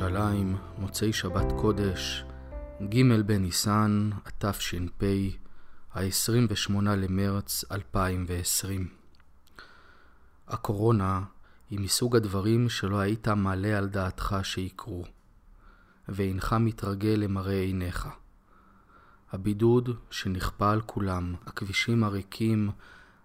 ירושלים, 0.00 0.56
מוצאי 0.78 1.12
שבת 1.12 1.52
קודש, 1.60 2.24
ג' 2.82 3.20
בניסן, 3.26 4.10
התש"פ, 4.26 5.02
ה-28 5.94 6.72
למרץ 6.82 7.64
2020. 7.72 8.88
הקורונה 10.48 11.22
היא 11.70 11.80
מסוג 11.80 12.16
הדברים 12.16 12.68
שלא 12.68 12.98
היית 12.98 13.28
מעלה 13.28 13.78
על 13.78 13.88
דעתך 13.88 14.36
שיקרו, 14.42 15.04
ואינך 16.08 16.52
מתרגל 16.52 17.16
למראה 17.18 17.60
עיניך. 17.60 18.08
הבידוד 19.32 19.90
שנכפה 20.10 20.70
על 20.70 20.80
כולם, 20.80 21.34
הכבישים 21.46 22.04
הריקים, 22.04 22.70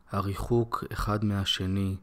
הריחוק 0.10 0.84
אחד 0.94 1.26
מהשני, 1.26 1.96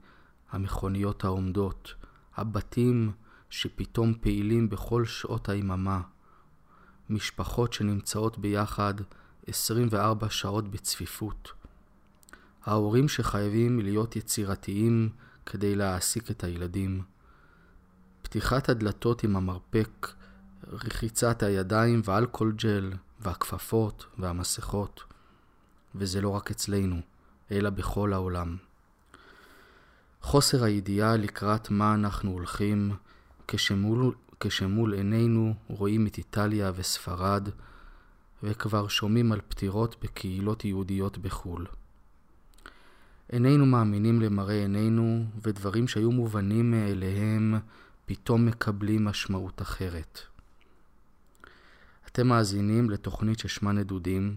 המכוניות 0.51 1.25
העומדות, 1.25 1.95
הבתים 2.37 3.13
שפתאום 3.53 4.15
פעילים 4.21 4.71
בכל 4.71 5.05
שעות 5.05 5.49
היממה, 5.49 6.01
משפחות 7.11 7.73
שנמצאות 7.73 8.39
ביחד 8.39 8.95
24 9.47 10.31
שעות 10.31 10.69
בצפיפות, 10.69 11.53
ההורים 12.65 13.09
שחייבים 13.09 13.81
להיות 13.81 14.17
יצירתיים 14.17 15.09
כדי 15.47 15.75
להעסיק 15.77 16.31
את 16.31 16.45
הילדים, 16.45 17.03
פתיחת 18.23 18.69
הדלתות 18.69 19.25
עם 19.25 19.37
המרפק, 19.37 20.09
רחיצת 20.69 21.43
הידיים 21.43 22.03
ואלכוהול 22.05 22.53
ג'ל 22.53 22.93
והכפפות 23.21 24.07
והמסכות, 24.19 25.05
וזה 25.95 26.21
לא 26.21 26.29
רק 26.29 26.51
אצלנו, 26.51 27.01
אלא 27.51 27.71
בכל 27.71 28.13
העולם. 28.13 28.57
חוסר 30.23 30.65
הידיעה 30.65 31.17
לקראת 31.17 31.71
מה 31.71 31.95
אנחנו 31.95 32.31
הולכים, 32.31 32.93
כשמול, 33.49 34.15
כשמול 34.41 34.95
עינינו 34.95 35.55
רואים 35.69 36.07
את 36.07 36.19
איטליה 36.19 36.73
וספרד, 36.75 37.49
וכבר 38.43 38.89
שומעים 38.89 39.33
על 39.33 39.41
פטירות 39.49 39.97
בקהילות 40.03 40.65
יהודיות 40.65 41.19
בחו"ל. 41.19 41.67
איננו 43.31 43.67
מאמינים 43.67 44.21
למראה 44.21 44.55
עינינו, 44.55 45.25
ודברים 45.43 45.89
שהיו 45.89 46.13
מובנים 46.13 46.71
מאליהם 46.71 47.55
פתאום 48.07 48.47
מקבלים 48.47 49.05
משמעות 49.05 49.63
אחרת. 49.63 50.21
אתם 52.07 52.27
מאזינים 52.27 52.91
לתוכנית 52.91 53.39
ששמה 53.39 53.73
נדודים, 53.73 54.37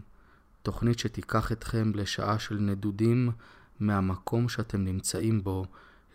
תוכנית 0.64 1.00
שתיקח 1.00 1.52
אתכם 1.52 1.92
לשעה 1.96 2.40
של 2.40 2.56
נדודים 2.56 3.32
מהמקום 3.80 4.50
שאתם 4.50 4.84
נמצאים 4.84 5.44
בו 5.44 5.66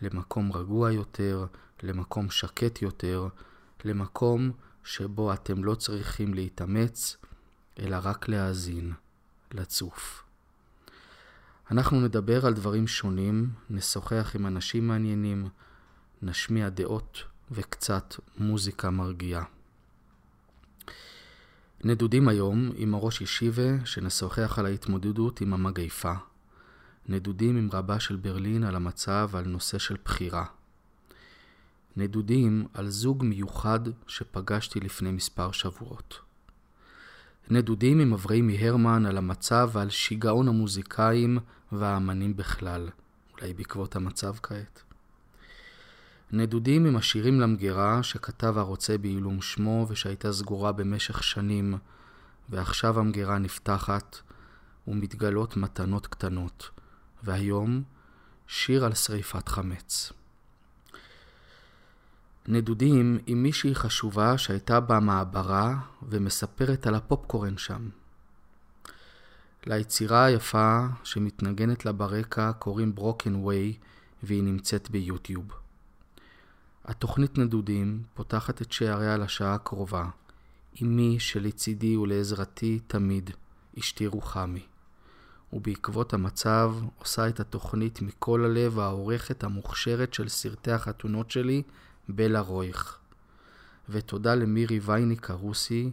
למקום 0.01 0.51
רגוע 0.51 0.91
יותר, 0.91 1.45
למקום 1.83 2.29
שקט 2.29 2.81
יותר, 2.81 3.27
למקום 3.85 4.51
שבו 4.83 5.33
אתם 5.33 5.63
לא 5.63 5.75
צריכים 5.75 6.33
להתאמץ, 6.33 7.17
אלא 7.79 7.97
רק 8.03 8.27
להאזין, 8.27 8.93
לצוף. 9.53 10.23
אנחנו 11.71 12.01
נדבר 12.01 12.45
על 12.45 12.53
דברים 12.53 12.87
שונים, 12.87 13.49
נשוחח 13.69 14.31
עם 14.35 14.47
אנשים 14.47 14.87
מעניינים, 14.87 15.49
נשמיע 16.21 16.69
דעות 16.69 17.23
וקצת 17.51 18.15
מוזיקה 18.37 18.89
מרגיעה. 18.89 19.43
נדודים 21.83 22.27
היום 22.27 22.71
עם 22.75 22.93
הראש 22.93 23.21
ישיבה 23.21 23.85
שנשוחח 23.85 24.59
על 24.59 24.65
ההתמודדות 24.65 25.41
עם 25.41 25.53
המגפה. 25.53 26.13
נדודים 27.09 27.57
עם 27.57 27.69
רבה 27.73 27.99
של 27.99 28.15
ברלין 28.15 28.63
על 28.63 28.75
המצב 28.75 29.29
ועל 29.31 29.45
נושא 29.45 29.77
של 29.77 29.95
בחירה. 30.05 30.45
נדודים 31.97 32.67
על 32.73 32.89
זוג 32.89 33.23
מיוחד 33.23 33.79
שפגשתי 34.07 34.79
לפני 34.79 35.11
מספר 35.11 35.51
שבועות. 35.51 36.19
נדודים 37.49 37.99
עם 37.99 38.13
אברי 38.13 38.41
מהרמן 38.41 39.05
על 39.05 39.17
המצב 39.17 39.69
ועל 39.73 39.89
שיגעון 39.89 40.47
המוזיקאים 40.47 41.37
והאמנים 41.71 42.37
בכלל, 42.37 42.89
אולי 43.33 43.53
בעקבות 43.53 43.95
המצב 43.95 44.33
כעת. 44.43 44.83
נדודים 46.31 46.85
עם 46.85 46.95
השירים 46.95 47.39
למגירה 47.39 48.03
שכתב 48.03 48.57
הרוצה 48.57 48.97
בעילום 48.97 49.41
שמו 49.41 49.85
ושהייתה 49.89 50.33
סגורה 50.33 50.71
במשך 50.71 51.23
שנים, 51.23 51.77
ועכשיו 52.49 52.99
המגירה 52.99 53.37
נפתחת 53.37 54.17
ומתגלות 54.87 55.57
מתנות 55.57 56.07
קטנות, 56.07 56.69
והיום 57.23 57.83
שיר 58.47 58.85
על 58.85 58.93
שריפת 58.93 59.47
חמץ. 59.49 60.13
נדודים 62.47 63.17
עם 63.25 63.43
מישהי 63.43 63.75
חשובה 63.75 64.37
שהייתה 64.37 64.79
במעברה 64.79 65.79
ומספרת 66.09 66.87
על 66.87 66.95
הפופקורן 66.95 67.57
שם. 67.57 67.89
ליצירה 69.65 70.25
היפה 70.25 70.85
שמתנגנת 71.03 71.85
לה 71.85 71.91
ברקע 71.91 72.51
קוראים 72.51 72.95
ברוקן 72.95 73.35
ווי 73.35 73.73
והיא 74.23 74.43
נמצאת 74.43 74.89
ביוטיוב. 74.89 75.51
התוכנית 76.85 77.37
נדודים 77.37 78.03
פותחת 78.13 78.61
את 78.61 78.71
שעריה 78.71 79.17
לשעה 79.17 79.53
הקרובה. 79.53 80.05
אמי 80.81 81.19
שלצידי 81.19 81.97
ולעזרתי 81.97 82.79
תמיד, 82.87 83.29
אשתי 83.79 84.07
רוחמי. 84.07 84.65
ובעקבות 85.53 86.13
המצב 86.13 86.75
עושה 86.97 87.27
את 87.27 87.39
התוכנית 87.39 88.01
מכל 88.01 88.45
הלב 88.45 88.79
העורכת 88.79 89.43
המוכשרת 89.43 90.13
של 90.13 90.29
סרטי 90.29 90.71
החתונות 90.71 91.31
שלי 91.31 91.63
בלה 92.09 92.39
רויך. 92.39 92.97
ותודה 93.89 94.35
למירי 94.35 94.79
וייניק 94.83 95.29
הרוסי, 95.29 95.91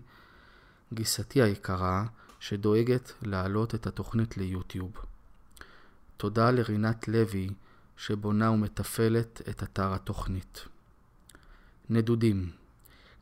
גיסתי 0.92 1.42
היקרה, 1.42 2.04
שדואגת 2.41 3.12
להעלות 3.22 3.74
את 3.74 3.86
התוכנית 3.86 4.36
ליוטיוב. 4.36 4.92
תודה 6.16 6.50
לרינת 6.50 7.08
לוי, 7.08 7.50
שבונה 7.96 8.50
ומתפעלת 8.50 9.41
את 9.48 9.62
אתר 9.62 9.94
התוכנית. 9.94 10.64
נדודים, 11.91 12.50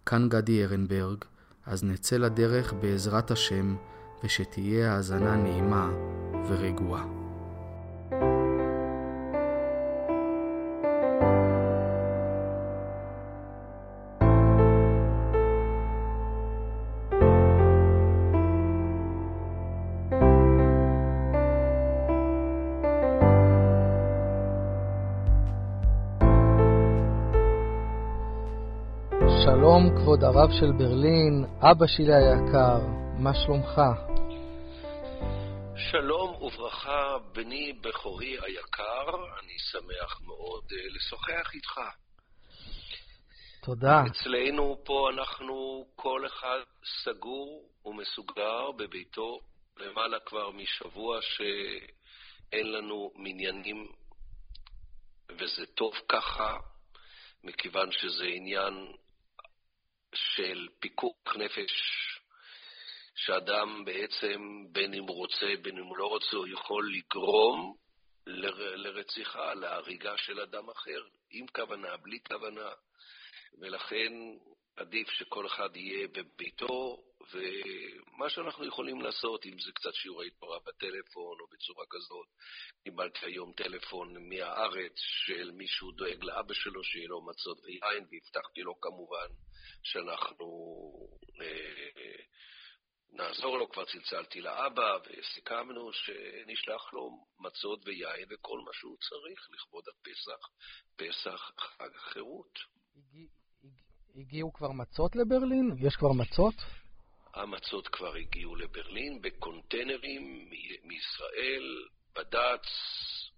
כאן 0.07 0.29
גדי 0.29 0.65
ארנברג, 0.65 1.25
אז 1.67 1.85
נצא 1.85 2.17
לדרך 2.17 2.73
בעזרת 2.73 3.31
השם, 3.31 3.77
ושתהיה 4.25 4.95
האזנה 4.95 5.37
נעימה 5.37 5.91
ורגועה. 6.49 7.26
כבוד 30.17 30.37
הרב 30.37 30.51
של 30.61 30.73
ברלין, 30.79 31.45
אבא 31.71 31.87
שלי 31.87 32.15
היקר, 32.15 32.79
מה 33.19 33.31
שלומך? 33.35 33.81
שלום 35.91 36.43
וברכה, 36.43 37.17
בני 37.33 37.73
בכורי 37.73 38.37
היקר, 38.43 39.05
אני 39.41 39.59
שמח 39.59 40.21
מאוד 40.21 40.65
uh, 40.65 40.95
לשוחח 40.95 41.55
איתך. 41.55 41.81
תודה. 43.63 44.03
אצלנו 44.07 44.79
פה 44.85 45.11
אנחנו 45.15 45.87
כל 45.97 46.27
אחד 46.27 46.61
סגור 47.05 47.69
ומסוגר 47.85 48.73
בביתו 48.77 49.41
למעלה 49.77 50.21
כבר 50.27 50.51
משבוע 50.51 51.19
שאין 51.21 52.73
לנו 52.73 53.13
מניינים, 53.17 53.89
וזה 55.31 55.67
טוב 55.75 55.93
ככה, 56.09 56.57
מכיוון 57.45 57.89
שזה 57.93 58.25
עניין 58.25 58.93
של 60.17 60.69
פיקוח 60.81 61.37
נפש, 61.37 61.73
שאדם 63.15 63.85
בעצם, 63.85 64.65
בין 64.73 64.95
אם 64.95 65.03
הוא 65.03 65.17
רוצה, 65.17 65.47
בין 65.63 65.79
אם 65.79 65.85
הוא 65.85 65.97
לא 65.97 66.07
רוצה, 66.07 66.37
הוא 66.37 66.49
יכול 66.49 66.93
לגרום 66.95 67.77
ל- 68.27 68.87
לרציחה, 68.87 69.55
להריגה 69.55 70.17
של 70.17 70.41
אדם 70.41 70.71
אחר, 70.71 71.03
עם 71.31 71.47
כוונה, 71.47 71.97
בלי 71.97 72.19
כוונה. 72.29 72.71
ולכן 73.61 74.13
עדיף 74.77 75.11
שכל 75.11 75.47
אחד 75.47 75.77
יהיה 75.77 76.09
בביתו, 76.09 77.03
ומה 77.33 78.31
שאנחנו 78.31 78.67
יכולים 78.67 79.01
לעשות, 79.01 79.47
אם 79.47 79.59
זה 79.59 79.73
קצת 79.73 79.95
שיעורי 79.95 80.31
תורה 80.31 80.59
בטלפון 80.59 81.37
או 81.41 81.47
בצורה 81.53 81.85
כזאת, 81.91 82.27
קיבלתי 82.85 83.19
היום 83.27 83.53
טלפון 83.53 84.29
מהארץ 84.29 84.93
של 84.97 85.51
מישהו 85.51 85.93
דואג 85.93 86.25
לאבא 86.25 86.55
שלו 86.55 86.85
שיהיה 86.85 87.09
לו 87.09 87.27
מצות 87.27 87.59
ויין, 87.65 88.05
והבטחתי 88.11 88.61
לו 88.61 88.81
כמובן 88.81 89.29
שאנחנו 89.83 90.47
אה, 91.41 92.25
נעזור 93.13 93.59
לו, 93.59 93.69
כבר 93.69 93.85
צלצלתי 93.85 94.41
לאבא 94.41 94.99
וסיכמנו 95.05 95.93
שנשלח 95.93 96.93
לו 96.93 97.27
מצות 97.39 97.81
ויין 97.87 98.27
וכל 98.31 98.59
מה 98.65 98.71
שהוא 98.73 98.97
צריך 98.97 99.49
לכבוד 99.51 99.85
הפסח, 99.89 100.49
פסח, 100.97 101.51
חג 101.59 101.97
החירות. 101.97 102.59
הגיעו 104.15 104.53
כבר 104.53 104.73
מצות 104.73 105.17
לברלין? 105.17 105.77
יש 105.87 105.97
כבר 105.97 106.13
מצות? 106.13 106.55
המצות 107.37 107.89
כבר 107.89 108.15
הגיעו 108.15 108.57
לברלין 108.57 109.23
בקונטיינרים 109.23 110.51
מישראל, 110.83 111.89
בד"ץ, 112.15 112.67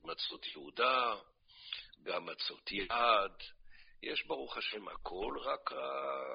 מצות 0.05 0.47
יהודה, 0.47 1.15
גם 2.03 2.27
מצות 2.27 2.73
יעד. 2.73 3.33
יש 4.03 4.27
ברוך 4.27 4.57
השם 4.57 4.89
הכל, 4.89 5.37
רק 5.41 5.73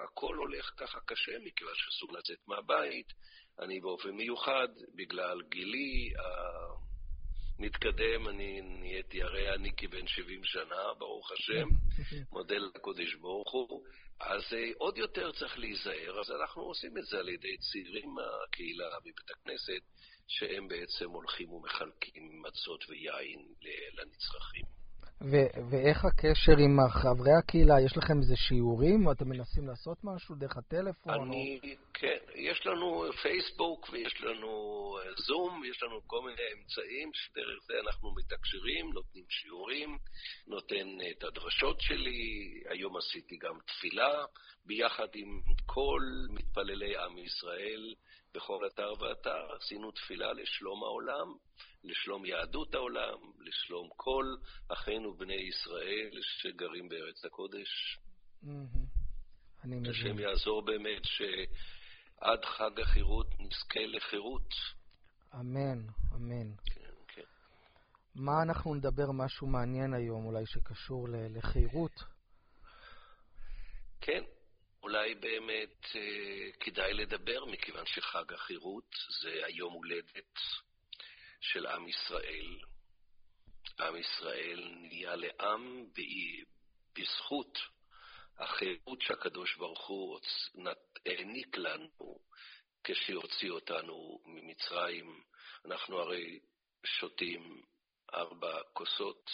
הכל 0.03 0.35
הולך 0.35 0.71
ככה 0.77 0.99
קשה 1.05 1.31
מכיוון 1.43 1.73
שאסור 1.75 2.13
לצאת 2.13 2.47
מהבית. 2.47 3.13
אני 3.59 3.79
באופן 3.79 4.09
מיוחד, 4.11 4.67
בגלל 4.95 5.41
גילי 5.49 6.13
המתקדם, 7.59 8.27
אני 8.27 8.61
נהייתי, 8.61 9.23
הרי 9.23 9.53
אני 9.53 9.71
כבן 9.77 10.07
70 10.07 10.43
שנה, 10.43 10.93
ברוך 10.97 11.31
השם, 11.31 11.67
מודה 12.31 12.55
לקודש 12.55 13.13
ברוך 13.13 13.51
הוא. 13.51 13.83
אז 14.19 14.41
אה, 14.53 14.71
עוד 14.77 14.97
יותר 14.97 15.31
צריך 15.31 15.57
להיזהר, 15.59 16.19
אז 16.19 16.31
אנחנו 16.31 16.61
עושים 16.61 16.97
את 16.97 17.05
זה 17.05 17.17
על 17.19 17.29
ידי 17.29 17.57
צעירים 17.57 18.09
מהקהילה 18.15 18.85
מבית 19.01 19.29
הכנסת, 19.31 19.81
שהם 20.27 20.67
בעצם 20.67 21.09
הולכים 21.09 21.51
ומחלקים 21.51 22.41
מצות 22.41 22.89
ויין 22.89 23.39
לנצרכים. 23.97 24.82
ו- 25.31 25.69
ואיך 25.69 26.05
הקשר 26.05 26.57
עם 26.59 26.77
חברי 26.89 27.33
הקהילה? 27.39 27.81
יש 27.85 27.97
לכם 27.97 28.19
איזה 28.19 28.35
שיעורים? 28.35 29.07
או 29.07 29.11
אתם 29.11 29.29
מנסים 29.29 29.67
לעשות 29.67 29.97
משהו 30.03 30.35
דרך 30.35 30.57
הטלפון? 30.57 31.13
אני, 31.13 31.59
או... 31.63 31.69
כן, 31.93 32.17
יש 32.35 32.65
לנו 32.65 33.03
פייסבוק 33.21 33.89
ויש 33.91 34.21
לנו 34.21 34.51
זום, 35.27 35.63
יש 35.65 35.83
לנו 35.83 36.01
כל 36.07 36.21
מיני 36.25 36.47
אמצעים 36.53 37.09
שדרך 37.13 37.59
זה 37.67 37.73
אנחנו 37.87 38.15
מתקשרים, 38.15 38.93
נותנים 38.93 39.25
שיעורים, 39.29 39.97
נותן 40.47 40.87
את 41.11 41.23
הדרשות 41.23 41.81
שלי, 41.81 42.49
היום 42.69 42.97
עשיתי 42.97 43.37
גם 43.37 43.55
תפילה 43.67 44.25
ביחד 44.65 45.07
עם 45.13 45.41
כל 45.65 46.01
מתפללי 46.29 46.97
עם 46.97 47.17
ישראל 47.17 47.93
בכל 48.33 48.67
אתר 48.67 48.93
ואתר, 48.99 49.55
עשינו 49.55 49.91
תפילה 49.91 50.33
לשלום 50.33 50.83
העולם. 50.83 51.35
לשלום 51.83 52.25
יהדות 52.25 52.75
העולם, 52.75 53.17
לשלום 53.39 53.89
כל 53.95 54.25
אחינו 54.67 55.13
בני 55.13 55.41
ישראל 55.49 56.21
שגרים 56.21 56.89
בארץ 56.89 57.25
הקודש. 57.25 57.99
השם 59.89 60.19
יעזור 60.19 60.61
באמת 60.61 61.01
שעד 61.05 62.45
חג 62.45 62.79
החירות 62.79 63.27
נזכה 63.39 63.85
לחירות. 63.85 64.49
אמן, 65.33 65.87
אמן. 66.15 66.55
כן, 66.65 66.93
כן. 67.07 67.21
מה 68.15 68.41
אנחנו 68.43 68.75
נדבר 68.75 69.11
משהו 69.11 69.47
מעניין 69.47 69.93
היום, 69.93 70.25
אולי 70.25 70.45
שקשור 70.45 71.07
לחירות? 71.09 72.03
כן, 74.01 74.23
אולי 74.83 75.15
באמת 75.15 75.85
אה, 75.95 76.51
כדאי 76.59 76.93
לדבר, 76.93 77.45
מכיוון 77.45 77.85
שחג 77.85 78.33
החירות 78.33 78.95
זה 79.21 79.45
היום 79.45 79.73
הולדת 79.73 80.39
של 81.41 81.65
עם 81.65 81.87
ישראל. 81.87 82.59
עם 83.79 83.95
ישראל 83.95 84.71
נהיה 84.81 85.15
לעם 85.15 85.85
בזכות 86.93 87.59
החירות 88.37 89.01
שהקדוש 89.01 89.55
ברוך 89.55 89.87
הוא 89.87 90.19
העניק 91.05 91.57
לנו 91.57 92.19
כשהוציא 92.83 93.51
אותנו 93.51 94.19
ממצרים. 94.25 95.23
אנחנו 95.65 95.99
הרי 95.99 96.39
שותים 96.85 97.61
ארבע 98.13 98.61
כוסות 98.73 99.31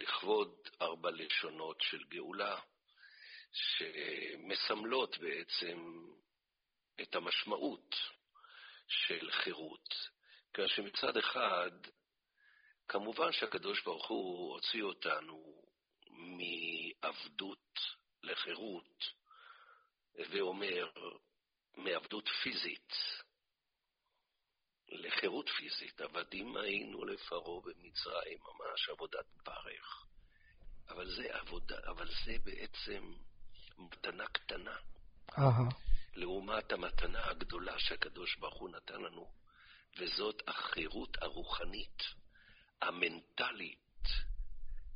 לכבוד 0.00 0.54
ארבע 0.80 1.10
לשונות 1.10 1.80
של 1.80 2.04
גאולה, 2.04 2.60
שמסמלות 3.54 5.18
בעצם 5.18 6.06
את 7.02 7.14
המשמעות 7.14 7.96
של 8.88 9.30
חירות. 9.30 9.94
כיוון 10.54 10.70
שמצד 10.70 11.16
אחד, 11.16 11.70
כמובן 12.88 13.32
שהקדוש 13.32 13.82
ברוך 13.82 14.08
הוא 14.08 14.52
הוציא 14.54 14.82
אותנו 14.82 15.62
מעבדות 16.10 17.80
לחירות, 18.22 19.04
ואומר, 20.30 20.90
מעבדות 21.76 22.28
פיזית 22.28 22.92
לחירות 24.88 25.48
פיזית. 25.48 26.00
עבדים 26.00 26.56
היינו 26.56 27.04
לפרעה 27.04 27.60
במצרים, 27.60 28.38
ממש 28.38 28.88
עבודת 28.88 29.26
פרך. 29.44 30.06
אבל 30.88 31.14
זה 31.16 31.36
עבודה, 31.36 31.78
אבל 31.86 32.08
זה 32.24 32.36
בעצם 32.44 33.14
מתנה 33.78 34.26
קטנה. 34.26 34.76
Uh-huh. 35.30 35.74
לעומת 36.14 36.72
המתנה 36.72 37.30
הגדולה 37.30 37.78
שהקדוש 37.78 38.36
ברוך 38.36 38.54
הוא 38.54 38.70
נתן 38.70 39.00
לנו 39.00 39.30
וזאת 39.98 40.42
החירות 40.46 41.22
הרוחנית, 41.22 42.02
המנטלית, 42.82 44.08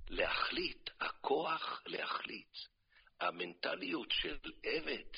להחליט, 0.08 0.90
הכוח 1.00 1.82
להחליט. 1.86 2.56
המנטליות 3.20 4.10
של 4.10 4.38
עבד 4.62 5.12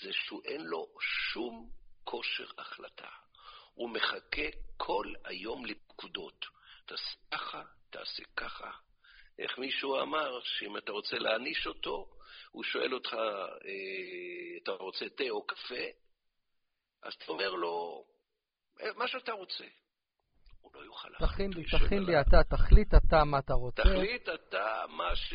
זה 0.00 0.12
שהוא 0.12 0.42
אין 0.44 0.60
לו 0.64 0.86
שום 1.00 1.70
כושר 2.04 2.46
החלטה. 2.58 3.08
הוא 3.74 3.90
מחכה 3.90 4.42
כל 4.76 5.06
היום 5.24 5.66
לפקודות. 5.66 6.46
תעשה 6.86 7.16
ככה, 7.30 7.62
תעשה 7.90 8.22
ככה. 8.36 8.70
איך 9.38 9.58
מישהו 9.58 10.00
אמר 10.00 10.40
שאם 10.44 10.76
אתה 10.76 10.92
רוצה 10.92 11.16
להעניש 11.18 11.66
אותו, 11.66 12.19
הוא 12.50 12.64
שואל 12.64 12.94
אותך, 12.94 13.14
אה, 13.14 14.62
אתה 14.62 14.70
רוצה 14.70 15.08
תה 15.08 15.30
או 15.30 15.46
קפה? 15.46 15.84
אז 17.02 17.12
אתה 17.14 17.32
אומר 17.32 17.50
לו, 17.50 18.04
מה 18.96 19.08
שאתה 19.08 19.32
רוצה. 19.32 19.64
הוא 20.60 20.72
לא 20.74 20.80
יוכל 20.80 21.08
להחליט. 21.08 21.30
תכין 21.32 21.50
לי, 21.52 21.64
תכין 21.64 22.02
לי 22.02 22.20
אתה, 22.20 22.44
תחליט 22.56 22.94
אתה 22.94 23.24
מה 23.24 23.38
אתה 23.38 23.54
רוצה. 23.54 23.82
תחליט 23.82 24.28
אתה 24.28 24.84
מה, 24.88 25.16
ש... 25.16 25.34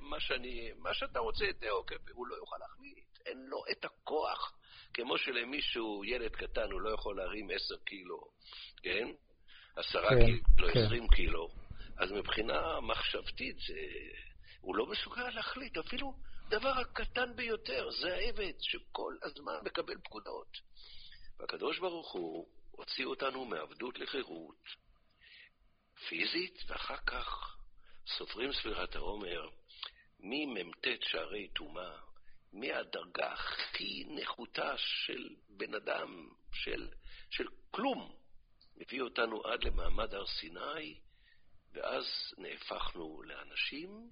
מה, 0.00 0.20
שאני... 0.20 0.72
מה 0.78 0.94
שאתה 0.94 1.18
רוצה, 1.18 1.44
תאו, 1.60 1.84
הוא 2.12 2.26
לא 2.26 2.36
יוכל 2.36 2.56
להחליט. 2.60 3.06
אין 3.26 3.46
לו 3.46 3.62
את 3.70 3.84
הכוח. 3.84 4.58
כמו 4.94 5.18
שלמישהו, 5.18 6.04
ילד 6.04 6.36
קטן, 6.36 6.72
הוא 6.72 6.80
לא 6.80 6.90
יכול 6.90 7.16
להרים 7.16 7.48
עשר 7.50 7.76
קילו, 7.84 8.20
כן? 8.82 9.08
עשרה 9.76 10.08
כן, 10.08 10.26
קילו, 10.26 10.72
כן. 10.72 10.80
עשרים 10.80 11.08
קילו. 11.08 11.48
אז 11.96 12.12
מבחינה 12.12 12.80
מחשבתית, 12.80 13.56
זה... 13.56 13.74
הוא 14.60 14.76
לא 14.76 14.86
מסוגל 14.86 15.28
להחליט. 15.28 15.78
אפילו 15.78 16.14
דבר 16.48 16.78
הקטן 16.80 17.36
ביותר, 17.36 17.90
זה 17.90 18.14
העבד 18.14 18.52
שכל 18.60 19.16
הזמן 19.22 19.54
מקבל 19.64 19.98
פקודות. 20.04 20.58
והקדוש 21.38 21.78
ברוך 21.78 22.12
הוא 22.12 22.48
הוציאו 22.70 23.10
אותנו 23.10 23.44
מעבדות 23.44 23.98
לחירות 23.98 24.64
פיזית, 26.08 26.62
ואחר 26.66 26.96
כך 26.96 27.56
סופרים 28.06 28.52
ספירת 28.52 28.96
העומר 28.96 29.48
ממ"ט 30.20 30.86
שערי 31.02 31.48
טומאה, 31.48 31.98
מהדרגה 32.52 33.32
הכי 33.32 34.04
נחותה 34.08 34.74
של 34.76 35.28
בן 35.48 35.74
אדם, 35.74 36.28
של, 36.52 36.88
של 37.30 37.46
כלום, 37.70 38.16
מביא 38.76 39.02
אותנו 39.02 39.46
עד 39.46 39.64
למעמד 39.64 40.14
הר 40.14 40.26
סיני, 40.26 41.00
ואז 41.72 42.04
נהפכנו 42.38 43.22
לאנשים 43.22 44.10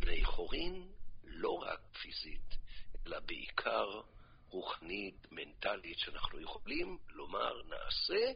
בני 0.00 0.24
חורין, 0.24 0.88
לא 1.24 1.50
רק 1.50 1.80
פיזית, 2.02 2.56
אלא 3.06 3.20
בעיקר 3.20 4.00
רוחנית, 4.48 5.26
מנטלית, 5.30 5.98
שאנחנו 5.98 6.40
יכולים 6.40 6.98
לומר 7.08 7.62
נעשה 7.62 8.32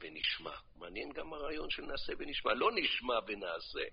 ונשמע. 0.00 0.56
מעניין 0.76 1.12
גם 1.12 1.32
הרעיון 1.32 1.70
של 1.70 1.82
נעשה 1.82 2.12
ונשמע. 2.18 2.54
לא 2.54 2.70
נשמע 2.74 3.14
ונעשה, 3.26 3.84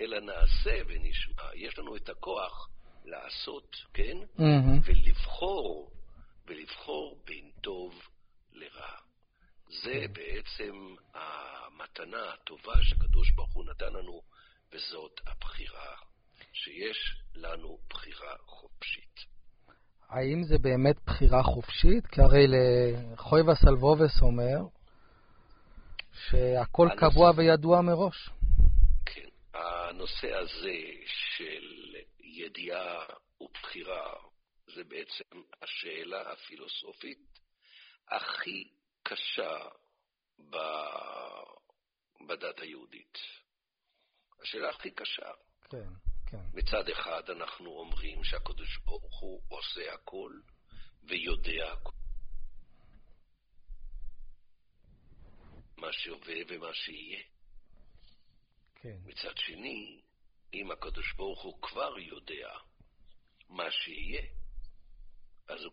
אלא 0.00 0.20
נעשה 0.20 0.82
ונשמע. 0.86 1.54
יש 1.54 1.78
לנו 1.78 1.96
את 1.96 2.08
הכוח 2.08 2.68
לעשות, 3.04 3.76
כן? 3.94 4.16
Mm-hmm. 4.38 4.80
ולבחור, 4.84 5.90
ולבחור 6.46 7.20
בין 7.24 7.50
טוב 7.60 8.08
לרע. 8.52 8.96
זה 9.82 10.04
בעצם 10.12 10.94
המתנה 11.14 12.32
הטובה 12.32 12.74
שהקדוש 12.82 13.30
ברוך 13.30 13.52
הוא 13.52 13.64
נתן 13.64 13.92
לנו, 13.92 14.22
וזאת 14.72 15.20
הבחירה, 15.26 15.96
שיש 16.54 17.22
לנו 17.34 17.78
בחירה 17.90 18.36
חופשית. 18.46 19.20
האם 20.08 20.42
זה 20.44 20.58
באמת 20.58 20.96
בחירה 21.06 21.42
חופשית? 21.42 22.06
כי 22.06 22.20
הרי 22.20 22.46
לחויבה 22.48 23.54
סלבובס 23.54 24.22
אומר 24.22 24.58
שהכל 26.12 26.88
הנושא... 26.90 27.00
קבוע 27.00 27.30
וידוע 27.36 27.80
מראש. 27.80 28.30
כן, 29.06 29.28
הנושא 29.54 30.34
הזה 30.34 30.78
של 31.06 31.96
ידיעה 32.20 33.06
ובחירה 33.40 34.12
זה 34.74 34.84
בעצם 34.84 35.42
השאלה 35.62 36.32
הפילוסופית 36.32 37.38
הכי 38.08 38.68
קשה 39.02 39.58
ב... 40.50 40.56
בדת 42.28 42.58
היהודית. 42.60 43.18
השאלה 44.42 44.70
הכי 44.70 44.90
קשה. 44.90 45.30
כן, 45.70 46.13
כן. 46.34 46.58
מצד 46.58 46.88
אחד 46.88 47.22
אנחנו 47.30 47.70
אומרים 47.70 48.24
שהקדוש 48.24 48.78
ברוך 48.84 49.20
הוא 49.20 49.42
עושה 49.48 49.94
הכל 49.94 50.32
ויודע 51.04 51.72
הכל. 51.72 51.90
מה 55.76 55.92
שהווה 55.92 56.34
ומה 56.48 56.74
שיהיה. 56.74 57.22
כן. 58.74 58.96
מצד 59.04 59.36
שני, 59.36 60.00
אם 60.54 60.70
הקדוש 60.70 61.12
ברוך 61.12 61.42
הוא 61.42 61.62
כבר 61.62 61.98
יודע 61.98 62.48
מה 63.48 63.70
שיהיה, 63.70 64.22
אז 65.48 65.64
הוא 65.64 65.72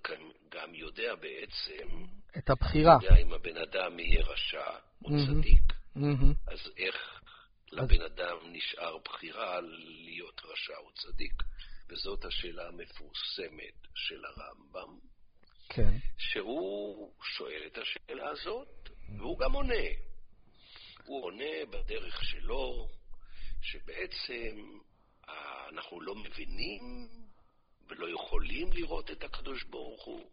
גם 0.49 0.75
יודע 0.75 1.15
בעצם... 1.15 2.05
את 2.37 2.49
הבחירה. 2.49 2.97
יודע 3.03 3.21
אם 3.21 3.33
הבן 3.33 3.57
אדם 3.57 3.99
יהיה 3.99 4.23
רשע 4.23 4.69
או 5.05 5.09
צדיק. 5.09 5.73
אז 6.47 6.71
איך 6.77 7.21
לבן 7.71 8.01
אדם 8.01 8.37
נשאר 8.43 8.97
בחירה 8.97 9.61
להיות 10.05 10.41
רשע 10.45 10.77
או 10.77 10.91
צדיק? 10.91 11.33
וזאת 11.89 12.25
השאלה 12.25 12.67
המפורסמת 12.67 13.87
של 13.95 14.25
הרמב"ם. 14.25 14.99
כן. 15.69 15.91
שהוא 16.17 17.13
שואל 17.23 17.63
את 17.67 17.77
השאלה 17.77 18.29
הזאת, 18.29 18.89
והוא 19.17 19.39
גם 19.39 19.53
עונה. 19.53 19.85
הוא 21.05 21.25
עונה 21.25 21.65
בדרך 21.69 22.23
שלו, 22.23 22.89
שבעצם 23.61 24.79
אה, 25.29 25.69
אנחנו 25.69 26.01
לא 26.01 26.15
מבינים 26.15 27.07
ולא 27.87 28.07
יכולים 28.09 28.73
לראות 28.73 29.11
את 29.11 29.23
הקדוש 29.23 29.63
ברוך 29.63 30.05
הוא, 30.05 30.31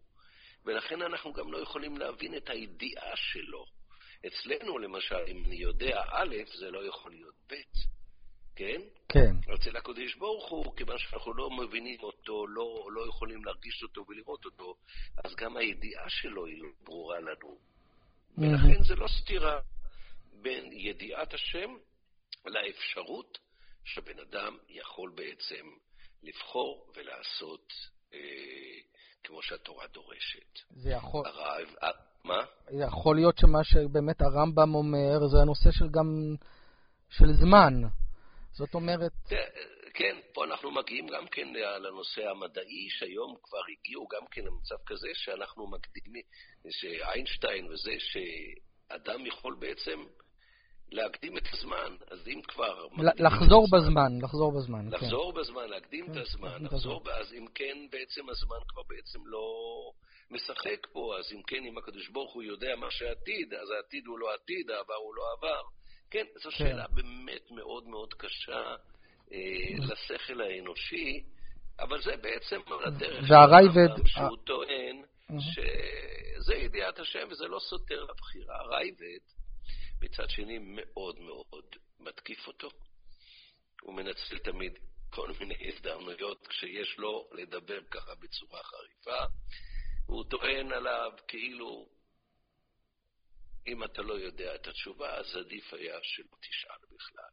ולכן 0.65 1.01
אנחנו 1.01 1.33
גם 1.33 1.51
לא 1.51 1.57
יכולים 1.57 1.97
להבין 1.97 2.35
את 2.35 2.49
הידיעה 2.49 3.15
שלו. 3.15 3.65
אצלנו, 4.27 4.77
למשל, 4.77 5.23
אם 5.27 5.43
אני 5.45 5.55
יודע 5.55 6.01
א', 6.11 6.35
זה 6.59 6.71
לא 6.71 6.87
יכול 6.87 7.11
להיות 7.11 7.35
ב', 7.51 7.55
כן? 8.55 8.81
כן. 9.09 9.53
אצל 9.55 9.77
הקדוש 9.77 10.15
ברוך 10.15 10.49
הוא, 10.49 10.77
כיוון 10.77 10.97
שאנחנו 10.97 11.33
לא 11.33 11.49
מבינים 11.49 11.99
אותו, 11.99 12.47
לא, 12.47 12.89
לא 12.91 13.07
יכולים 13.09 13.45
להרגיש 13.45 13.83
אותו 13.83 14.05
ולראות 14.07 14.45
אותו, 14.45 14.75
אז 15.23 15.35
גם 15.35 15.57
הידיעה 15.57 16.09
שלו 16.09 16.45
היא 16.45 16.61
לא 16.61 16.69
ברורה 16.83 17.19
לנו. 17.19 17.57
ולכן 18.37 18.83
זה 18.83 18.95
לא 18.95 19.07
סתירה 19.07 19.59
בין 20.41 20.71
ידיעת 20.71 21.33
השם 21.33 21.69
לאפשרות 22.45 23.37
שבן 23.85 24.19
אדם 24.19 24.57
יכול 24.69 25.11
בעצם 25.15 25.65
לבחור 26.23 26.91
ולעשות 26.95 27.73
אה, 28.13 28.19
כמו 29.23 29.41
שהתורה 29.41 29.87
דורשת. 29.87 30.59
זה 30.69 30.89
יכול... 30.89 31.25
אה, 31.27 31.91
מה? 32.23 32.39
יכול 32.71 33.15
להיות 33.15 33.37
שמה 33.37 33.63
שבאמת 33.63 34.21
הרמב"ם 34.21 34.75
אומר 34.75 35.27
זה 35.27 35.37
הנושא 35.41 35.71
של 35.71 35.89
גם... 35.89 36.35
של 37.09 37.33
זמן. 37.33 37.73
זאת 38.51 38.73
אומרת... 38.73 39.11
כן, 39.93 40.17
פה 40.33 40.45
אנחנו 40.45 40.71
מגיעים 40.71 41.07
גם 41.07 41.27
כן 41.27 41.47
לנושא 41.83 42.21
המדעי, 42.29 42.87
שהיום 42.89 43.35
כבר 43.43 43.59
הגיעו 43.71 44.07
גם 44.07 44.27
כן 44.31 44.41
למצב 44.41 44.75
כזה 44.85 45.07
שאנחנו 45.13 45.67
מקדימים, 45.67 46.23
שאיינשטיין 46.69 47.67
וזה, 47.67 47.91
שאדם 47.99 49.25
יכול 49.25 49.55
בעצם 49.59 49.99
להקדים 50.91 51.37
את 51.37 51.43
הזמן, 51.53 51.95
אז 52.11 52.27
אם 52.27 52.41
כבר... 52.47 52.87
לחזור 52.97 53.67
בזמן, 53.71 54.21
לחזור 54.21 54.51
בזמן. 54.51 54.89
כן. 54.89 54.95
לחזור 54.95 55.33
בזמן, 55.33 55.67
להקדים 55.69 56.05
את 56.05 56.13
כן, 56.13 56.19
הזמן, 56.19 56.63
לחזור, 56.63 57.03
אז 57.11 57.33
אם 57.33 57.45
כן, 57.55 57.77
בעצם 57.91 58.29
הזמן 58.29 58.57
כבר 58.67 58.81
בעצם 58.89 59.19
לא 59.25 59.47
משחק 60.31 60.87
פה, 60.91 61.15
אז 61.19 61.33
אם 61.33 61.41
כן, 61.43 61.63
אם 61.65 61.77
הקדוש 61.77 62.09
ברוך 62.09 62.33
הוא 62.33 62.43
יודע 62.43 62.75
מה 62.75 62.91
שעתיד, 62.91 63.53
אז 63.53 63.69
העתיד 63.71 64.05
הוא 64.07 64.19
לא 64.19 64.33
עתיד, 64.33 64.69
העבר 64.69 64.93
הוא 64.93 65.15
לא 65.15 65.23
עבר. 65.37 65.61
כן, 66.11 66.25
זו 66.35 66.49
כן. 66.49 66.57
שאלה 66.57 66.87
באמת 66.87 67.51
מאוד 67.51 67.87
מאוד 67.87 68.13
קשה 68.13 68.75
אה, 69.31 69.37
לשכל 69.77 70.41
האנושי, 70.41 71.23
אבל 71.79 72.01
זה 72.01 72.17
בעצם 72.17 72.61
על 72.67 72.85
הדרך 72.85 73.27
של 73.27 73.33
הרמב"ם 73.33 74.07
שהוא 74.07 74.37
טוען 74.45 75.01
שזה 75.39 76.55
ידיעת 76.55 76.99
השם 76.99 77.27
וזה 77.31 77.47
לא 77.47 77.59
סותר 77.59 78.03
לבחירה. 78.03 78.59
הרייבד 78.59 79.19
מצד 80.01 80.29
שני 80.29 80.57
מאוד 80.61 81.19
מאוד 81.19 81.65
מתקיף 81.99 82.47
אותו. 82.47 82.69
הוא 83.81 83.95
מנצל 83.95 84.37
תמיד 84.37 84.79
כל 85.09 85.31
מיני 85.39 85.55
הזדמנויות 85.67 86.47
כשיש 86.47 86.97
לו 86.97 87.29
לדבר 87.31 87.79
ככה 87.91 88.15
בצורה 88.15 88.59
חריפה. 88.63 89.25
הוא 90.09 90.23
טוען 90.29 90.71
עליו 90.71 91.11
כאילו, 91.27 91.89
אם 93.67 93.83
אתה 93.83 94.01
לא 94.01 94.13
יודע 94.13 94.55
את 94.55 94.67
התשובה, 94.67 95.15
אז 95.17 95.35
עדיף 95.35 95.73
היה 95.73 95.99
שלא 96.03 96.37
תשאל 96.41 96.95
בכלל. 96.95 97.29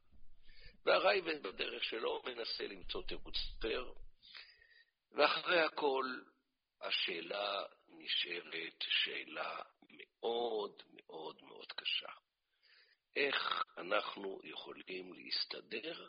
והרייבן 0.85 1.43
בדרך 1.43 1.85
שלו 1.85 2.23
מנסה 2.25 2.67
למצוא 2.67 3.03
תירוץ 3.03 3.37
אחר, 3.59 3.93
ואחרי 5.11 5.61
הכל 5.61 6.05
השאלה 6.81 7.63
נשארת 7.89 8.85
שאלה 8.89 9.63
מאוד 9.89 10.83
מאוד 10.93 11.43
מאוד 11.43 11.73
קשה. 11.73 12.13
איך 13.17 13.63
אנחנו 13.79 14.41
יכולים 14.45 15.13
להסתדר 15.13 16.07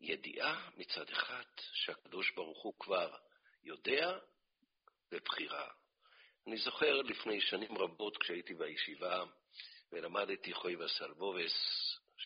ידיעה 0.00 0.70
מצד 0.76 1.10
אחד 1.10 1.44
שהקדוש 1.72 2.30
ברוך 2.30 2.62
הוא 2.62 2.74
כבר 2.78 3.16
יודע 3.62 4.18
בבחירה. 5.10 5.68
אני 6.46 6.56
זוכר 6.56 7.02
לפני 7.02 7.40
שנים 7.40 7.78
רבות 7.78 8.18
כשהייתי 8.18 8.54
בישיבה 8.54 9.24
ולמדתי 9.92 10.52
חוי 10.52 10.76
וסלבובס, 10.76 11.52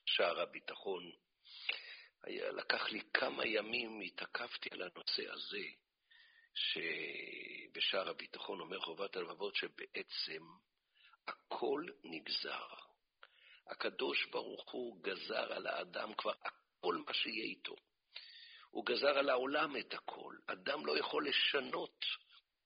שער 0.06 0.40
הביטחון, 0.40 1.10
היה, 2.22 2.52
לקח 2.52 2.90
לי 2.90 3.00
כמה 3.14 3.46
ימים, 3.46 4.00
התעכבתי 4.00 4.68
על 4.72 4.82
הנושא 4.82 5.32
הזה, 5.32 5.64
שבשער 6.54 8.08
הביטחון 8.08 8.60
אומר 8.60 8.80
חובת 8.80 9.16
הלבבות 9.16 9.56
שבעצם 9.56 10.42
הכל 11.26 11.86
נגזר. 12.04 12.68
הקדוש 13.66 14.26
ברוך 14.26 14.70
הוא 14.70 15.02
גזר 15.02 15.52
על 15.52 15.66
האדם 15.66 16.14
כבר 16.14 16.32
כל 16.80 16.96
מה 17.06 17.14
שיהיה 17.14 17.44
איתו. 17.44 17.74
הוא 18.70 18.86
גזר 18.86 19.18
על 19.18 19.28
העולם 19.28 19.76
את 19.76 19.94
הכל. 19.94 20.36
אדם 20.46 20.86
לא 20.86 20.98
יכול 20.98 21.28
לשנות 21.28 22.04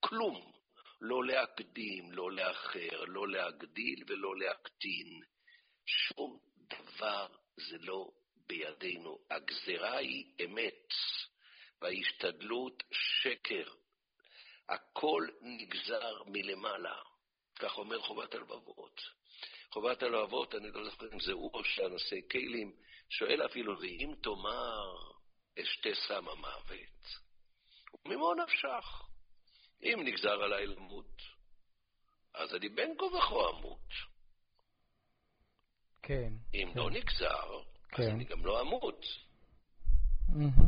כלום. 0.01 0.53
לא 1.01 1.25
להקדים, 1.25 2.13
לא 2.13 2.33
לאחר, 2.33 3.05
לא 3.07 3.29
להגדיל 3.29 4.05
ולא 4.09 4.37
להקטין. 4.37 5.21
שום 5.87 6.39
דבר 6.69 7.27
זה 7.57 7.77
לא 7.79 8.11
בידינו. 8.47 9.19
הגזרה 9.31 9.97
היא 9.97 10.25
אמת, 10.45 10.89
וההשתדלות 11.83 12.83
שקר. 12.93 13.73
הכל 14.69 15.27
נגזר 15.41 16.23
מלמעלה. 16.27 16.99
כך 17.59 17.79
אומר 17.79 18.01
חובת 18.01 18.35
הלבבות. 18.35 19.01
חובת 19.71 20.03
הלבבות, 20.03 20.55
אני 20.55 20.71
לא 20.71 20.91
זוכר 20.91 21.13
אם 21.13 21.21
זה 21.21 21.33
הוא 21.33 21.51
או 21.55 21.65
שהנושא 21.65 22.17
כלים, 22.31 22.73
שואל 23.11 23.47
אפילו, 23.47 23.81
ואם 23.81 24.15
תאמר 24.23 24.95
אשתה 25.63 25.89
סם 26.09 26.29
המוות, 26.29 27.05
וממו 28.05 28.35
נפשך? 28.35 29.07
אם 29.83 30.01
נגזר 30.05 30.43
עליי 30.43 30.67
למות, 30.67 31.23
אז 32.35 32.55
אני 32.55 32.69
בין 32.69 32.95
כה 32.99 33.05
וכה 33.05 33.35
אמות. 33.59 33.89
כן. 36.03 36.33
אם 36.55 36.71
כן. 36.75 36.79
לא 36.79 36.91
נגזר, 36.91 37.63
כן. 37.89 38.03
אז 38.03 38.09
אני 38.09 38.25
גם 38.25 38.47
לא 38.47 38.61
אמות. 38.61 39.05
Mm-hmm. 40.29 40.67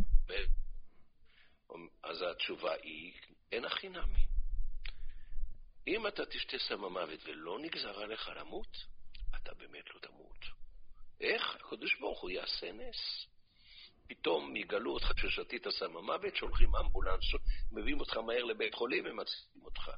אז 2.02 2.22
התשובה 2.22 2.72
היא, 2.72 3.12
אין 3.52 3.64
הכי 3.64 3.88
נמי. 3.88 4.24
אם 5.86 6.06
אתה 6.06 6.26
תשתה 6.26 6.58
סם 6.58 6.84
המוות 6.84 7.20
ולא 7.24 7.58
נגזר 7.58 8.00
עליך 8.00 8.28
למות, 8.36 8.76
אתה 9.36 9.54
באמת 9.54 9.84
לא 9.94 10.00
תמות. 10.00 10.44
איך? 11.20 11.56
הקדוש 11.56 11.98
ברוך 12.00 12.20
הוא 12.20 12.30
יעשה 12.30 12.72
נס. 12.72 13.26
פתאום 14.08 14.56
יגלו 14.56 14.94
אותך 14.94 15.12
ששתית 15.16 15.68
סם 15.68 15.96
המוות, 15.96 16.36
שולחים 16.36 16.76
אמבולנס, 16.76 17.24
מביאים 17.72 18.00
אותך 18.00 18.16
מהר 18.16 18.44
לבית 18.44 18.74
חולים 18.74 19.04
ומצילים 19.06 19.64
אותך. 19.64 19.90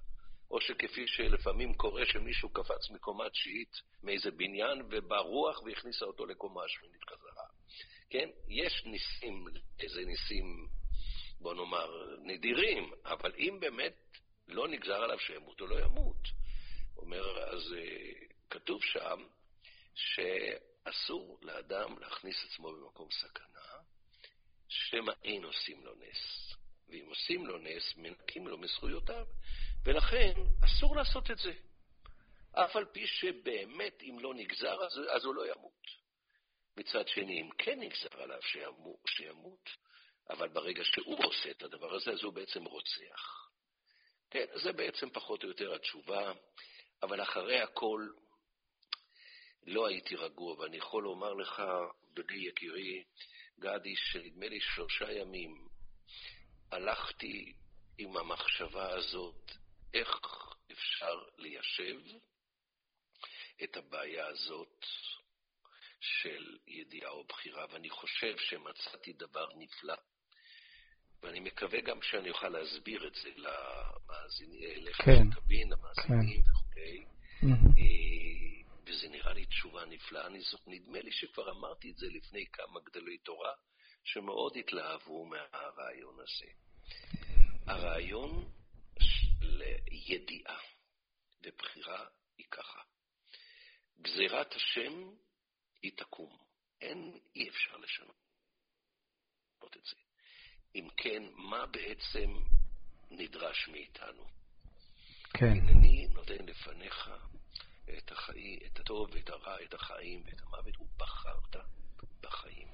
או 0.51 0.61
שכפי 0.61 1.07
שלפעמים 1.07 1.75
קורה 1.75 2.07
שמישהו 2.07 2.49
קפץ 2.49 2.91
מקומה 2.91 3.31
תשיעית 3.31 3.73
מאיזה 4.03 4.31
בניין 4.31 4.83
ובא 4.91 5.19
רוח 5.19 5.63
והכניסה 5.63 6.05
אותו 6.05 6.27
לקומה 6.27 6.65
השמינית 6.65 7.05
חזרה. 7.05 7.45
כן? 8.11 8.29
יש 8.49 8.85
ניסים, 8.85 9.45
איזה 9.81 10.05
ניסים, 10.05 10.69
בוא 11.41 11.55
נאמר, 11.55 12.17
נדירים, 12.23 12.93
אבל 13.05 13.33
אם 13.39 13.57
באמת 13.61 13.95
לא 14.49 14.69
נגזר 14.69 15.03
עליו 15.03 15.19
שימות, 15.19 15.61
הוא 15.61 15.69
לא 15.69 15.81
ימות. 15.81 16.29
אומר, 16.97 17.39
אז 17.39 17.75
אה, 17.79 18.27
כתוב 18.51 18.83
שם 18.83 19.25
שאסור 19.95 21.39
לאדם 21.43 21.99
להכניס 21.99 22.37
עצמו 22.45 22.73
במקום 22.73 23.09
סכנה, 23.11 23.60
שמא 24.71 25.13
אין 25.25 25.45
עושים 25.45 25.85
לו 25.85 25.95
נס. 25.95 26.55
ואם 26.89 27.07
עושים 27.09 27.47
לו 27.47 27.59
נס, 27.59 27.97
מנקים 27.97 28.49
לו 28.49 28.59
מזכויותיו, 28.59 29.27
ולכן 29.85 30.33
אסור 30.65 30.97
לעשות 30.97 31.31
את 31.31 31.39
זה. 31.39 31.53
אף 32.53 32.77
על 32.77 32.85
פי 32.85 33.07
שבאמת, 33.07 34.03
אם 34.03 34.19
לא 34.21 34.35
נגזר, 34.35 34.85
אז, 34.85 35.01
אז 35.11 35.25
הוא 35.25 35.35
לא 35.35 35.53
ימות. 35.53 35.87
מצד 36.77 37.09
שני, 37.09 37.41
אם 37.41 37.51
כן 37.59 37.81
נגזר 37.81 38.23
עליו 38.23 38.43
שימות, 38.43 39.01
שימות, 39.07 39.71
אבל 40.31 40.49
ברגע 40.49 40.85
שהוא 40.85 41.25
עושה 41.25 41.51
את 41.51 41.63
הדבר 41.63 41.95
הזה, 41.95 42.11
אז 42.11 42.23
הוא 42.23 42.33
בעצם 42.33 42.65
רוצח. 42.65 43.51
כן, 44.31 44.47
זה 44.63 44.73
בעצם 44.73 45.11
פחות 45.11 45.43
או 45.43 45.49
יותר 45.49 45.75
התשובה, 45.75 46.33
אבל 47.03 47.23
אחרי 47.23 47.61
הכל 47.61 48.09
לא 49.67 49.87
הייתי 49.87 50.17
רגוע, 50.17 50.59
ואני 50.59 50.77
יכול 50.77 51.03
לומר 51.03 51.35
לך, 51.35 51.63
בני 52.15 52.49
יקירי, 52.49 53.05
גדי, 53.61 53.97
שנדמה 53.97 54.49
לי 54.49 54.61
שלושה 54.61 55.13
ימים 55.13 55.69
הלכתי 56.73 57.53
עם 57.99 58.17
המחשבה 58.17 58.91
הזאת, 58.91 59.51
איך 59.95 60.09
אפשר 60.73 61.25
ליישב 61.39 62.01
את 63.65 63.77
הבעיה 63.77 64.27
הזאת 64.27 64.87
של 66.01 66.59
ידיעה 66.67 67.11
או 67.11 67.25
בחירה, 67.25 67.67
ואני 67.73 67.91
חושב 67.91 68.37
שמצאתי 68.39 69.13
דבר 69.13 69.47
נפלא. 69.59 69.97
ואני 71.23 71.41
מקווה 71.41 71.81
גם 71.81 72.03
שאני 72.03 72.31
אוכל 72.31 72.49
להסביר 72.49 73.07
את 73.07 73.15
זה 73.15 73.29
למאזינים, 73.37 74.85
לך 74.85 74.97
כן, 74.97 75.31
שתבין, 75.33 75.73
למאזינים 75.73 76.43
כן. 76.45 76.51
וכו'. 76.51 76.61
Mm-hmm. 77.43 77.81
וזה 78.91 79.09
נראה 79.09 79.33
לי 79.33 79.47
תשובה 79.47 79.85
נפלאה. 79.85 80.27
אני 80.27 80.41
זאת, 80.41 80.61
נדמה 80.67 81.01
לי 81.01 81.13
שכבר 81.13 81.51
אמרתי 81.51 81.91
את 81.91 81.97
זה 81.97 82.07
לפני 82.07 82.47
כמה 82.53 82.81
גדולי 82.81 83.19
תורה, 83.19 83.53
שמאוד 84.05 84.57
התלהבו 84.57 85.27
מהרעיון 85.27 86.17
הזה. 86.21 86.53
הרעיון 87.67 88.53
של 89.01 89.63
ידיעה 89.91 90.59
ובחירה 91.43 92.07
היא 92.39 92.47
ככה. 92.51 92.81
גזירת 94.01 94.55
השם 94.55 95.11
היא 95.83 95.93
תקום. 95.97 96.39
אין, 96.81 97.19
אי 97.35 97.49
אפשר 97.49 97.77
לשנות 97.77 98.17
את 99.77 99.85
זה. 99.85 99.97
אם 100.75 100.89
כן, 100.97 101.23
מה 101.35 101.67
בעצם 101.67 102.31
נדרש 103.11 103.69
מאיתנו? 103.69 104.25
כן. 105.33 105.47
הנני 105.47 106.07
נותן 106.07 106.47
לפניך 106.47 107.11
את 107.99 108.13
החיים, 108.13 108.59
את 108.67 108.81
הטוב 108.81 109.11
ואת 109.13 109.31
הרע, 109.31 109.63
את 109.63 109.75
החיים 109.75 110.23
ואת 110.27 110.41
המוות, 110.41 110.81
ובחרת 110.81 111.57
בחיים. 112.21 112.69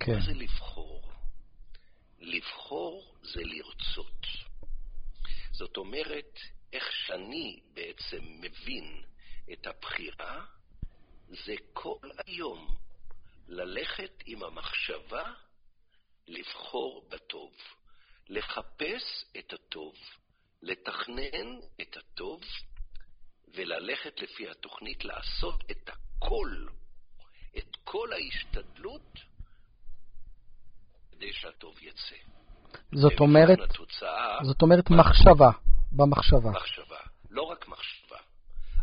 כן. 0.00 0.12
מה 0.12 0.20
זה 0.26 0.32
לבחור? 0.32 1.12
לבחור 2.18 3.14
זה 3.22 3.40
לרצות. 3.44 4.26
זאת 5.52 5.76
אומרת, 5.76 6.38
איך 6.72 6.92
שאני 6.92 7.60
בעצם 7.74 8.24
מבין 8.40 9.02
את 9.52 9.66
הבחירה, 9.66 10.46
זה 11.28 11.54
כל 11.72 12.08
היום 12.26 12.76
ללכת 13.48 14.22
עם 14.26 14.42
המחשבה 14.42 15.32
לבחור 16.26 17.08
בטוב, 17.08 17.52
לחפש 18.28 19.24
את 19.38 19.52
הטוב, 19.52 19.94
לתכנן 20.62 21.58
את 21.80 21.96
הטוב 21.96 22.40
וללכת 23.54 24.20
לפי 24.20 24.50
התוכנית, 24.50 25.04
לעשות 25.04 25.64
את 25.70 25.88
הכל, 25.88 26.66
את 27.58 27.76
כל 27.84 28.12
ההשתדלות, 28.12 29.18
כדי 31.12 31.32
שהטוב 31.32 31.76
יצא. 31.82 32.16
זאת 32.92 33.20
אומרת, 33.20 33.58
התוצאה, 33.70 34.38
זאת 34.42 34.62
אומרת 34.62 34.90
מחשבה, 34.90 35.50
במחשבה. 35.92 36.50
מחשבה, 36.50 36.98
לא 37.30 37.42
רק 37.42 37.68
מחשבה. 37.68 38.16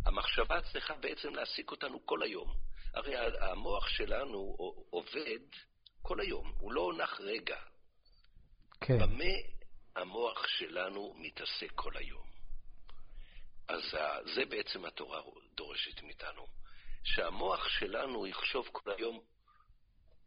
המחשבה 0.06 0.62
צריכה 0.62 0.94
בעצם 0.94 1.36
להעסיק 1.36 1.72
אותנו 1.72 2.06
כל 2.06 2.24
היום. 2.24 2.54
הרי 2.94 3.16
המוח 3.40 3.88
שלנו 3.88 4.56
עובד 4.90 5.40
כל 6.02 6.20
היום, 6.20 6.54
הוא 6.60 6.74
לא 6.74 6.94
נח 6.98 7.20
רגע. 7.20 7.58
כן. 8.82 8.98
במה 8.98 9.34
המוח 9.96 10.48
שלנו 10.48 11.14
מתעסק 11.18 11.72
כל 11.76 11.98
היום? 11.98 12.35
אז 13.68 13.82
זה 14.36 14.46
בעצם 14.46 14.86
התורה 14.86 15.22
דורשת 15.56 16.02
מאיתנו, 16.02 16.48
שהמוח 17.04 17.68
שלנו 17.68 18.28
יחשוב 18.28 18.70
כל 18.72 18.92
היום 18.92 19.24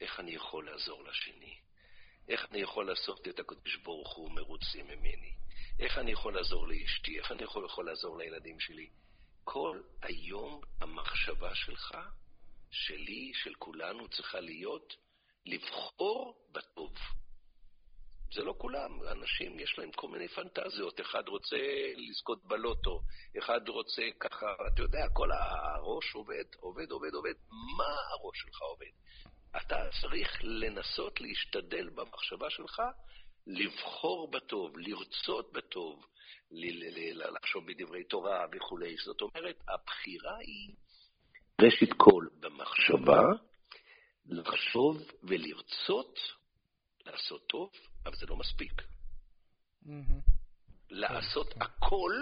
איך 0.00 0.20
אני 0.20 0.30
יכול 0.30 0.70
לעזור 0.70 1.04
לשני, 1.04 1.58
איך 2.28 2.46
אני 2.50 2.58
יכול 2.58 2.86
לעשות 2.86 3.28
את 3.28 3.38
הקדוש 3.38 3.76
ברוך 3.76 4.16
הוא 4.16 4.30
מרוצים 4.30 4.86
ממני, 4.86 5.34
איך 5.78 5.98
אני 5.98 6.10
יכול 6.10 6.34
לעזור 6.34 6.68
לאשתי, 6.68 7.18
איך 7.18 7.32
אני 7.32 7.42
יכול, 7.42 7.64
יכול 7.66 7.86
לעזור 7.86 8.18
לילדים 8.18 8.60
שלי. 8.60 8.88
כל 9.44 9.82
היום 10.02 10.60
המחשבה 10.80 11.54
שלך, 11.54 11.98
שלי, 12.70 13.32
של 13.34 13.54
כולנו, 13.54 14.08
צריכה 14.08 14.40
להיות 14.40 14.96
לבחור 15.46 16.46
בטוב. 16.52 16.94
זה 18.34 18.42
לא 18.42 18.54
כולם, 18.58 18.98
אנשים 19.12 19.60
יש 19.60 19.78
להם 19.78 19.92
כל 19.92 20.08
מיני 20.08 20.28
פנטזיות, 20.28 21.00
אחד 21.00 21.28
רוצה 21.28 21.56
לזכות 21.96 22.44
בלוטו, 22.44 23.00
אחד 23.38 23.68
רוצה 23.68 24.02
ככה, 24.20 24.46
אתה 24.74 24.82
יודע, 24.82 25.06
כל 25.12 25.32
הראש 25.32 26.14
עובד, 26.14 26.44
עובד, 26.60 26.90
עובד, 26.90 27.14
עובד. 27.14 27.34
מה 27.76 27.94
הראש 28.10 28.38
שלך 28.38 28.62
עובד? 28.62 28.90
אתה 29.56 29.76
צריך 30.02 30.40
לנסות 30.42 31.20
להשתדל 31.20 31.88
במחשבה 31.88 32.50
שלך 32.50 32.82
לבחור 33.46 34.30
בטוב, 34.30 34.78
לרצות 34.78 35.52
בטוב, 35.52 36.06
לחשוב 36.50 37.66
בדברי 37.66 38.04
תורה 38.04 38.46
וכולי. 38.52 38.96
זאת 39.04 39.20
אומרת, 39.20 39.56
הבחירה 39.68 40.36
היא 40.38 40.74
ראשית 41.62 41.90
כל 41.96 42.26
במחשבה, 42.40 43.22
לחשוב 44.26 44.96
ולרצות 45.22 46.18
לעשות 47.06 47.46
טוב, 47.46 47.70
אבל 48.06 48.16
זה 48.16 48.26
לא 48.26 48.36
מספיק. 48.36 48.82
לעשות 50.90 51.52
כן. 51.52 51.62
הכל 51.62 52.12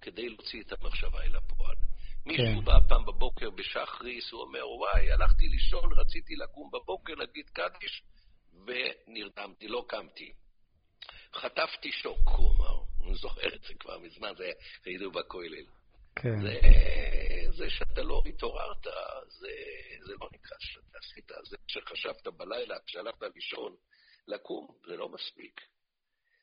כדי 0.00 0.28
להוציא 0.28 0.62
את 0.62 0.72
המחשבה 0.72 1.22
אל 1.22 1.36
הפועל. 1.36 1.76
מישהו 2.26 2.58
כן. 2.58 2.64
בא 2.64 2.78
פעם 2.88 3.04
בבוקר 3.06 3.50
בשחריס, 3.50 4.32
הוא 4.32 4.40
אומר, 4.42 4.68
וואי, 4.68 5.12
הלכתי 5.12 5.48
לישון, 5.48 5.92
רציתי 5.92 6.36
לקום 6.36 6.70
בבוקר, 6.70 7.14
להגיד 7.14 7.50
קדיש, 7.50 8.02
ונרדמתי, 8.66 9.68
לא 9.68 9.84
קמתי. 9.88 10.32
חטפתי 11.34 11.92
שוק, 11.92 12.28
הוא 12.28 12.54
אמר. 12.54 12.82
אני 13.04 13.14
זוכר 13.14 13.54
את 13.54 13.62
זה 13.62 13.74
כבר 13.80 13.98
מזמן, 13.98 14.32
זה 14.38 14.50
היינו 14.84 15.10
בכולל. 15.10 15.64
כן. 16.16 16.40
זה, 16.42 16.60
זה 17.56 17.70
שאתה 17.70 18.02
לא 18.02 18.22
התעוררת, 18.26 18.84
זה, 19.26 19.48
זה 20.06 20.12
לא 20.20 20.28
נקרא 20.32 20.56
שאתה 20.60 20.98
עשית. 20.98 21.30
זה 21.44 21.56
שחשבת 21.66 22.26
בלילה, 22.26 22.76
כשהלכת 22.86 23.22
לישון, 23.34 23.76
לקום, 24.28 24.78
זה 24.86 24.96
לא 24.96 25.08
מספיק. 25.08 25.60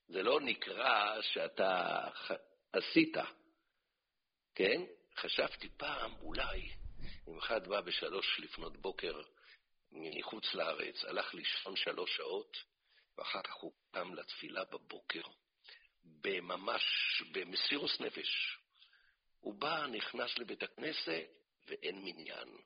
זה 0.08 0.24
לא 0.24 0.42
נקרא 0.42 1.22
שאתה 1.22 2.00
עשית, 2.74 3.18
כן? 4.56 4.82
חשבתי 5.18 5.70
פעם, 5.78 6.14
אולי, 6.22 6.72
אם 7.28 7.38
אחד 7.38 7.68
בא 7.68 7.82
בשלוש 7.82 8.40
לפנות 8.40 8.78
בוקר 8.78 9.22
מחוץ 9.92 10.54
לארץ, 10.54 11.04
הלך 11.04 11.34
לישון 11.34 11.76
שלוש 11.76 12.18
שעות, 12.18 12.58
ואחר 13.18 13.42
כך 13.42 13.54
הוא 13.54 13.74
קם 13.92 14.14
לתפילה 14.14 14.64
בבוקר, 14.64 15.22
בממש, 16.04 16.84
במסירוס 17.32 18.00
נפש. 18.00 18.58
הוא 19.40 19.54
בא, 19.54 19.86
נכנס 19.88 20.38
לבית 20.38 20.64
הכנסת, 20.64 21.28
ואין 21.68 22.02
מניין. 22.04 22.58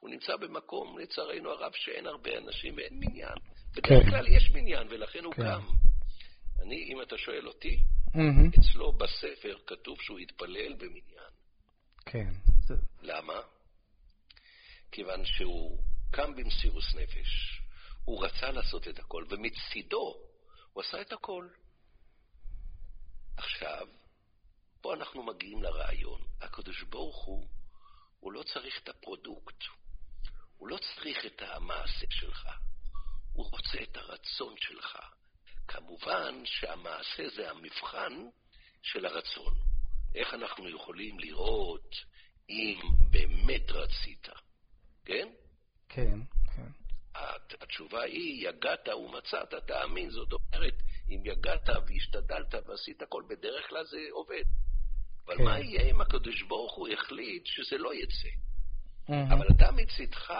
הוא 0.00 0.10
נמצא 0.10 0.36
במקום, 0.36 0.98
לצערנו 0.98 1.50
הרב, 1.50 1.72
שאין 1.74 2.06
הרבה 2.06 2.38
אנשים 2.38 2.74
ואין 2.76 3.00
מניין. 3.00 3.38
בדרך 3.72 4.04
כן. 4.04 4.10
כלל 4.10 4.28
יש 4.28 4.50
מניין, 4.50 4.86
ולכן 4.90 5.24
הוא 5.24 5.34
כן. 5.34 5.42
קם. 5.42 5.66
אני, 6.62 6.92
אם 6.92 7.02
אתה 7.02 7.18
שואל 7.18 7.48
אותי, 7.48 7.76
mm-hmm. 8.06 8.60
אצלו 8.60 8.92
בספר 8.92 9.56
כתוב 9.66 10.00
שהוא 10.00 10.18
התפלל 10.18 10.74
במניין. 10.74 11.30
כן. 12.06 12.30
למה? 13.02 13.40
כיוון 14.92 15.24
שהוא 15.24 15.78
קם 16.10 16.36
במסירוס 16.36 16.94
נפש, 16.94 17.60
הוא 18.04 18.24
רצה 18.24 18.50
לעשות 18.50 18.88
את 18.88 18.98
הכל, 18.98 19.24
ומצידו 19.28 20.16
הוא 20.72 20.82
עשה 20.82 21.00
את 21.00 21.12
הכל. 21.12 21.48
עכשיו, 23.36 23.86
פה 24.80 24.94
אנחנו 24.94 25.22
מגיעים 25.22 25.62
לרעיון. 25.62 26.20
הקדוש 26.40 26.82
ברוך 26.82 27.24
הוא, 27.24 27.48
הוא 28.20 28.32
לא 28.32 28.42
צריך 28.42 28.80
את 28.82 28.88
הפרודוקט, 28.88 29.64
הוא 30.58 30.68
לא 30.68 30.78
צריך 30.78 31.26
את 31.26 31.42
המעשה 31.42 32.06
שלך, 32.10 32.48
הוא 33.32 33.50
רוצה 33.50 33.82
את 33.82 33.96
הרצון 33.96 34.54
שלך. 34.58 34.98
כמובן 35.68 36.42
שהמעשה 36.44 37.28
זה 37.28 37.50
המבחן 37.50 38.12
של 38.82 39.06
הרצון. 39.06 39.54
איך 40.14 40.34
אנחנו 40.34 40.68
יכולים 40.68 41.20
לראות 41.20 41.96
אם 42.50 42.80
באמת 43.10 43.70
רצית, 43.70 44.28
כן? 45.04 45.28
כן, 45.88 46.20
כן. 46.56 46.70
התשובה 47.60 48.02
היא, 48.02 48.48
יגעת 48.48 48.88
ומצאת, 48.88 49.54
תאמין. 49.66 50.10
זאת 50.10 50.32
אומרת, 50.32 50.74
אם 51.08 51.22
יגעת 51.24 51.68
והשתדלת 51.86 52.54
ועשית 52.66 53.02
הכל, 53.02 53.22
בדרך 53.28 53.68
כלל 53.68 53.84
זה 53.84 53.98
עובד. 54.10 54.44
אבל 55.26 55.36
כן. 55.36 55.44
מה 55.44 55.58
יהיה 55.58 55.90
אם 55.90 56.00
הקדוש 56.00 56.42
ברוך 56.42 56.74
הוא 56.74 56.88
החליט 56.88 57.46
שזה 57.46 57.78
לא 57.78 57.94
יצא? 57.94 58.28
Mm-hmm. 59.08 59.34
אבל 59.34 59.46
אתה 59.56 59.70
מצדך 59.72 60.32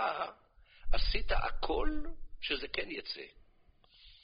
עשית 0.92 1.32
הכל 1.32 2.02
שזה 2.40 2.68
כן 2.68 2.90
יצא. 2.90 3.20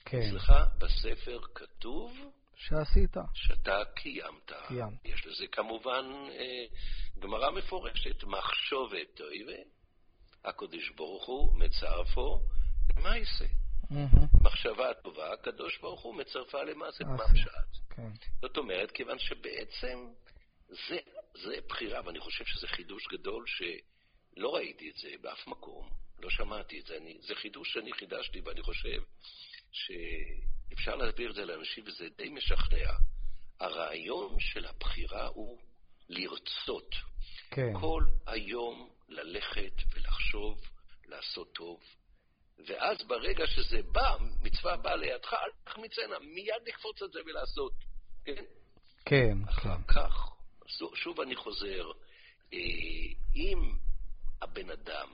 כן. 0.05 0.19
אצלך 0.19 0.53
בספר 0.79 1.41
כתוב... 1.55 2.17
שעשית. 2.57 3.17
שאתה 3.35 3.83
קיימת. 3.95 4.53
קיימת. 4.69 5.05
יש 5.05 5.27
לזה 5.27 5.47
כמובן 5.53 6.05
אה, 6.31 6.65
גמרא 7.19 7.51
מפורשת, 7.51 8.25
מחשובת 8.25 9.21
אויבה, 9.21 9.63
הקדוש 10.45 10.91
ברוך 10.91 11.27
הוא 11.27 11.55
מצרפו 11.59 12.41
למעשה. 12.97 13.45
Mm-hmm. 13.45 14.43
מחשבה 14.43 14.95
טובה, 14.95 15.33
הקדוש 15.33 15.79
ברוך 15.79 16.03
הוא 16.03 16.15
מצרפה 16.15 16.63
למעשה 16.63 17.05
ממשת. 17.05 17.51
כן. 17.91 18.11
זאת 18.41 18.57
אומרת, 18.57 18.91
כיוון 18.91 19.19
שבעצם 19.19 19.99
זה, 20.69 20.99
זה 21.45 21.57
בחירה, 21.69 22.01
ואני 22.07 22.21
חושב 22.21 22.45
שזה 22.45 22.67
חידוש 22.67 23.07
גדול 23.13 23.45
שלא 24.35 24.55
ראיתי 24.55 24.91
את 24.91 24.97
זה 24.97 25.09
באף 25.21 25.47
מקום, 25.47 25.91
לא 26.19 26.31
שמעתי 26.31 26.81
את 26.81 26.87
זה. 26.87 26.97
אני, 26.97 27.19
זה 27.21 27.35
חידוש 27.35 27.73
שאני 27.73 27.93
חידשתי, 27.93 28.41
ואני 28.41 28.63
חושב 28.63 29.03
שאפשר 29.73 30.97
להסביר 30.97 31.31
את 31.31 31.35
זה 31.35 31.45
לאנשים, 31.45 31.85
וזה 31.87 32.09
די 32.17 32.29
משכנע. 32.29 32.91
הרעיון 33.61 34.41
של 34.41 34.67
הבחירה 34.67 35.27
הוא 35.27 35.59
לרצות. 36.09 36.95
כן. 37.51 37.73
כל 37.81 38.05
היום 38.27 38.91
ללכת 39.09 39.73
ולחשוב, 39.95 40.61
לעשות 41.07 41.53
טוב. 41.53 41.81
ואז 42.67 43.03
ברגע 43.07 43.47
שזה 43.47 43.83
בא, 43.93 44.17
מצווה 44.43 44.77
באה 44.77 44.97
לידך, 44.97 45.33
אל 45.33 45.51
תחמיצנה, 45.65 46.19
מיד 46.19 46.63
לקפוץ 46.67 47.03
את 47.03 47.13
זה 47.13 47.19
ולעשות, 47.27 47.73
כן? 48.25 48.45
כן, 49.05 49.39
אחר 49.49 49.77
כן. 49.77 49.95
כך, 49.95 50.31
שוב 50.95 51.21
אני 51.21 51.37
חוזר, 51.37 51.91
אה, 52.53 52.59
אם 53.35 53.77
הבן 54.45 54.71
אדם 54.71 55.09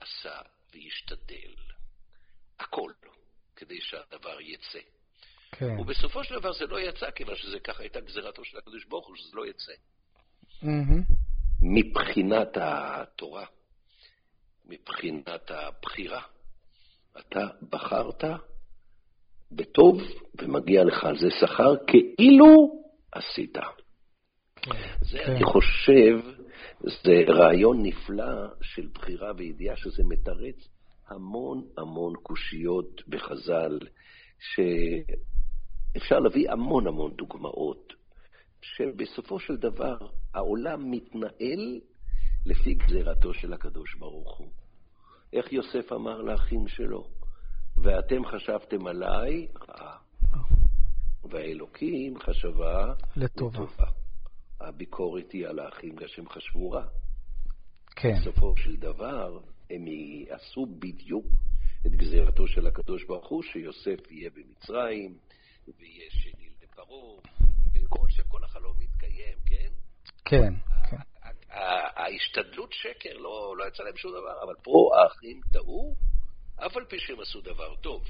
עשה 0.00 0.40
וישתדל, 0.72 1.54
הכל, 2.60 2.92
כדי 3.56 3.80
שהדבר 3.80 4.40
יצא. 4.40 4.78
כן. 5.52 5.78
ובסופו 5.80 6.24
של 6.24 6.34
דבר 6.34 6.52
זה 6.52 6.66
לא 6.66 6.80
יצא, 6.80 7.10
כיוון 7.10 7.36
שזה 7.36 7.60
ככה 7.60 7.82
הייתה 7.82 8.00
גזירתו 8.00 8.44
של 8.44 8.58
הקדוש 8.58 8.84
ברוך 8.84 9.06
הוא, 9.06 9.16
שזה 9.16 9.36
לא 9.36 9.46
יצא. 9.46 9.72
Mm-hmm. 10.62 11.14
מבחינת 11.62 12.48
התורה, 12.60 13.46
מבחינת 14.64 15.50
הבחירה, 15.50 16.22
אתה 17.18 17.46
בחרת 17.70 18.24
בטוב 19.52 20.00
ומגיע 20.40 20.84
לך 20.84 21.04
על 21.04 21.18
זה 21.18 21.28
שכר 21.40 21.74
כאילו 21.86 22.82
עשית. 23.12 23.58
כן, 24.56 24.72
זה, 25.00 25.18
כן. 25.18 25.32
אני 25.32 25.44
חושב, 25.44 26.35
זה 26.80 27.12
רעיון 27.28 27.82
נפלא 27.82 28.46
של 28.62 28.88
בחירה 28.94 29.32
וידיעה 29.36 29.76
שזה 29.76 30.02
מתרץ 30.04 30.68
המון 31.08 31.64
המון 31.78 32.14
קושיות 32.22 33.02
בחז"ל, 33.08 33.78
שאפשר 34.54 36.18
להביא 36.18 36.50
המון 36.50 36.86
המון 36.86 37.14
דוגמאות, 37.16 37.92
שבסופו 38.62 39.40
של 39.40 39.56
דבר 39.56 39.96
העולם 40.34 40.90
מתנהל 40.90 41.80
לפי 42.46 42.74
גזירתו 42.74 43.34
של 43.34 43.52
הקדוש 43.52 43.94
ברוך 43.94 44.38
הוא. 44.38 44.48
איך 45.32 45.52
יוסף 45.52 45.92
אמר 45.92 46.22
לאחים 46.22 46.68
שלו? 46.68 47.08
ואתם 47.82 48.26
חשבתם 48.26 48.86
עליי 48.86 49.46
רעה, 49.68 49.96
והאלוקים 51.30 52.18
חשבה 52.18 52.94
לטובה. 53.16 53.58
לטובה. 53.58 54.05
הביקורת 54.60 55.32
היא 55.32 55.46
על 55.46 55.58
האחים 55.58 55.96
בגלל 55.96 56.08
שהם 56.08 56.28
חשבו 56.28 56.70
רע. 56.70 56.86
כן. 57.96 58.14
בסופו 58.20 58.56
של 58.56 58.76
דבר, 58.76 59.38
הם 59.70 59.86
יעשו 59.88 60.66
בדיוק 60.78 61.26
את 61.86 61.90
גזירתו 61.92 62.46
של 62.46 62.66
הקדוש 62.66 63.04
ברוך 63.04 63.28
הוא, 63.28 63.42
שיוסף 63.42 64.10
יהיה 64.10 64.30
במצרים, 64.30 65.18
ויהיה 65.78 66.10
שני 66.10 66.48
לפרעה, 66.62 67.20
וכל 67.74 68.08
שכל 68.08 68.44
החלום 68.44 68.76
מתקיים, 68.78 69.38
כן? 69.46 69.68
כן, 70.24 70.54
כן. 70.90 70.96
ההשתדלות 71.96 72.72
שקר, 72.72 73.16
לא, 73.16 73.54
לא 73.58 73.68
יצא 73.68 73.82
להם 73.82 73.96
שום 73.96 74.10
דבר, 74.10 74.42
אבל 74.44 74.54
פה 74.62 74.90
האחים 74.96 75.40
טעו, 75.52 75.94
אף 76.56 76.76
על 76.76 76.84
פי 76.84 76.98
שהם 76.98 77.20
עשו 77.20 77.40
דבר 77.40 77.76
טוב. 77.76 78.02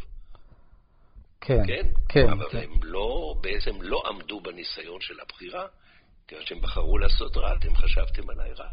כן, 1.41 1.67
כן, 1.67 1.89
כן. 2.09 2.31
אבל 2.31 2.49
כן. 2.51 2.59
הם 2.59 2.83
לא, 2.83 3.35
בעצם 3.41 3.83
לא 3.83 4.03
עמדו 4.09 4.41
בניסיון 4.41 5.01
של 5.01 5.21
הבחירה, 5.21 5.67
כיוון 6.29 6.47
שהם 6.47 6.61
בחרו 6.61 6.99
לעשות 6.99 7.37
רע, 7.37 7.55
אתם 7.55 7.75
חשבתם 7.75 8.31
עליי 8.31 8.53
רע. 8.53 8.69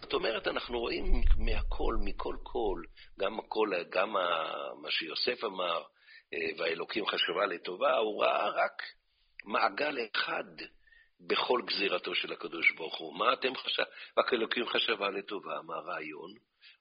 זאת 0.00 0.12
אומרת, 0.12 0.48
אנחנו 0.48 0.80
רואים 0.80 1.04
מהכל, 1.38 1.96
מכל 2.04 2.36
כל, 2.42 2.82
גם 3.20 3.38
הכל, 3.38 3.70
גם 3.90 4.12
מה 4.82 4.90
שיוסף 4.90 5.44
אמר, 5.44 5.82
אה, 6.34 6.38
והאלוקים 6.58 7.06
חשבה 7.06 7.46
לטובה, 7.46 7.96
הוא 7.96 8.22
ראה 8.22 8.48
רק 8.48 8.82
מעגל 9.44 9.98
אחד 10.14 10.44
בכל 11.20 11.60
גזירתו 11.66 12.14
של 12.14 12.32
הקדוש 12.32 12.70
ברוך 12.76 12.98
הוא. 12.98 13.18
מה 13.18 13.32
אתם 13.32 13.56
חשב... 13.56 13.82
רק 14.18 14.32
אלוקים 14.32 14.66
חשבה 14.66 15.10
לטובה, 15.10 15.62
מה 15.66 15.74
הרעיון? 15.74 16.34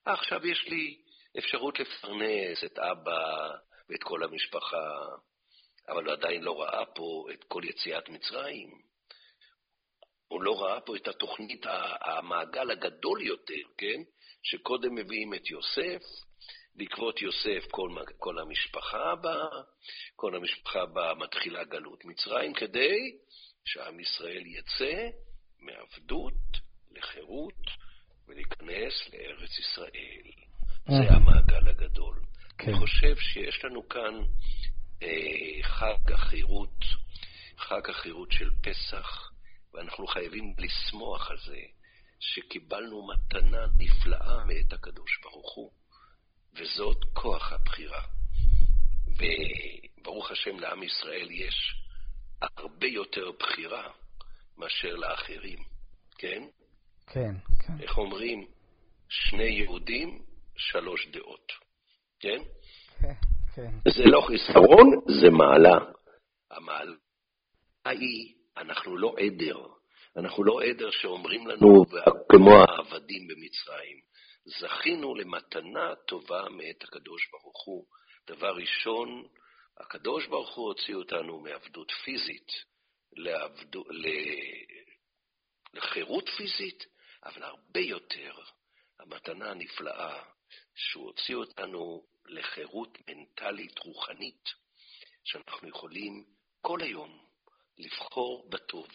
אה, 0.07 0.13
עכשיו 0.13 0.47
יש 0.47 0.67
לי 0.67 1.01
אפשרות 1.37 1.79
לפרנס 1.79 2.63
את 2.65 2.79
אבא 2.79 3.49
ואת 3.89 4.03
כל 4.03 4.23
המשפחה, 4.23 5.05
אבל 5.87 6.05
הוא 6.05 6.13
עדיין 6.13 6.43
לא 6.43 6.61
ראה 6.61 6.85
פה 6.85 7.25
את 7.33 7.43
כל 7.43 7.61
יציאת 7.63 8.09
מצרים. 8.09 8.85
הוא 10.27 10.41
לא 10.41 10.61
ראה 10.61 10.81
פה 10.81 10.95
את 10.95 11.07
התוכנית, 11.07 11.65
המעגל 12.01 12.71
הגדול 12.71 13.21
יותר, 13.21 13.61
כן? 13.77 14.01
שקודם 14.43 14.95
מביאים 14.95 15.33
את 15.33 15.49
יוסף, 15.49 16.03
בעקבות 16.75 17.21
יוסף 17.21 17.71
כל, 17.71 17.89
כל 18.17 18.39
המשפחה 18.39 19.11
הבאה, 19.11 19.47
כל 20.15 20.35
המשפחה 20.35 20.81
הבאה 20.81 21.15
מתחילה 21.15 21.63
גלות 21.63 22.05
מצרים, 22.05 22.53
כדי 22.53 23.17
שעם 23.65 23.99
ישראל 23.99 24.43
יצא 24.45 25.09
מעבדות 25.59 26.33
לחירות 26.91 27.61
ולהיכנס 28.27 29.09
לארץ 29.13 29.59
ישראל. 29.59 30.31
זה. 30.87 31.13
המעגל 31.13 31.67
הגדול. 31.69 32.21
כן. 32.57 32.69
אני 32.69 32.79
חושב 32.79 33.15
שיש 33.15 33.65
לנו 33.65 33.89
כאן 33.89 34.21
אה, 35.03 35.63
חג 35.63 36.11
החירות, 36.13 36.79
חג 37.57 37.89
החירות 37.89 38.31
של 38.31 38.49
פסח, 38.61 39.31
ואנחנו 39.75 40.07
חייבים 40.07 40.55
לשמוח 40.57 41.31
על 41.31 41.37
זה 41.45 41.59
שקיבלנו 42.19 43.07
מתנה 43.07 43.65
נפלאה 43.79 44.45
מאת 44.45 44.73
הקדוש 44.73 45.19
ברוך 45.23 45.55
הוא, 45.55 45.71
וזאת 46.53 46.97
כוח 47.13 47.51
הבחירה. 47.53 48.01
וברוך 49.07 50.31
השם 50.31 50.59
לעם 50.59 50.83
ישראל 50.83 51.31
יש 51.31 51.75
הרבה 52.41 52.87
יותר 52.87 53.31
בחירה 53.39 53.91
מאשר 54.57 54.95
לאחרים, 54.95 55.59
כן? 56.17 56.43
כן, 57.07 57.35
כן. 57.67 57.73
איך 57.79 57.97
אומרים? 57.97 58.47
שני 59.09 59.43
יהודים, 59.43 60.25
שלוש 60.57 61.07
דעות, 61.07 61.51
כן? 62.19 62.41
כן, 63.01 63.13
כן. 63.55 63.71
זה 63.89 64.03
לא 64.05 64.21
חיסרון, 64.27 64.87
זה 65.21 65.29
מעלה. 65.29 65.77
המעלה 66.51 66.95
היא, 67.85 68.33
אנחנו 68.57 68.97
לא 68.97 69.15
עדר. 69.17 69.67
אנחנו 70.17 70.43
לא 70.43 70.61
עדר 70.61 70.91
שאומרים 70.91 71.47
לנו, 71.47 71.85
כמו 72.31 72.51
העבדים 72.51 73.27
במצרים. 73.27 74.01
זכינו 74.45 75.15
למתנה 75.15 75.95
טובה 76.07 76.49
מאת 76.49 76.83
הקדוש 76.83 77.29
ברוך 77.31 77.65
הוא. 77.65 77.85
דבר 78.27 78.55
ראשון, 78.55 79.27
הקדוש 79.77 80.27
ברוך 80.27 80.55
הוא 80.55 80.67
הוציא 80.67 80.95
אותנו 80.95 81.39
מעבדות 81.39 81.91
פיזית 81.91 82.51
לעבדו, 83.15 83.83
לחירות 85.73 86.29
פיזית, 86.29 86.85
אבל 87.25 87.43
הרבה 87.43 87.79
יותר, 87.79 88.33
המתנה 88.99 89.51
הנפלאה 89.51 90.23
שהוא 90.75 91.05
הוציא 91.05 91.35
אותנו 91.35 92.03
לחירות 92.25 92.97
מנטלית 93.07 93.79
רוחנית, 93.79 94.49
שאנחנו 95.23 95.69
יכולים 95.69 96.25
כל 96.61 96.81
היום 96.81 97.24
לבחור 97.77 98.49
בטוב. 98.49 98.87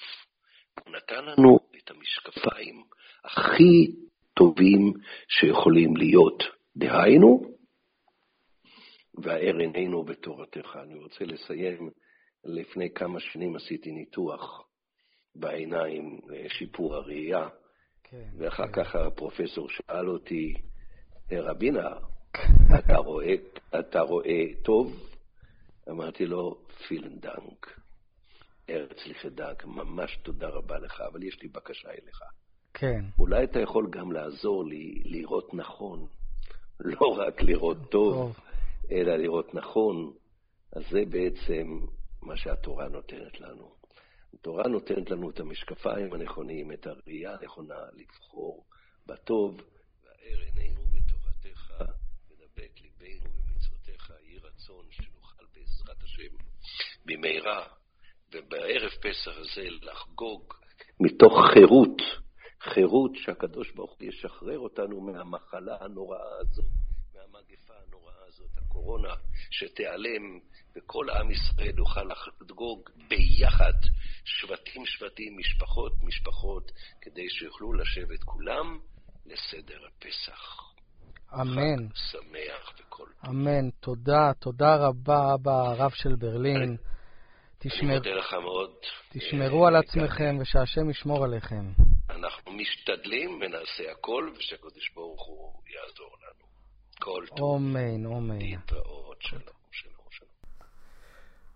הוא 0.85 0.95
נתן 0.97 1.25
לנו 1.25 1.59
את 1.77 1.91
המשקפיים 1.91 2.85
הכי 3.25 3.93
טובים 4.35 4.93
שיכולים 5.29 5.97
להיות. 5.97 6.43
דהיינו, 6.77 7.43
והאר 9.15 9.57
עינינו 9.57 10.03
בתורתך. 10.03 10.79
אני 10.83 10.95
רוצה 10.95 11.25
לסיים, 11.25 11.91
לפני 12.45 12.91
כמה 12.95 13.21
שנים 13.21 13.57
עשיתי 13.57 13.91
ניתוח 13.91 14.67
בעיניים 15.35 16.21
לשיפור 16.29 16.95
הראייה, 16.95 17.49
כן, 18.03 18.29
ואחר 18.39 18.67
כן. 18.67 18.85
כך 18.85 18.95
הפרופסור 18.95 19.69
שאל 19.69 20.09
אותי, 20.09 20.55
רבינה, 21.33 21.89
אתה 22.79 22.97
רואה, 22.97 23.35
אתה 23.81 24.01
רואה 24.01 24.45
טוב? 24.63 24.93
אמרתי 25.91 26.27
לו, 26.27 26.55
פילן 26.89 27.19
דנק. 27.19 27.80
ארץ 28.71 29.07
לכדנק, 29.07 29.65
ממש 29.65 30.19
תודה 30.23 30.49
רבה 30.49 30.79
לך, 30.79 31.01
אבל 31.01 31.23
יש 31.23 31.43
לי 31.43 31.49
בקשה 31.49 31.89
אליך. 31.91 32.23
כן. 32.75 33.05
אולי 33.19 33.45
אתה 33.45 33.61
יכול 33.61 33.91
גם 33.91 34.13
לעזור 34.13 34.65
לי 34.65 35.03
לראות 35.05 35.55
נכון, 35.55 36.07
לא 36.81 37.07
רק 37.07 37.43
לראות 37.43 37.77
טוב, 37.91 38.15
טוב. 38.15 38.37
אלא 38.91 39.17
לראות 39.17 39.55
נכון. 39.55 40.13
אז 40.73 40.83
זה 40.91 41.01
בעצם 41.11 41.79
מה 42.23 42.37
שהתורה 42.37 42.89
נותנת 42.89 43.41
לנו. 43.41 43.75
התורה 44.35 44.69
נותנת 44.69 45.11
לנו 45.11 45.31
את 45.31 45.41
המשקפיים 45.41 46.13
הנכונים, 46.13 46.73
את 46.73 46.87
הראייה 46.87 47.37
הנכונה, 47.41 47.79
לבחור 47.93 48.65
בטוב, 49.07 49.57
והאר 50.05 50.41
עינינו 50.41 50.81
בתורתך, 50.85 51.73
ודבק 52.31 52.73
ליבנו 52.81 53.31
במצוותיך, 53.31 54.13
יהי 54.25 54.39
רצון 54.39 54.87
שנוכל 54.91 55.45
בעזרת 55.55 56.03
השם 56.03 56.37
במהרה, 57.05 57.67
ובערב 58.35 58.91
פסח 58.91 59.39
הזה 59.39 59.69
לחגוג 59.83 60.55
מתוך 61.01 61.33
חירות, 61.53 62.03
חירות 62.61 63.11
שהקדוש 63.15 63.71
ברוך 63.71 63.97
הוא 64.01 64.09
ישחרר 64.09 64.59
אותנו 64.59 65.01
מהמחלה 65.01 65.77
הנוראה 65.81 66.39
הזאת, 66.41 66.65
מהמגפה 67.15 67.75
הנוראה 67.87 68.27
הזאת, 68.29 68.51
הקורונה, 68.59 69.15
שתיעלם 69.51 70.39
וכל 70.77 71.11
עם 71.11 71.31
ישראל 71.31 71.79
יוכל 71.79 72.05
לחגוג 72.05 72.91
ביחד, 73.09 73.73
שבטים 74.25 74.87
שבטים, 74.87 75.39
משפחות 75.39 75.93
משפחות, 76.03 76.73
כדי 77.01 77.31
שיוכלו 77.31 77.73
לשבת 77.73 78.23
כולם 78.25 78.79
לסדר 79.27 79.79
הפסח. 79.87 80.71
אמן. 81.35 81.89
חג 81.89 81.95
שמח 81.95 82.75
וכל 82.81 83.07
טוב. 83.21 83.31
אמן. 83.31 83.71
תודה, 83.71 84.33
תודה 84.39 84.77
רבה, 84.77 85.35
אבא 85.35 85.53
הרב 85.53 85.91
של 85.91 86.15
ברלין. 86.15 86.77
תשמר... 87.63 87.89
אני 87.89 87.95
מודה 87.95 88.11
לך 88.11 88.33
מאוד. 88.33 88.71
תשמרו 89.13 89.67
על 89.67 89.77
עצמכם 89.77 90.37
ושהשם 90.41 90.91
ישמור 90.91 91.25
עליכם. 91.25 91.73
אנחנו 92.11 92.53
משתדלים 92.53 93.31
ונעשה 93.31 93.93
הכל, 93.93 94.31
ושהקדוש 94.39 94.91
ברוך 94.95 95.27
הוא 95.27 95.63
יעזור 95.67 96.17
לנו. 96.23 96.47
כל 96.99 97.25
טוב. 97.29 97.39
אומן, 97.41 98.07
אומן. 98.07 98.39
להתראות, 98.39 99.23
שלום. 99.23 99.61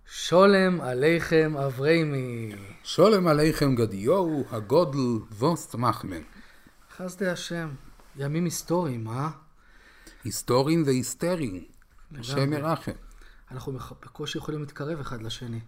שולם 0.07 0.81
עליכם 0.81 1.57
אבריימי. 1.57 2.53
שולם 2.85 3.27
עליכם 3.27 3.75
גדיו, 3.75 4.43
הגודל 4.51 4.99
ווסט 5.39 5.75
מחמן. 5.75 6.23
חסדי 6.91 7.29
השם. 7.29 7.75
ימים 8.17 8.45
היסטוריים, 8.45 9.09
אה? 9.09 9.29
היסטוריים 10.25 10.83
והיסטריים. 10.87 11.65
השם 12.19 12.53
ירחם. 12.53 12.93
אנחנו 13.51 13.73
בקושי 13.73 14.39
יכולים 14.39 14.61
להתקרב 14.61 15.01
אחד 15.01 15.23
לשני. 15.23 15.61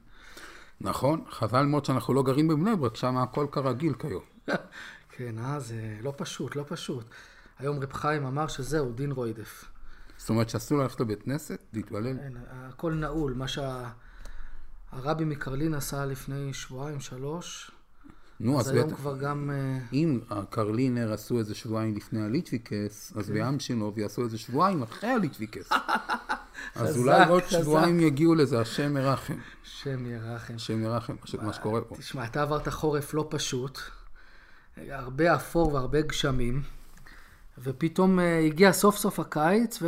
נכון, 0.80 1.24
חבל 1.30 1.66
מאוד 1.66 1.84
שאנחנו 1.84 2.14
לא 2.14 2.22
גרים 2.22 2.48
בבני 2.48 2.76
ברק, 2.76 2.96
שם 2.96 3.16
הכל 3.16 3.46
כרגיל 3.52 3.94
כיום. 3.94 4.22
כן, 5.16 5.38
אה, 5.38 5.60
זה 5.60 5.96
לא 6.02 6.12
פשוט, 6.16 6.56
לא 6.56 6.64
פשוט. 6.68 7.04
היום 7.58 7.78
רב 7.78 7.92
חיים 7.92 8.26
אמר 8.26 8.46
שזהו, 8.46 8.92
דין 8.92 9.12
רוידף. 9.12 9.64
זאת 10.18 10.28
אומרת 10.28 10.48
שאסור 10.48 10.78
ללכת 10.78 11.00
לבית 11.00 11.22
כנסת, 11.22 11.60
להתפלל? 11.72 12.16
כן, 12.16 12.32
הכל 12.50 12.94
נעול, 12.94 13.34
מה 13.34 13.48
שה... 13.48 13.90
הרבי 14.92 15.24
מקרלין 15.24 15.74
עשה 15.74 16.06
לפני 16.06 16.52
שבועיים, 16.52 17.00
שלוש. 17.00 17.70
נו, 18.40 18.60
אז, 18.60 18.66
אז 18.66 18.72
היום 18.72 18.88
בטח, 18.88 18.96
כבר 18.96 19.18
גם... 19.18 19.50
אה, 19.50 19.78
אם 19.92 20.20
הקרלינר 20.30 21.12
עשו 21.12 21.38
איזה 21.38 21.54
שבועיים 21.54 21.96
לפני 21.96 22.22
הליטביקס, 22.22 23.12
אז 23.16 23.26
כן. 23.26 23.34
באמשינוב 23.34 23.98
יעשו 23.98 24.24
איזה 24.24 24.38
שבועיים 24.38 24.82
אחרי 24.82 25.10
הליטביקס. 25.10 25.70
אז 26.74 26.98
אולי 26.98 27.28
עוד 27.28 27.42
שבועיים 27.48 28.00
יגיעו 28.00 28.34
לזה, 28.34 28.60
השם 28.60 28.96
ירחם. 28.96 29.34
השם 29.64 30.06
ירחם. 30.06 30.54
השם 30.54 30.82
ירחם, 30.82 31.16
פשוט 31.16 31.42
מה 31.42 31.52
שקורה 31.52 31.80
פה. 31.80 31.96
תשמע, 31.96 32.24
אתה 32.24 32.42
עברת 32.42 32.68
חורף 32.68 33.14
לא 33.14 33.26
פשוט, 33.30 33.78
הרבה 34.88 35.34
אפור 35.34 35.74
והרבה 35.74 36.00
גשמים, 36.00 36.62
ופתאום 37.58 38.18
אה, 38.18 38.38
הגיע 38.38 38.72
סוף 38.72 38.96
סוף 38.96 39.20
הקיץ, 39.20 39.78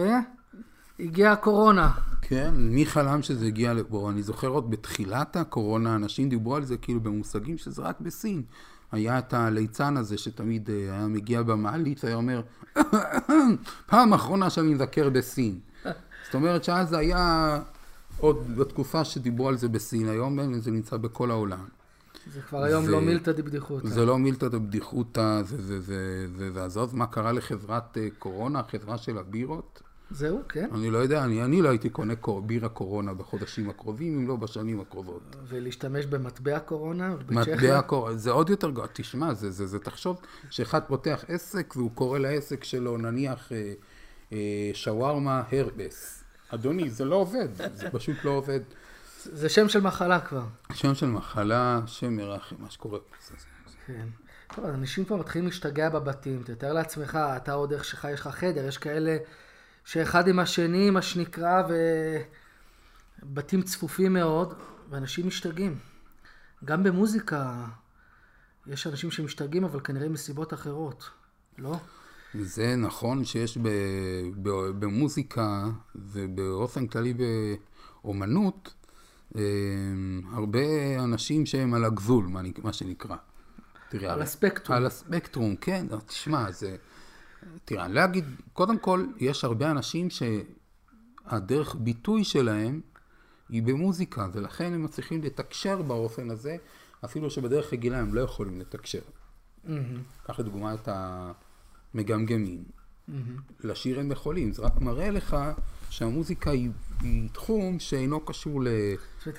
והגיעה 0.98 1.32
הקורונה. 1.32 1.90
כן, 2.22 2.54
מי 2.54 2.86
חלם 2.86 3.22
שזה 3.22 3.46
הגיע 3.46 3.74
לפה? 3.74 4.10
אני 4.10 4.22
זוכר 4.22 4.48
עוד 4.48 4.70
בתחילת 4.70 5.36
הקורונה, 5.36 5.96
אנשים 5.96 6.28
דיברו 6.28 6.56
על 6.56 6.64
זה 6.64 6.76
כאילו 6.76 7.00
במושגים 7.00 7.58
שזה 7.58 7.82
רק 7.82 8.00
בסין. 8.00 8.42
היה 8.92 9.18
את 9.18 9.34
הליצן 9.34 9.96
הזה 9.96 10.18
שתמיד 10.18 10.70
אה, 10.70 10.74
היה 10.74 11.06
מגיע 11.06 11.42
במעלית 11.42 12.04
והיה 12.04 12.16
אומר, 12.16 12.42
פעם 13.90 14.12
אחרונה 14.12 14.50
שאני 14.50 14.74
מבקר 14.74 15.10
בסין. 15.10 15.58
זאת 16.28 16.34
אומרת 16.34 16.64
שאז 16.64 16.88
זה 16.88 16.98
היה 16.98 17.58
עוד 18.18 18.56
בתקופה 18.56 19.04
שדיברו 19.04 19.48
על 19.48 19.56
זה 19.56 19.68
בסין, 19.68 20.08
היום 20.08 20.60
זה 20.60 20.70
נמצא 20.70 20.96
בכל 20.96 21.30
העולם. 21.30 21.64
זה 22.32 22.40
כבר 22.40 22.62
היום 22.62 22.84
ו... 22.84 22.88
לא 22.88 23.00
מילתא 23.00 23.32
דבדיחותא. 23.32 23.88
זה 23.88 24.04
לא 24.04 24.18
מילתא 24.18 24.48
דבדיחותא, 24.48 25.42
ועזוב 26.52 26.96
מה 26.96 27.06
קרה 27.06 27.32
לחברת 27.32 27.98
אה, 27.98 28.08
קורונה, 28.18 28.62
חברה 28.62 28.98
של 28.98 29.18
הבירות. 29.18 29.82
זהו, 30.10 30.40
כן. 30.48 30.68
אני 30.74 30.90
לא 30.90 30.98
יודע, 30.98 31.24
אני, 31.24 31.44
אני 31.44 31.62
לא 31.62 31.68
הייתי 31.68 31.90
קונה 31.90 32.16
קור, 32.16 32.42
בירה 32.42 32.68
קורונה 32.68 33.14
בחודשים 33.14 33.70
הקרובים, 33.70 34.18
אם 34.18 34.28
לא 34.28 34.36
בשנים 34.36 34.80
הקרובות. 34.80 35.36
ולהשתמש 35.48 36.06
במטבע 36.06 36.58
קורונה? 36.58 37.14
מטבע 37.30 37.82
קורונה, 37.82 38.16
זה 38.16 38.30
עוד 38.30 38.50
יותר 38.50 38.70
גרוע. 38.70 38.86
תשמע, 38.92 39.34
זה, 39.34 39.50
זה, 39.50 39.66
זה, 39.66 39.78
תחשוב 39.78 40.20
שאחד 40.50 40.80
פותח 40.86 41.24
עסק 41.28 41.74
והוא 41.76 41.90
קורא 41.94 42.18
לעסק 42.18 42.64
שלו, 42.64 42.96
נניח 42.96 43.52
אה, 43.52 43.72
אה, 44.32 44.70
שווארמה 44.74 45.42
הרבס. 45.52 46.17
אדוני, 46.54 46.90
זה 46.90 47.04
לא 47.04 47.16
עובד, 47.16 47.48
זה 47.74 47.90
פשוט 47.90 48.24
לא 48.24 48.30
עובד. 48.30 48.60
זה 49.22 49.48
שם 49.48 49.68
של 49.68 49.80
מחלה 49.80 50.20
כבר. 50.20 50.44
שם 50.72 50.94
של 50.94 51.06
מחלה, 51.06 51.80
שם 51.86 52.16
מרחם, 52.16 52.56
מה 52.58 52.70
שקורה. 52.70 52.98
כן. 53.86 54.06
טוב, 54.54 54.64
אנשים 54.64 55.04
כבר 55.04 55.16
מתחילים 55.16 55.46
להשתגע 55.46 55.88
בבתים. 55.88 56.42
תתאר 56.42 56.72
לעצמך, 56.72 57.18
אתה 57.36 57.52
עוד 57.52 57.72
איך 57.72 57.84
שלך, 57.84 58.08
יש 58.12 58.20
לך 58.20 58.28
חדר, 58.28 58.64
יש 58.64 58.78
כאלה... 58.78 59.16
שאחד 59.88 60.28
עם 60.28 60.38
השני, 60.38 60.90
מה 60.90 61.02
שנקרא, 61.02 61.62
ובתים 63.22 63.62
צפופים 63.62 64.12
מאוד, 64.12 64.54
ואנשים 64.90 65.26
משתגעים. 65.26 65.78
גם 66.64 66.82
במוזיקה 66.82 67.64
יש 68.66 68.86
אנשים 68.86 69.10
שמשתגעים, 69.10 69.64
אבל 69.64 69.80
כנראה 69.80 70.08
מסיבות 70.08 70.54
אחרות, 70.54 71.10
לא? 71.58 71.76
זה 72.34 72.76
נכון 72.76 73.24
שיש 73.24 73.58
ב, 73.58 73.68
ב, 74.42 74.48
במוזיקה 74.78 75.68
ובאופן 75.94 76.86
כללי 76.86 77.14
באומנות 77.14 78.74
אה, 79.36 79.42
הרבה 80.32 80.58
אנשים 81.04 81.46
שהם 81.46 81.74
על 81.74 81.84
הגבול, 81.84 82.26
מה 82.62 82.72
שנקרא. 82.72 83.16
תראה, 83.88 84.12
על 84.12 84.22
הספקטרום. 84.22 84.76
על 84.76 84.86
הספקטרום, 84.86 85.56
כן. 85.56 85.86
תשמע, 86.06 86.50
זה... 86.50 86.76
תראה, 87.64 87.84
אני 87.84 87.94
לא 87.94 88.04
אגיד, 88.04 88.24
קודם 88.52 88.78
כל, 88.78 89.06
יש 89.18 89.44
הרבה 89.44 89.70
אנשים 89.70 90.08
שהדרך 90.10 91.74
ביטוי 91.74 92.24
שלהם 92.24 92.80
היא 93.48 93.62
במוזיקה, 93.62 94.28
ולכן 94.32 94.72
הם 94.72 94.82
מצליחים 94.82 95.22
לתקשר 95.22 95.82
באופן 95.82 96.30
הזה, 96.30 96.56
אפילו 97.04 97.30
שבדרך 97.30 97.72
רגילה 97.72 97.98
הם 97.98 98.14
לא 98.14 98.20
יכולים 98.20 98.60
לתקשר. 98.60 98.98
Mm-hmm. 98.98 99.70
קח 100.26 100.40
לדוגמה 100.40 100.74
את 100.74 100.88
המגמגמים. 101.94 102.64
Mm-hmm. 102.64 103.12
לשיר 103.60 104.00
הם 104.00 104.12
יכולים, 104.12 104.52
זה 104.52 104.62
רק 104.62 104.80
מראה 104.80 105.10
לך 105.10 105.36
שהמוזיקה 105.90 106.50
היא, 106.50 106.70
היא 107.00 107.28
תחום 107.32 107.78
שאינו 107.78 108.20
קשור 108.20 108.62
ל... 108.62 108.68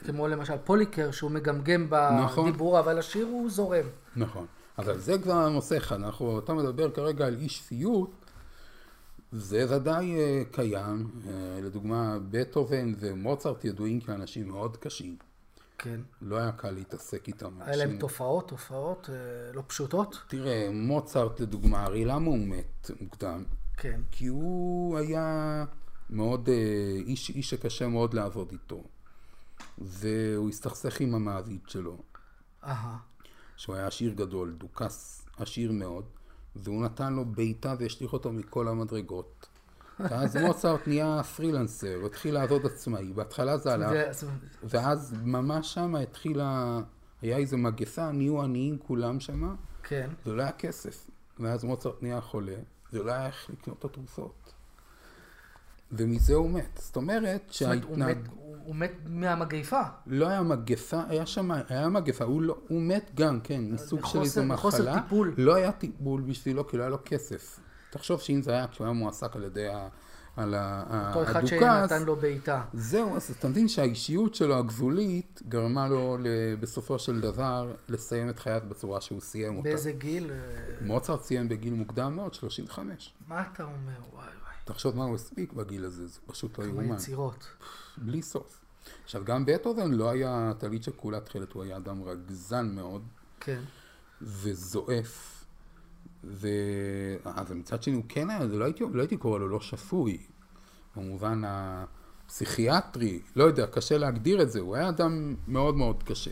כמו 0.06 0.28
למשל 0.28 0.58
פוליקר, 0.64 1.12
שהוא 1.12 1.32
מגמגם 1.32 1.88
נכון. 2.24 2.50
בדיבור, 2.50 2.80
נכון. 2.80 2.80
אבל 2.80 3.00
השיר 3.00 3.26
הוא 3.26 3.50
זורם. 3.50 3.86
נכון. 4.16 4.46
אבל 4.78 5.00
זה 5.00 5.18
כבר 5.18 5.50
נושא 5.50 5.78
אחד, 5.78 5.96
אנחנו, 5.96 6.40
אתה 6.40 6.54
מדבר 6.54 6.92
כרגע 6.92 7.26
על 7.28 7.36
אי 7.40 7.50
שפיות, 7.50 8.12
זה 9.32 9.76
ודאי 9.76 10.16
uh, 10.16 10.56
קיים, 10.56 11.08
uh, 11.08 11.28
לדוגמה 11.64 12.18
בטהובן 12.30 12.94
ומוצרט 13.00 13.66
ידועים 13.66 14.00
כאנשים 14.00 14.48
מאוד 14.48 14.78
קשים. 14.78 15.16
כן. 15.80 16.02
לא 16.22 16.38
היה 16.38 16.52
קל 16.52 16.72
להתעסק 16.72 17.28
איתם. 17.28 17.62
היה 17.62 17.76
להם 17.76 17.98
תופעות, 17.98 18.48
תופעות 18.48 19.10
uh, 19.10 19.56
לא 19.56 19.64
פשוטות? 19.68 20.24
תראה, 20.28 20.70
מוצרט 20.74 21.40
לדוגמה, 21.40 21.84
הרי 21.84 22.06
למה 22.06 22.28
הוא 22.28 22.48
מת 22.48 22.92
מוקדם? 23.02 23.44
כן. 23.78 24.02
כי 24.12 24.28
הוא 24.28 24.98
היה 24.98 25.66
מאוד, 26.10 26.48
uh, 26.48 26.52
איש, 27.08 27.30
איש 27.30 27.50
שקשה 27.50 27.88
מאוד 27.88 28.14
לעבוד 28.14 28.52
איתו. 28.52 28.84
והוא 29.78 30.50
הסתכסך 30.50 31.00
עם 31.00 31.16
המעביד 31.16 31.62
שלו. 31.68 31.98
אהה. 32.64 32.98
שהוא 33.58 33.76
היה 33.76 33.88
עשיר 33.88 34.14
גדול, 34.14 34.56
דוכס 34.58 35.26
עשיר 35.38 35.72
מאוד, 35.72 36.06
והוא 36.56 36.84
נתן 36.84 37.14
לו 37.14 37.26
בעיטה 37.26 37.76
והשליך 37.80 38.14
אותו 38.14 38.32
מכל 38.32 38.68
המדרגות. 38.68 39.49
ואז 40.00 40.38
מוצרט 40.38 40.88
נהיה 40.88 41.24
פרילנסר, 41.24 41.96
הוא 41.96 42.06
התחיל 42.06 42.34
לעבוד 42.34 42.66
עצמאי, 42.66 43.14
בהתחלה 43.14 43.58
זה 43.58 43.74
הלך, 43.74 43.92
ואז 44.64 45.16
ממש 45.24 45.74
שם 45.74 45.96
התחילה, 45.96 46.80
היה 47.22 47.38
איזה 47.38 47.58
מגפה, 47.58 48.12
נהיו 48.12 48.42
עניים 48.42 48.78
כולם 48.78 49.20
שם, 49.20 49.56
כן. 49.84 50.10
ולא 50.26 50.42
היה 50.42 50.52
כסף. 50.52 51.08
ואז 51.40 51.64
מוצרט 51.64 52.04
נהיה 52.04 52.22
חולה, 52.22 52.56
ולא 52.94 53.12
היה 53.12 53.28
איך 53.28 53.50
לקנות 53.50 53.80
את 53.80 53.86
התרופות. 53.86 54.54
ומזה 55.92 56.34
הוא 56.34 56.50
מת. 56.50 56.80
זאת 56.82 56.96
אומרת 56.96 57.42
שההתנהג... 57.52 58.18
הוא, 58.32 58.56
הוא 58.64 58.76
מת 58.76 58.92
מהמגפה. 59.06 59.82
לא 60.08 60.28
היה 60.28 60.42
מגפה, 60.42 61.02
היה 61.08 61.26
שם, 61.26 61.52
היה 61.70 61.90
מגפה, 61.90 62.24
הוא, 62.26 62.42
לא, 62.42 62.58
הוא 62.68 62.82
מת 62.82 63.12
גם, 63.16 63.40
כן, 63.42 63.64
מסוג 63.64 64.06
של 64.06 64.22
איזו 64.22 64.44
מחלה. 64.44 64.54
מחוסר 64.54 65.02
טיפול. 65.02 65.34
לא 65.38 65.56
היה 65.56 65.72
טיפול 65.72 66.22
בשבילו, 66.22 66.68
כי 66.68 66.78
לא 66.78 66.82
היה 66.82 66.90
לו 66.90 66.98
כסף. 67.06 67.60
תחשוב 67.90 68.22
שאם 68.22 68.42
זה 68.42 68.52
היה 68.52 68.68
כשהוא 68.68 68.86
היה 68.86 68.94
מועסק 68.94 69.36
על 69.36 69.44
ידי 69.44 69.68
ה... 69.68 69.88
על 70.38 70.54
ה- 70.58 71.12
אותו 71.16 71.32
אחד 71.32 71.46
שנתן 71.46 72.04
לו 72.04 72.16
בעיטה. 72.16 72.64
זהו, 72.74 73.16
אז 73.16 73.36
אתה 73.40 73.48
מבין 73.48 73.68
שהאישיות 73.68 74.36
שלו 74.36 74.58
הגבולית 74.58 75.42
גרמה 75.50 75.88
לו 75.88 76.18
בסופו 76.60 77.00
של 77.00 77.22
דבר 77.22 77.74
לסיים 77.90 78.30
את 78.30 78.40
חייו 78.40 78.62
בצורה 78.70 79.02
שהוא 79.02 79.22
סיים 79.22 79.58
אותה. 79.58 79.70
באיזה 79.70 79.92
גיל? 79.92 80.32
אה, 80.32 80.38
מוצרט 80.82 81.22
סיים 81.22 81.50
בגיל 81.50 81.74
מוקדם 81.74 82.16
מאוד, 82.16 82.34
35. 82.34 83.14
מה 83.28 83.44
אתה 83.54 83.64
אומר? 83.64 83.76
וואי 84.14 84.26
וואי. 84.26 84.54
תחשוב 84.66 84.98
מה 84.98 85.04
הוא 85.04 85.16
הספיק 85.16 85.54
בגיל 85.54 85.86
הזה, 85.86 86.08
זה 86.08 86.20
פשוט 86.26 86.60
לא 86.60 86.64
כמה 86.64 86.74
יאומן. 86.84 86.96
יצירות. 86.96 87.48
בלי 87.98 88.22
סוף. 88.22 88.60
עכשיו, 89.04 89.24
גם 89.26 89.46
בטהובן 89.46 89.92
לא 89.92 90.10
היה 90.10 90.52
טלית 90.58 90.84
שכולה 90.84 91.20
תכלת, 91.20 91.52
הוא 91.52 91.64
היה 91.64 91.78
אדם 91.78 92.04
רגזן 92.04 92.72
מאוד 92.76 93.02
כן. 93.40 93.62
וזועף. 94.22 95.39
ו... 96.24 96.48
אבל 97.26 97.56
מצד 97.56 97.84
שני 97.84 97.96
הוא 97.96 98.04
כן 98.10 98.30
היה, 98.30 98.48
זה 98.48 98.58
לא 98.58 98.66
הייתי, 98.66 98.84
לא 98.94 99.02
הייתי 99.02 99.18
קורא 99.18 99.40
לו 99.40 99.48
לא 99.48 99.60
שפוי. 99.60 100.18
במובן 100.96 101.42
הפסיכיאטרי, 101.46 103.22
לא 103.36 103.44
יודע, 103.44 103.68
קשה 103.68 103.98
להגדיר 103.98 104.42
את 104.42 104.52
זה, 104.52 104.60
הוא 104.60 104.76
היה 104.76 104.90
אדם 104.90 105.36
מאוד 105.48 105.76
מאוד 105.76 106.04
קשה. 106.04 106.32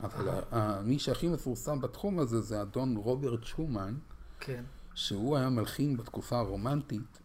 אבל 0.00 0.28
ה- 0.28 0.40
ה- 0.52 0.82
מי 0.82 0.98
שהכי 0.98 1.28
מפורסם 1.28 1.80
בתחום 1.80 2.18
הזה 2.18 2.40
זה 2.40 2.62
אדון 2.62 2.96
רוברט 2.96 3.44
שומן, 3.44 3.94
כן. 4.40 4.64
שהוא 4.94 5.36
היה 5.36 5.48
מלחין 5.48 5.96
בתקופה 5.96 6.38
הרומנטית, 6.38 7.18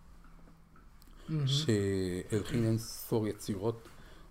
שהלחין 1.45 2.63
אין 2.65 2.77
ספור 2.77 3.27
יצירות, 3.27 3.87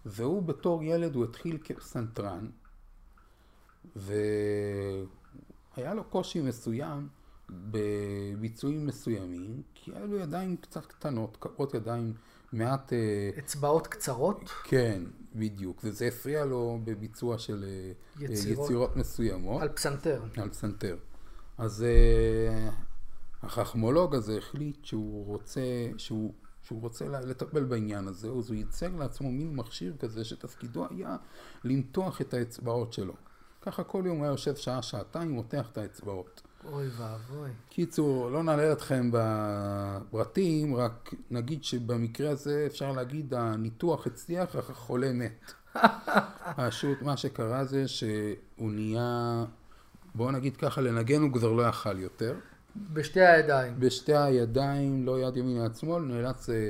והוא 0.07 0.43
בתור 0.43 0.83
ילד, 0.83 1.15
הוא 1.15 1.25
התחיל 1.25 1.59
כפסנתרן, 1.65 2.47
והיה 3.97 5.05
לו 5.95 6.05
קושי 6.05 6.41
מסוים 6.41 7.09
בביצועים 7.51 8.87
מסוימים, 8.87 9.63
כי 9.75 9.93
היה 9.95 10.07
לו 10.07 10.19
ידיים 10.19 10.57
קצת 10.57 10.87
קטנות, 10.87 11.37
כפות 11.41 11.75
ידיים 11.75 12.15
מעט... 12.53 12.93
אה, 12.93 13.31
אצבעות 13.39 13.87
קצרות? 13.87 14.51
כן, 14.65 15.03
בדיוק, 15.35 15.81
וזה 15.85 16.07
הפריע 16.07 16.45
לו 16.45 16.79
בביצוע 16.85 17.39
של 17.39 17.65
אה, 17.69 17.93
יצירות. 18.25 18.65
יצירות 18.67 18.97
מסוימות. 18.97 19.63
על 19.63 19.69
פסנתר. 19.69 20.23
על 20.37 20.49
פסנתר. 20.49 20.97
אז 21.59 21.83
אה, 21.83 22.71
החכמולוג 23.43 24.15
הזה 24.15 24.39
החליט 24.39 24.85
שהוא 24.85 25.27
רוצה, 25.27 25.61
שהוא, 25.97 26.33
שהוא 26.63 26.81
רוצה 26.81 27.09
לטפל 27.09 27.65
בעניין 27.65 28.09
הזה, 28.09 28.29
אז 28.29 28.49
הוא 28.49 28.57
ייצר 28.57 28.97
לעצמו 28.97 29.33
מין 29.33 29.57
מכשיר 29.57 29.97
כזה 29.99 30.25
שתפקידו 30.25 30.87
היה 30.91 31.17
למתוח 31.65 32.21
את 32.21 32.35
האצבעות 32.35 32.93
שלו. 32.93 33.15
ככה 33.63 33.85
כל 33.85 34.03
יום 34.07 34.17
הוא 34.17 34.25
היה 34.25 34.33
יושב 34.33 34.57
שעה, 34.57 34.83
שעתיים, 34.83 35.31
מותח 35.31 35.69
את 35.73 35.79
האצבעות. 35.79 36.43
אוי 36.73 36.89
ואבוי. 36.97 37.51
קיצור, 37.69 38.31
לא 38.31 38.43
נעלה 38.43 38.73
אתכם 38.73 39.11
בפרטים, 39.13 40.77
רק 40.77 41.15
נגיד 41.31 41.65
שבמקרה 41.65 42.31
הזה 42.31 42.65
אפשר 42.67 42.93
להגיד 42.93 43.35
הניתוח 43.35 44.07
הצליח, 44.07 44.57
אך 44.57 44.71
החולה 44.71 45.13
מת. 45.13 45.53
פשוט 46.57 47.03
מה 47.03 47.17
שקרה 47.17 47.65
זה 47.65 47.89
שהוא 47.89 48.73
נהיה, 48.73 49.45
בואו 50.15 50.31
נגיד 50.31 50.57
ככה, 50.57 50.81
לנגן 50.81 51.23
הוא 51.23 51.33
כבר 51.33 51.53
לא 51.53 51.63
יכל 51.63 51.99
יותר. 51.99 52.35
בשתי 52.93 53.21
הידיים. 53.21 53.75
בשתי 53.79 54.17
הידיים, 54.17 55.07
לא 55.07 55.21
יד 55.21 55.37
ימין 55.37 55.57
יד 55.65 55.75
שמאל, 55.77 56.03
נאלץ 56.03 56.51
אה, 56.51 56.69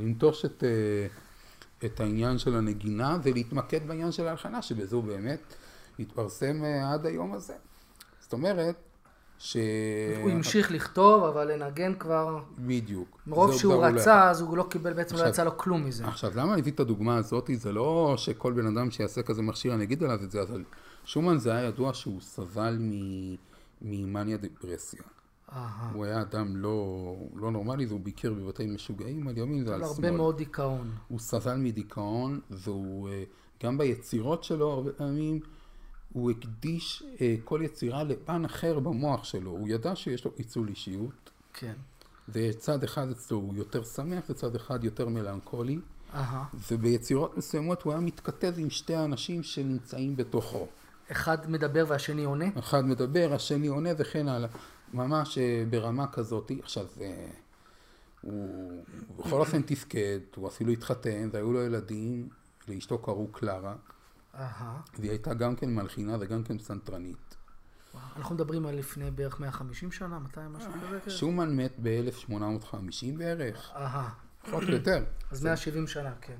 לנטוש 0.00 0.44
את, 0.44 0.64
אה, 0.64 1.06
את 1.84 2.00
העניין 2.00 2.38
של 2.38 2.56
הנגינה 2.56 3.18
ולהתמקד 3.22 3.88
בעניין 3.88 4.12
של 4.12 4.26
ההלחנה, 4.26 4.62
שבזה 4.62 4.96
הוא 4.96 5.04
באמת 5.04 5.40
התפרסם 5.98 6.64
אה, 6.64 6.92
עד 6.92 7.06
היום 7.06 7.34
הזה. 7.34 7.54
זאת 8.28 8.32
אומרת, 8.32 8.76
ש... 9.38 9.56
הוא 10.22 10.30
המשיך 10.30 10.70
לכתוב, 10.72 11.24
אבל 11.24 11.52
לנגן 11.52 11.94
כבר... 11.94 12.38
בדיוק. 12.58 13.18
מרוב 13.26 13.52
שהוא 13.52 13.74
לא 13.74 13.84
רצה, 13.84 14.30
אז 14.30 14.40
הוא 14.40 14.56
לא 14.56 14.66
קיבל, 14.70 14.92
בעצם 14.92 15.14
לא 15.14 15.20
עכשיו- 15.20 15.32
יצא 15.32 15.44
לו 15.44 15.58
כלום 15.58 15.84
מזה. 15.84 16.06
עכשיו, 16.06 16.30
למה 16.34 16.56
מביא 16.56 16.72
את 16.72 16.80
הדוגמה 16.80 17.16
הזאת? 17.16 17.50
זה 17.54 17.72
לא 17.72 18.14
שכל 18.16 18.52
בן 18.52 18.76
אדם 18.76 18.90
שיעשה 18.90 19.22
כזה 19.22 19.42
מכשיר, 19.42 19.74
אני 19.74 19.84
אגיד 19.84 20.02
עליו 20.02 20.24
את 20.24 20.30
זה, 20.30 20.42
אבל 20.42 20.64
שומן 21.04 21.38
זה 21.38 21.52
היה 21.52 21.68
ידוע 21.68 21.94
שהוא 21.94 22.20
סבל 22.20 22.76
מ- 22.80 23.36
ממאניה 23.82 24.36
דיפרסיה. 24.36 25.02
אהה. 25.52 25.90
הוא 25.94 26.04
היה 26.04 26.20
אדם 26.20 26.56
לא, 26.56 26.96
לא 27.34 27.50
נורמלי, 27.50 27.86
והוא 27.86 28.00
ביקר 28.00 28.32
בבתי 28.32 28.66
משוגעים 28.66 29.28
על 29.28 29.38
ימין 29.38 29.62
ועל 29.68 29.74
אבל 29.74 29.84
הרבה 29.84 29.94
שמאל. 29.96 30.10
מאוד 30.16 30.36
דיכאון. 30.36 30.90
הוא 31.08 31.18
סבל 31.18 31.56
מדיכאון, 31.56 32.40
והוא, 32.50 33.08
אה, 33.08 33.22
גם 33.64 33.78
ביצירות 33.78 34.44
שלו 34.44 34.70
הרבה 34.70 34.92
פעמים, 34.92 35.40
הוא 36.12 36.30
הקדיש 36.30 37.02
אה, 37.20 37.34
כל 37.44 37.60
יצירה 37.64 38.04
לפן 38.04 38.44
אחר 38.44 38.78
במוח 38.78 39.24
שלו. 39.24 39.50
הוא 39.50 39.68
ידע 39.68 39.96
שיש 39.96 40.24
לו 40.24 40.36
פיצול 40.36 40.68
אישיות, 40.68 41.30
כן. 41.54 41.74
וצד 42.28 42.84
אחד 42.84 43.10
אצלו 43.10 43.38
הוא 43.38 43.54
יותר 43.56 43.84
שמח 43.84 44.24
וצד 44.30 44.56
אחד 44.56 44.84
יותר 44.84 45.08
מלנכולי. 45.08 45.78
אהה. 46.14 46.44
וביצירות 46.70 47.36
מסוימות 47.36 47.82
הוא 47.82 47.92
היה 47.92 48.00
מתכתב 48.00 48.54
עם 48.56 48.70
שתי 48.70 48.94
האנשים 48.94 49.42
שנמצאים 49.42 50.16
בתוכו. 50.16 50.66
אחד 51.12 51.50
מדבר 51.50 51.84
והשני 51.88 52.24
עונה? 52.24 52.44
אחד 52.58 52.86
מדבר, 52.86 53.34
השני 53.34 53.66
עונה 53.66 53.90
וכן 53.98 54.28
הלאה. 54.28 54.48
ממש 54.94 55.38
אה, 55.38 55.64
ברמה 55.70 56.06
כזאת. 56.06 56.52
עכשיו, 56.62 56.86
אה, 57.00 57.26
הוא 58.20 58.84
בכל 59.18 59.40
אופן 59.40 59.62
תפקד, 59.62 60.18
הוא 60.36 60.48
אפילו 60.48 60.72
התחתן 60.72 61.28
והיו 61.32 61.52
לו 61.52 61.62
ילדים, 61.62 62.28
לאשתו 62.68 62.98
קראו 62.98 63.28
קלרה. 63.32 63.74
והיא 64.98 65.10
הייתה 65.10 65.34
גם 65.34 65.56
כן 65.56 65.74
מלחינה 65.74 66.16
וגם 66.20 66.42
כן 66.44 66.58
פסנתרנית. 66.58 67.36
אנחנו 68.16 68.34
מדברים 68.34 68.66
על 68.66 68.74
לפני 68.74 69.10
בערך 69.10 69.40
150 69.40 69.92
שנה, 69.92 70.18
200 70.18 70.52
משהו 70.52 70.72
כזה? 70.72 71.00
כן? 71.04 71.10
שומן 71.10 71.56
מת 71.56 71.72
ב-1850 71.82 73.18
בערך, 73.18 73.72
אהה. 73.76 74.10
פחות 74.42 74.62
או 74.62 74.68
יותר. 74.68 75.04
אז 75.30 75.44
170 75.44 75.86
שנה, 75.86 76.12
כן. 76.20 76.36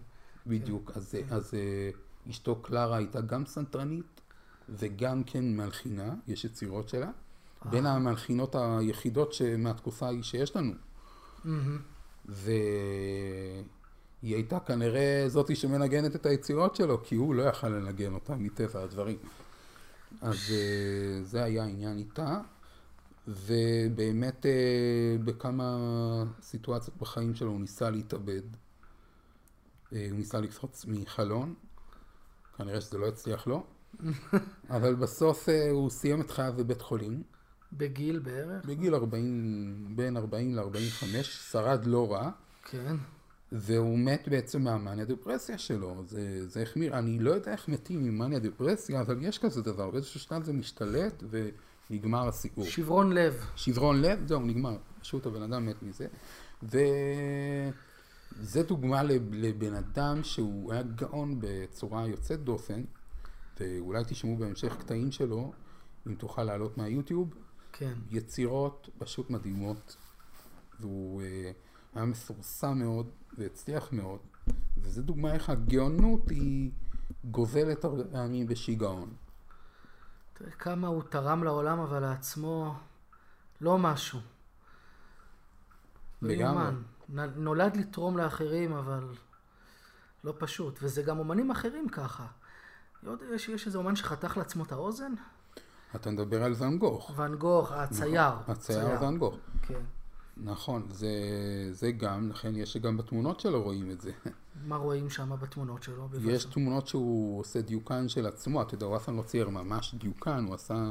בדיוק. 0.46 0.92
אז, 0.94 1.16
אז 1.30 1.54
אה, 1.54 1.90
אשתו 2.30 2.56
קלרה 2.56 2.96
הייתה 2.96 3.20
גם 3.20 3.44
פסנתרנית 3.44 4.20
וגם 4.68 5.24
כן 5.24 5.56
מלחינה, 5.56 6.14
יש 6.26 6.44
יצירות 6.44 6.88
שלה. 6.88 7.10
בין 7.64 7.86
המלחינות 7.86 8.54
היחידות 8.58 9.34
מהתקופה 9.58 10.06
ההיא 10.06 10.22
שיש 10.22 10.56
לנו. 10.56 10.72
מהמם. 11.44 11.78
והיא 14.22 14.34
הייתה 14.34 14.60
כנראה 14.60 15.24
זאתי 15.26 15.56
שמנגנת 15.56 16.16
את 16.16 16.26
היצירות 16.26 16.76
שלו, 16.76 17.02
כי 17.04 17.14
הוא 17.14 17.34
לא 17.34 17.42
יכל 17.42 17.68
לנגן 17.68 18.14
אותה 18.14 18.34
מטבע 18.34 18.82
הדברים. 18.82 19.18
אז 20.20 20.36
אה, 20.50 21.22
זה 21.22 21.44
היה 21.44 21.62
העניין 21.62 21.98
איתה, 21.98 22.40
ובאמת 23.28 24.46
אה, 24.46 25.16
בכמה 25.24 25.78
סיטואציות 26.42 26.96
בחיים 26.96 27.34
שלו 27.34 27.50
הוא 27.50 27.60
ניסה 27.60 27.90
להתאבד. 27.90 28.42
אה, 29.92 30.06
הוא 30.10 30.18
ניסה 30.18 30.40
לקפוץ 30.40 30.84
מחלון, 30.88 31.54
כנראה 32.56 32.80
שזה 32.80 32.98
לא 32.98 33.08
הצליח 33.08 33.46
לו, 33.46 33.66
אבל 34.76 34.94
בסוף 34.94 35.48
הוא 35.70 35.90
סיים 35.90 36.20
את 36.20 36.30
חייו 36.30 36.52
בבית 36.56 36.82
חולים. 36.82 37.22
בגיל 37.72 38.18
בערך? 38.18 38.64
בגיל 38.64 38.94
40, 38.94 39.96
בין 39.96 40.16
40 40.16 40.56
ל-45, 40.56 41.22
שרד 41.22 41.86
לא 41.86 42.12
רע, 42.12 42.30
כן. 42.64 42.96
והוא 43.52 43.98
מת 43.98 44.28
בעצם 44.28 44.62
מהמאניה 44.62 45.04
דיפרסיה 45.04 45.58
שלו. 45.58 46.02
זה, 46.06 46.48
זה 46.48 46.62
החמיר, 46.62 46.98
אני 46.98 47.18
לא 47.18 47.30
יודע 47.30 47.52
איך 47.52 47.68
מתים 47.68 48.04
ממאניה 48.04 48.38
דיפרסיה, 48.38 49.00
אבל 49.00 49.18
יש 49.24 49.38
כזה 49.38 49.62
דבר, 49.62 49.90
באיזשהו 49.90 50.20
שלב 50.20 50.44
זה 50.44 50.52
משתלט 50.52 51.22
ונגמר 51.90 52.28
הסיפור. 52.28 52.64
שברון 52.64 53.12
לב. 53.12 53.44
שברון 53.56 54.00
לב, 54.02 54.26
זהו, 54.28 54.40
נגמר. 54.40 54.76
פשוט 55.00 55.26
הבן 55.26 55.42
אדם 55.42 55.66
מת 55.66 55.82
מזה. 55.82 56.06
וזה 56.62 56.82
דוגמה 58.62 59.02
לב- 59.02 59.34
לבן 59.34 59.74
אדם 59.74 60.24
שהוא 60.24 60.72
היה 60.72 60.82
גאון 60.82 61.36
בצורה 61.40 62.06
יוצאת 62.08 62.44
דופן, 62.44 62.82
ואולי 63.60 64.02
תשמעו 64.06 64.36
בהמשך 64.36 64.76
קטעים 64.78 65.10
שלו, 65.12 65.52
אם 66.06 66.14
תוכל 66.14 66.44
לעלות 66.44 66.78
מהיוטיוב. 66.78 67.34
כן. 67.72 67.92
יצירות 68.10 68.88
פשוט 68.98 69.30
מדהימות, 69.30 69.96
והוא 70.80 71.22
אה, 71.22 71.50
היה 71.94 72.04
מפורסם 72.04 72.78
מאוד 72.78 73.10
והצליח 73.38 73.92
מאוד, 73.92 74.18
וזו 74.78 75.02
דוגמה 75.02 75.32
איך 75.32 75.50
הגאונות 75.50 76.30
היא 76.30 76.70
גובלת 77.24 77.84
הרבה 77.84 78.04
פעמים 78.04 78.46
בשיגעון. 78.46 79.12
תראה 80.32 80.50
כמה 80.50 80.88
הוא 80.88 81.02
תרם 81.02 81.44
לעולם, 81.44 81.78
אבל 81.78 82.00
לעצמו 82.00 82.74
לא 83.60 83.78
משהו. 83.78 84.20
לא 86.22 86.28
לגמרי. 86.28 86.72
נולד 87.36 87.76
לתרום 87.76 88.18
לאחרים, 88.18 88.72
אבל 88.72 89.08
לא 90.24 90.34
פשוט. 90.38 90.78
וזה 90.82 91.02
גם 91.02 91.18
אומנים 91.18 91.50
אחרים 91.50 91.88
ככה. 91.88 92.26
עוד 93.06 93.22
יש, 93.34 93.48
יש 93.48 93.66
איזה 93.66 93.78
אומן 93.78 93.96
שחתך 93.96 94.36
לעצמו 94.36 94.64
את 94.64 94.72
האוזן? 94.72 95.12
אתה 95.96 96.10
מדבר 96.10 96.42
על 96.44 96.54
ואן 96.56 96.78
גוך. 96.78 97.12
ואן 97.16 97.34
גוך, 97.34 97.72
הצייר. 97.72 98.32
הצייר 98.46 99.02
ואן 99.02 99.18
גוך. 99.18 99.36
כן. 99.62 99.80
נכון, 100.44 100.86
זה, 100.90 101.10
זה 101.72 101.92
גם, 101.92 102.30
לכן 102.30 102.56
יש 102.56 102.76
גם 102.76 102.96
בתמונות 102.96 103.40
שלו 103.40 103.62
רואים 103.62 103.90
את 103.90 104.00
זה. 104.00 104.10
מה 104.66 104.76
רואים 104.76 105.10
שם 105.10 105.32
בתמונות 105.40 105.82
שלו? 105.82 106.08
בבקשה? 106.08 106.30
יש 106.30 106.44
תמונות 106.44 106.86
שהוא 106.86 107.40
עושה 107.40 107.60
דיוקן 107.60 108.08
של 108.08 108.26
עצמו, 108.26 108.62
אתה 108.62 108.74
יודע, 108.74 108.86
הוא 108.86 108.96
אף 108.96 109.04
פעם 109.04 109.16
לא 109.16 109.22
צייר 109.22 109.48
ממש 109.48 109.94
דיוקן, 109.94 110.44
הוא 110.46 110.54
עשה 110.54 110.90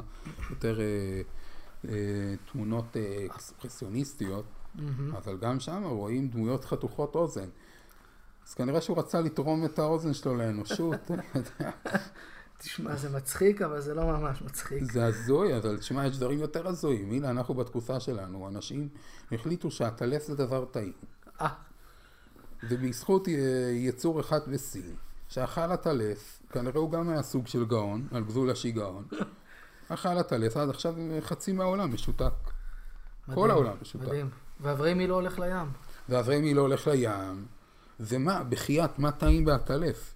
יותר 0.50 0.80
אה, 0.80 1.20
אה, 1.88 2.34
תמונות 2.52 2.96
אה, 2.96 3.26
אקספרסיוניסטיות, 3.26 4.44
אבל 5.12 5.36
גם 5.36 5.60
שם 5.60 5.82
רואים 5.84 6.28
דמויות 6.28 6.64
חתוכות 6.64 7.14
אוזן. 7.14 7.48
אז 8.48 8.54
כנראה 8.54 8.80
שהוא 8.80 8.98
רצה 8.98 9.20
לתרום 9.20 9.64
את 9.64 9.78
האוזן 9.78 10.14
שלו 10.14 10.36
לאנושות. 10.36 11.10
תשמע, 12.58 12.96
זה 12.96 13.10
מצחיק, 13.10 13.62
אבל 13.62 13.80
זה 13.80 13.94
לא 13.94 14.06
ממש 14.06 14.42
מצחיק. 14.42 14.92
זה 14.92 15.06
הזוי, 15.06 15.56
אבל 15.56 15.78
תשמע, 15.78 16.06
יש 16.06 16.16
דברים 16.16 16.38
יותר 16.38 16.68
הזויים. 16.68 17.12
הנה, 17.12 17.30
אנחנו 17.30 17.54
בתקופה 17.54 18.00
שלנו, 18.00 18.48
אנשים 18.48 18.88
החליטו 19.32 19.70
שהטלף 19.70 20.26
זה 20.26 20.36
דבר 20.36 20.64
טעים. 20.64 20.92
אה, 21.40 21.48
ובזכות 22.62 23.28
יצור 23.72 24.20
אחד 24.20 24.40
בסין, 24.48 24.94
שאכל 25.28 25.72
הטלף, 25.72 26.42
כנראה 26.52 26.80
הוא 26.80 26.90
גם 26.90 27.08
היה 27.08 27.22
סוג 27.22 27.46
של 27.46 27.64
גאון, 27.64 28.06
על 28.12 28.24
גבול 28.24 28.50
השיגעון, 28.50 29.04
אכל 29.88 30.18
הטלף, 30.18 30.56
עד 30.56 30.68
עכשיו 30.68 30.94
חצי 31.20 31.52
מהעולם 31.52 31.94
משותק. 31.94 32.32
כל 33.26 33.30
מדהים, 33.32 33.50
העולם 33.50 33.76
משותק. 33.82 34.04
מדהים. 34.04 34.30
ואברהמי 34.60 35.06
לא 35.06 35.14
הולך 35.14 35.38
לים. 35.38 35.66
ואברהמי 36.08 36.54
לא 36.54 36.60
הולך 36.60 36.86
לים, 36.86 37.46
ומה, 38.00 38.44
בחייאת, 38.44 38.98
מה 38.98 39.12
טעים 39.12 39.44
בהטלף? 39.44 40.14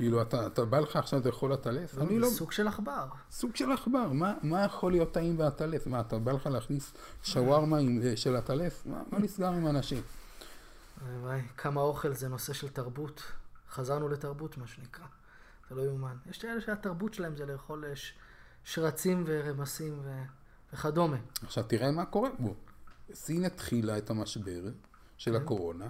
כאילו, 0.00 0.22
אתה, 0.22 0.46
אתה 0.46 0.64
בא 0.64 0.78
לך 0.78 0.96
עכשיו 0.96 1.20
לאכול 1.24 1.52
הטלף? 1.52 1.98
אני 1.98 2.18
לא... 2.18 2.28
סוג 2.28 2.52
של 2.52 2.68
עכבר. 2.68 3.06
סוג 3.30 3.56
של 3.56 3.72
עכבר, 3.72 4.12
מה, 4.12 4.34
מה 4.42 4.64
יכול 4.64 4.92
להיות 4.92 5.12
טעים 5.12 5.36
בהטלף? 5.36 5.86
מה, 5.86 6.00
אתה 6.00 6.18
בא 6.18 6.32
לך 6.32 6.46
להכניס 6.46 6.92
שווארמה 7.22 7.78
אה, 8.02 8.16
של 8.16 8.36
הטלף? 8.36 8.86
מה, 8.86 9.02
מה 9.12 9.18
נסגר 9.18 9.52
עם 9.52 9.66
אנשים? 9.66 10.02
וואי 11.02 11.18
וואי, 11.18 11.42
כמה 11.56 11.80
אוכל 11.80 12.12
זה 12.12 12.28
נושא 12.28 12.52
של 12.52 12.68
תרבות. 12.68 13.22
חזרנו 13.70 14.08
לתרבות, 14.08 14.58
מה 14.58 14.66
שנקרא. 14.66 15.04
זה 15.68 15.74
לא 15.74 15.82
יאומן. 15.82 16.16
יש 16.30 16.38
כאלה 16.38 16.60
שהתרבות 16.60 17.14
שלהם 17.14 17.36
זה 17.36 17.46
לאכול 17.46 17.84
אה, 17.84 17.96
ש... 17.96 18.14
שרצים 18.64 19.24
ורמסים 19.26 20.00
ו... 20.04 20.22
וכדומה. 20.72 21.16
עכשיו 21.44 21.64
תראה 21.64 21.90
מה 21.90 22.04
קורה 22.04 22.30
פה. 22.42 22.54
סין 23.14 23.44
התחילה 23.44 23.98
את 23.98 24.10
המשבר 24.10 24.60
של 25.18 25.30
כן. 25.30 25.42
הקורונה, 25.42 25.88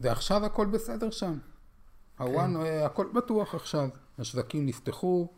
ועכשיו 0.00 0.44
הכל 0.44 0.66
בסדר 0.66 1.10
שם. 1.10 1.38
הוואן, 2.22 2.56
אה, 2.56 2.86
הכל 2.86 3.06
בטוח 3.14 3.54
עכשיו. 3.54 3.88
השווקים 4.18 4.66
נפתחו. 4.66 5.28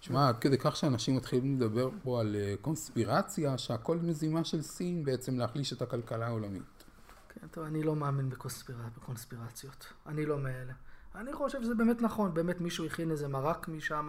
שמע, 0.00 0.28
עד 0.28 0.38
כדי 0.38 0.58
כך 0.58 0.76
שאנשים 0.76 1.16
מתחילים 1.16 1.56
לדבר 1.56 1.90
פה 2.02 2.20
על 2.20 2.36
אה, 2.38 2.54
קונספירציה, 2.60 3.58
שהכל 3.58 3.96
מזימה 3.96 4.44
של 4.44 4.62
סין 4.62 5.04
בעצם 5.04 5.38
להחליש 5.38 5.72
את 5.72 5.82
הכלכלה 5.82 6.26
העולמית. 6.26 6.84
כן, 7.28 7.46
טוב, 7.46 7.64
אני 7.64 7.82
לא 7.82 7.96
מאמין 7.96 8.28
בקונספיר... 8.28 8.76
בקונספירציות. 8.96 9.92
אני 10.06 10.26
לא 10.26 10.38
מאלה. 10.38 10.72
אני 11.14 11.32
חושב 11.32 11.62
שזה 11.62 11.74
באמת 11.74 12.02
נכון. 12.02 12.34
באמת 12.34 12.60
מישהו 12.60 12.86
הכין 12.86 13.10
איזה 13.10 13.28
מרק 13.28 13.68
משם, 13.68 14.08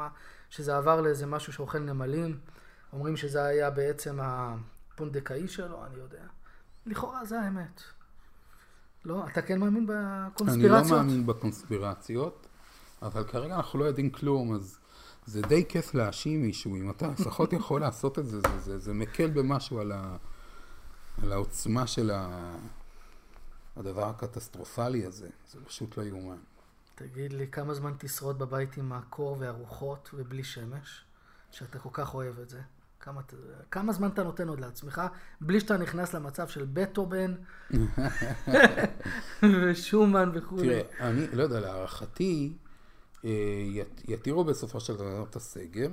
שזה 0.50 0.78
עבר 0.78 1.02
לאיזה 1.02 1.26
משהו 1.26 1.54
שאוכל 1.54 1.80
נמלים. 1.80 2.40
אומרים 2.94 3.18
שזה 3.18 3.44
היה 3.44 3.70
בעצם 3.70 4.20
הפונדקאי 4.22 5.48
שלו, 5.48 5.86
אני 5.86 5.96
יודע. 5.96 6.24
לכאורה 6.86 7.26
זה 7.26 7.42
האמת. 7.42 7.82
לא? 9.06 9.28
אתה 9.28 9.42
כן 9.42 9.60
מאמין 9.60 9.86
אני 9.90 9.98
לא 9.98 10.30
בקונספירציות? 10.30 11.00
מאמין 11.00 11.26
בקונספירציות, 11.26 12.48
אבל 13.02 13.24
כרגע 13.24 13.56
אנחנו 13.56 13.80
לא 13.80 13.86
יודעים 13.86 14.10
כלום, 14.10 14.54
אז 14.54 14.80
זה 15.26 15.42
די 15.42 15.66
כיף 15.70 15.94
להאשים 15.94 16.42
מישהו. 16.42 16.76
אם 16.76 16.90
אתה 16.90 17.08
לפחות 17.08 17.54
יכול 17.54 17.82
לעשות 17.82 18.20
את 18.20 18.28
זה, 18.28 18.40
זה, 18.42 18.60
זה, 18.60 18.78
זה 18.78 18.94
מקל 18.94 19.28
במשהו 19.28 19.80
על, 19.80 19.92
ה, 19.92 20.18
על 21.24 21.32
העוצמה 21.32 21.88
של 21.88 22.12
ה, 22.12 22.56
הדבר 23.76 24.10
הקטסטרופלי 24.10 25.06
הזה. 25.06 25.30
זה 25.52 25.60
פשוט 25.66 25.98
לא 25.98 26.04
יאומן. 26.04 26.38
תגיד 26.96 27.34
לי, 27.34 27.48
כמה 27.48 27.74
זמן 27.74 27.94
תשרוד 27.98 28.40
בבית 28.40 28.78
עם 28.78 28.94
הקור 28.94 29.38
והרוחות 29.40 30.10
ובלי 30.14 30.44
שמש? 30.44 31.04
שאתה 31.52 31.80
כל 31.80 31.90
כך 31.94 32.14
אוהב 32.14 32.40
את 32.40 32.50
זה. 32.50 32.62
כמה, 33.00 33.22
כמה 33.72 33.94
זמן 33.94 34.08
אתה 34.08 34.24
נותן 34.24 34.48
עוד 34.50 34.60
לעצמך, 34.60 35.02
בלי 35.42 35.60
שאתה 35.60 35.78
נכנס 35.78 36.16
למצב 36.16 36.48
של 36.48 36.66
בטהובן 36.74 37.36
ושומן 39.44 40.32
וכולי. 40.34 40.68
תראה, 40.68 41.10
אני 41.10 41.28
לא 41.34 41.44
יודע, 41.44 41.60
להערכתי, 41.60 42.54
אה, 43.26 43.30
ית- 43.66 44.02
יתירו 44.08 44.44
בסופו 44.44 44.80
של 44.80 44.94
דבר 44.96 45.24
את 45.30 45.36
הסגר, 45.36 45.90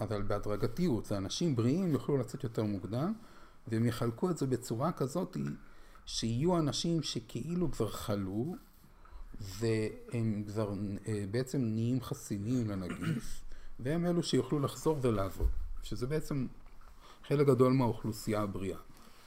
אבל 0.00 0.22
בהדרגתיות, 0.22 1.12
ואנשים 1.12 1.56
בריאים 1.56 1.92
יוכלו 1.92 2.16
לצאת 2.16 2.44
יותר 2.44 2.64
מוקדם, 2.64 3.12
והם 3.68 3.86
יחלקו 3.86 4.30
את 4.30 4.38
זה 4.38 4.46
בצורה 4.46 4.92
כזאת 4.92 5.36
שיהיו 6.06 6.58
אנשים 6.58 7.02
שכאילו 7.02 7.70
כבר 7.70 7.90
חלו, 7.90 8.56
והם 9.40 10.44
כבר 10.46 10.74
אה, 11.08 11.24
בעצם 11.30 11.58
נהיים 11.62 12.00
חסינים 12.02 12.70
לנגיף, 12.70 13.40
והם 13.80 14.06
אלו 14.06 14.22
שיוכלו 14.22 14.58
לחזור 14.60 14.98
ולעבוד, 15.02 15.48
שזה 15.82 16.06
בעצם 16.06 16.46
חלק 17.28 17.46
גדול 17.46 17.72
מהאוכלוסייה 17.72 18.42
הבריאה. 18.42 18.78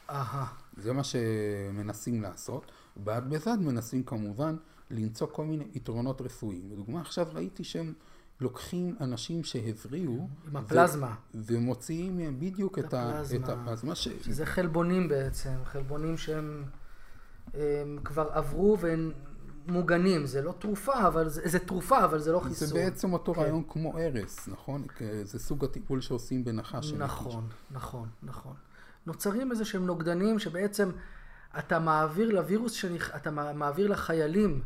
אהה, 0.09 0.45
זה 0.77 0.93
מה 0.93 1.03
שמנסים 1.03 2.21
לעשות. 2.21 2.71
בד 2.97 3.21
בבד 3.29 3.57
מנסים 3.59 4.03
כמובן 4.03 4.55
למצוא 4.91 5.27
כל 5.27 5.45
מיני 5.45 5.65
יתרונות 5.73 6.21
רפואיים. 6.21 6.71
לדוגמה, 6.71 7.01
עכשיו 7.01 7.27
ראיתי 7.33 7.63
שהם 7.63 7.93
לוקחים 8.41 8.95
אנשים 9.01 9.43
שהבריאו, 9.43 10.27
עם 10.47 10.55
הפלזמה. 10.55 11.15
ו- 11.35 11.39
ומוציאים 11.45 12.17
מהם 12.17 12.39
בדיוק 12.39 12.79
את, 12.79 12.93
הפלזמה. 12.93 13.45
את 13.45 13.49
הפלזמה, 13.49 13.95
ש... 13.95 14.07
שזה 14.07 14.45
חלבונים 14.45 15.07
בעצם, 15.07 15.55
חלבונים 15.65 16.17
שהם 16.17 16.63
הם 17.53 17.99
כבר 18.03 18.29
עברו 18.31 18.77
והם 18.79 19.11
מוגנים. 19.68 20.26
זה 20.26 20.41
לא 20.41 20.53
תרופה, 20.59 21.07
אבל 21.07 21.30
זה, 21.30 21.41
זה 21.45 21.59
תרופה, 21.59 22.03
אבל 22.05 22.20
זה 22.20 22.32
לא 22.32 22.39
חיסון. 22.39 22.68
זה 22.68 22.74
בעצם 22.74 23.13
אותו 23.13 23.34
כן. 23.34 23.41
רעיון 23.41 23.63
כמו 23.70 23.97
ארס, 23.97 24.47
נכון? 24.47 24.86
זה 25.24 25.39
סוג 25.39 25.63
הטיפול 25.66 26.01
שעושים 26.01 26.43
בנחש. 26.45 26.93
נכון, 26.93 27.47
נכון, 27.72 28.09
נכון. 28.24 28.53
נוצרים 29.05 29.51
איזה 29.51 29.66
שהם 29.66 29.86
נוגדנים 29.86 30.39
שבעצם 30.39 30.89
אתה 31.59 31.80
מעביר 31.80 32.30
לווירוס, 32.30 32.72
שנכ... 32.72 33.16
אתה 33.16 33.32
מע- 33.32 33.53
מעביר 33.53 33.88
לחיילים 33.88 34.61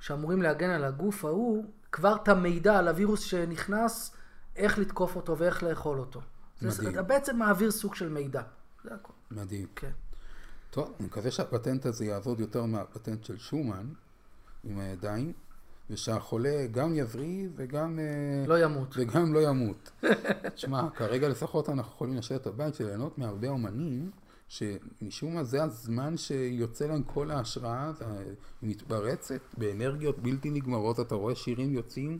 שאמורים 0.00 0.42
להגן 0.42 0.70
על 0.70 0.84
הגוף 0.84 1.24
ההוא, 1.24 1.64
כבר 1.92 2.16
את 2.22 2.28
המידע 2.28 2.78
על 2.78 2.88
הווירוס 2.88 3.20
שנכנס, 3.20 4.14
איך 4.56 4.78
לתקוף 4.78 5.16
אותו 5.16 5.38
ואיך 5.38 5.62
לאכול 5.62 5.98
אותו. 5.98 6.20
זה- 6.60 6.68
מדהים. 6.82 6.94
אתה 6.94 7.02
בעצם 7.02 7.36
מעביר 7.38 7.70
סוג 7.70 7.94
של 7.94 8.08
מידע. 8.08 8.42
זה 8.84 8.94
הכל. 8.94 9.12
מדהים. 9.30 9.66
כן. 9.76 9.90
טוב, 10.70 10.94
אני 11.00 11.06
מקווה 11.06 11.30
שהפטנט 11.30 11.86
הזה 11.86 12.04
יעבוד 12.04 12.40
יותר 12.40 12.64
מהפטנט 12.64 13.24
של 13.24 13.38
שומן 13.38 13.86
עם 14.66 14.78
הידיים, 14.78 15.32
ושהחולה 15.90 16.66
גם 16.70 16.94
יבריא 16.94 17.48
וגם... 17.56 17.98
אה, 17.98 18.46
לא 18.46 18.64
ימות. 18.64 18.94
וגם 18.96 19.34
לא 19.34 19.48
ימות. 19.48 19.90
תשמע, 20.54 20.90
כרגע 20.90 21.28
לפחות 21.28 21.68
אנחנו 21.68 21.92
יכולים 21.92 22.16
לשבת 22.16 22.46
בבית 22.46 22.80
וליהנות 22.80 23.18
מהרבה 23.18 23.48
אומנים, 23.48 24.10
שמשום 24.48 25.34
מה 25.34 25.44
זה 25.44 25.62
הזמן 25.62 26.16
שיוצא 26.16 26.86
להם 26.86 27.02
כל 27.02 27.30
ההשראה, 27.30 27.92
והיא 27.98 28.34
מתפרצת 28.62 29.40
באנרגיות 29.58 30.18
בלתי 30.18 30.50
נגמרות, 30.50 31.00
אתה 31.00 31.14
רואה 31.14 31.34
שירים 31.34 31.74
יוצאים 31.74 32.18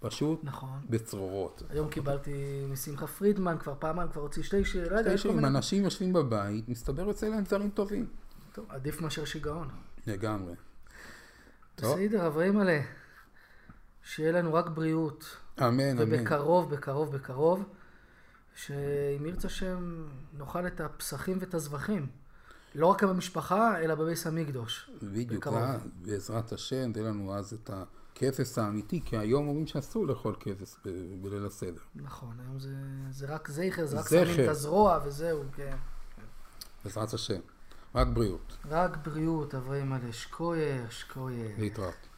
פשוט 0.00 0.40
נכון. 0.42 0.80
בצרורות. 0.90 1.62
היום 1.70 1.88
קיבלתי 1.88 2.64
משמחה 2.70 3.06
פרידמן, 3.06 3.56
כבר 3.58 3.74
פעמיים, 3.78 4.08
כבר 4.08 4.22
הוציא 4.22 4.42
שתי 4.42 4.64
שירים, 4.64 4.92
אם 5.28 5.36
מיני... 5.36 5.48
אנשים 5.48 5.84
יושבים 5.84 6.12
בבית, 6.12 6.68
מסתבר 6.68 7.02
יוצא 7.02 7.28
להם 7.28 7.44
דברים 7.44 7.70
טובים. 7.70 8.06
טוב, 8.52 8.66
עדיף 8.68 9.00
מאשר 9.00 9.24
שיגעון. 9.24 9.68
לגמרי. 10.06 10.54
בסדר, 11.76 12.26
אברהם 12.26 12.56
מלא. 12.56 12.72
שיהיה 14.02 14.32
לנו 14.32 14.54
רק 14.54 14.68
בריאות. 14.68 15.36
אמן, 15.60 15.80
אמן. 15.80 15.96
ובקרוב, 15.98 16.74
בקרוב, 16.74 17.16
בקרוב, 17.16 17.64
שאם 18.54 19.26
ירצה 19.26 19.48
השם 19.48 20.08
נאכל 20.38 20.66
את 20.66 20.80
הפסחים 20.80 21.38
ואת 21.40 21.54
הזבחים. 21.54 22.06
לא 22.74 22.86
רק 22.86 23.04
במשפחה, 23.04 23.80
אלא 23.80 23.94
בביס 23.94 24.26
המקדוש. 24.26 24.90
בדיוק. 25.02 25.46
אה, 25.46 25.76
בעזרת 26.02 26.52
השם, 26.52 26.92
תהיה 26.92 27.04
לנו 27.04 27.34
אז 27.34 27.52
את 27.52 27.70
הכבש 27.72 28.58
האמיתי, 28.58 29.00
כי 29.04 29.18
היום 29.18 29.48
אומרים 29.48 29.66
שאסור 29.66 30.06
לאכול 30.06 30.34
כבש 30.40 30.76
ב- 30.84 31.22
בליל 31.22 31.46
הסדר. 31.46 31.80
נכון, 31.94 32.36
היום 32.40 32.58
זה, 32.58 32.74
זה 33.10 33.34
רק 33.34 33.48
זכר, 33.50 33.86
זה 33.86 33.98
רק. 34.00 34.08
שמים 34.08 34.44
את 34.44 34.48
הזרוע 34.48 35.00
וזהו, 35.04 35.42
כן. 35.56 35.76
בעזרת 36.84 37.14
השם. 37.14 37.40
רק 37.94 38.06
בריאות. 38.06 38.56
רק 38.70 38.96
בריאות, 38.96 39.54
אברהם 39.54 39.90
מלא, 39.90 40.12
שקויר, 40.12 40.90
שקויר. 40.90 41.50
להתראות. 41.58 42.08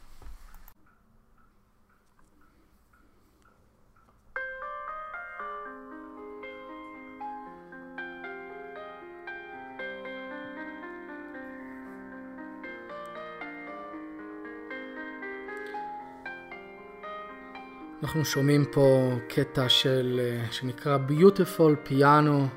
אנחנו 18.03 18.25
שומעים 18.25 18.65
פה 18.71 19.11
קטע 19.29 19.69
של, 19.69 20.19
אה, 20.23 20.51
שנקרא 20.51 20.97
Beautiful 21.09 21.89
Piano 21.89 22.47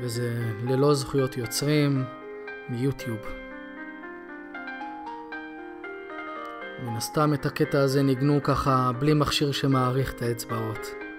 וזה 0.00 0.52
ללא 0.64 0.94
זכויות 0.94 1.36
יוצרים 1.36 2.04
מיוטיוב. 2.68 3.18
מן 6.82 6.96
הסתם 6.96 7.34
את 7.34 7.46
הקטע 7.46 7.80
הזה 7.80 8.02
ניגנו 8.02 8.42
ככה 8.42 8.90
בלי 8.98 9.14
מכשיר 9.14 9.52
שמעריך 9.52 10.12
את 10.12 10.22
האצבעות. 10.22 11.09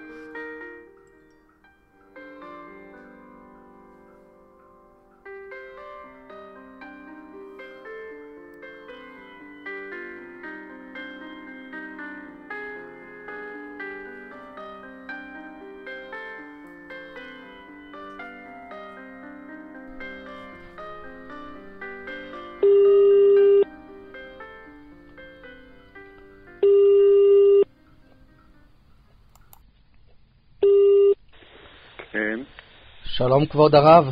כבוד 33.52 33.74
הרב. 33.74 34.04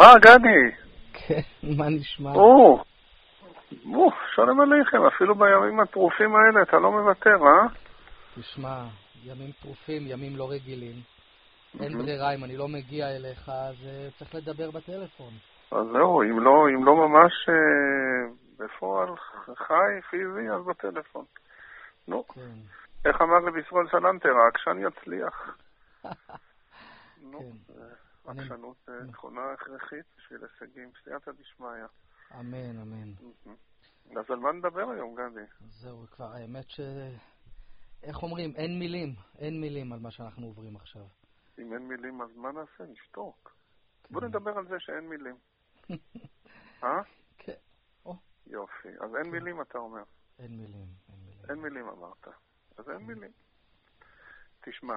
אה, 0.00 0.18
גדי. 0.18 0.76
כן, 1.12 1.40
מה 1.78 1.88
נשמע? 1.88 2.30
או, 2.34 2.78
או, 3.94 4.10
שלום 4.34 4.60
עליכם, 4.60 5.06
אפילו 5.06 5.34
בימים 5.34 5.80
הטרופים 5.80 6.36
האלה 6.36 6.62
אתה 6.62 6.76
לא 6.76 6.92
מוותר, 6.92 7.30
אה? 7.30 7.66
תשמע, 8.40 8.84
ימים 9.24 9.50
טרופים, 9.62 10.02
ימים 10.06 10.36
לא 10.36 10.50
רגילים. 10.50 10.94
אין. 11.80 11.98
ברירה, 11.98 12.34
אם 12.34 12.44
אני 12.44 12.56
לא 12.56 12.68
מגיע 12.68 13.16
אליך, 13.16 13.48
אז 13.48 13.74
אה, 13.86 14.08
צריך 14.18 14.34
לדבר 14.34 14.70
בטלפון. 14.70 15.32
אז 15.70 15.86
זהו, 15.92 16.22
אם 16.22 16.40
לא, 16.40 16.66
אם 16.74 16.84
לא 16.84 16.94
ממש 16.94 17.48
אה, 17.48 18.28
בפועל 18.58 19.08
חי, 19.54 20.00
פיזי, 20.10 20.50
אז 20.50 20.64
בטלפון. 20.66 21.24
נו, 22.08 22.24
כן, 22.28 22.40
איך 23.04 23.20
אמר 23.22 23.48
רבי 23.48 23.60
ישראל 23.60 23.86
סלנטר, 23.90 24.32
העקשן 24.44 24.78
יצליח. 24.86 25.56
נו, 27.30 27.38
כן. 27.38 28.05
אה, 28.28 28.32
עקשנות 28.32 28.76
זה 28.86 28.98
אני- 29.02 29.12
תכונה 29.12 29.52
הכרחית 29.52 30.06
בשביל 30.16 30.40
הישגים, 30.44 30.90
סייעתא 31.04 31.32
דשמיא. 31.32 31.68
אמן, 32.40 32.78
אמן. 32.80 33.12
אז 34.18 34.30
על 34.30 34.36
מה 34.38 34.52
נדבר 34.52 34.90
היום, 34.90 35.14
גדי? 35.14 35.44
זהו, 35.68 36.06
כבר 36.10 36.32
האמת 36.32 36.70
ש... 36.70 36.80
איך 38.02 38.22
אומרים? 38.22 38.52
אין 38.56 38.78
מילים. 38.78 39.14
אין 39.38 39.60
מילים 39.60 39.92
על 39.92 39.98
מה 39.98 40.10
שאנחנו 40.10 40.46
עוברים 40.46 40.76
עכשיו. 40.76 41.06
אם 41.58 41.72
אין 41.72 41.88
מילים, 41.88 42.22
אז 42.22 42.36
מה 42.36 42.52
נעשה? 42.52 42.84
נשתוק. 42.92 43.56
בוא 44.10 44.20
כן. 44.20 44.26
נדבר 44.26 44.58
על 44.58 44.68
זה 44.68 44.74
שאין 44.78 45.08
מילים. 45.08 45.36
אה? 46.84 47.02
כן, 47.38 47.52
יופי. 48.46 48.88
אז 49.00 49.16
אין 49.16 49.30
מילים, 49.30 49.60
אתה 49.60 49.78
אומר. 49.78 50.02
אין 50.38 50.50
מילים, 50.56 50.86
אין 51.08 51.18
מילים. 51.26 51.44
אין 51.50 51.58
מילים 51.58 51.88
אמרת. 51.88 52.28
אז 52.78 52.90
אין 52.90 53.06
מילים. 53.06 53.30
תשמע, 54.64 54.96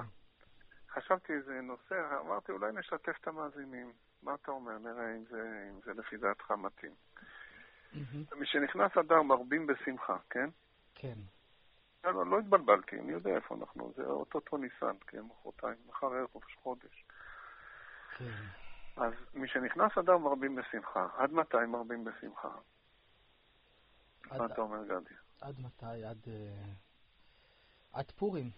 חשבתי 0.93 1.33
איזה 1.33 1.61
נושא, 1.61 2.19
אמרתי 2.19 2.51
אולי 2.51 2.71
נשתף 2.71 3.17
את 3.21 3.27
המאזינים. 3.27 3.93
מה 4.23 4.35
אתה 4.35 4.51
אומר? 4.51 4.77
נראה 4.77 5.15
אם 5.15 5.23
זה, 5.29 5.69
אם 5.69 5.79
זה 5.85 5.93
לפי 5.93 6.17
דעתך 6.17 6.51
מתאים. 6.51 6.91
מהמם. 7.93 8.23
משנכנס 8.37 8.97
אדר 8.97 9.21
מרבים 9.21 9.67
בשמחה, 9.67 10.17
כן? 10.29 10.49
כן, 10.95 11.17
לא, 12.03 12.13
לא, 12.13 12.25
לא 12.25 12.39
התבלבלתי, 12.39 12.99
אני 12.99 13.11
יודע 13.11 13.29
איפה 13.29 13.55
אנחנו, 13.55 13.93
זה 13.95 14.03
אוטוטו 14.03 14.57
ניסן, 14.57 14.95
כן, 15.07 15.21
מחרתיים, 15.21 15.77
מחר 15.87 16.07
ערב 16.07 16.27
ראש 16.35 16.55
חודש. 16.63 17.05
כן. 18.17 18.31
אז 18.97 19.13
משנכנס 19.33 19.97
אדר 19.97 20.17
מרבים 20.17 20.55
בשמחה, 20.55 21.07
עד 21.17 21.31
מתי 21.31 21.65
מרבים 21.67 22.03
בשמחה? 22.03 22.49
מה 24.25 24.35
עד, 24.35 24.51
אתה 24.51 24.61
אומר, 24.61 24.83
גדי? 24.83 25.15
עד 25.41 25.59
מתי? 25.59 26.05
עד... 26.05 26.17
אה, 26.27 26.73
עד 27.93 28.11
פורים. 28.11 28.51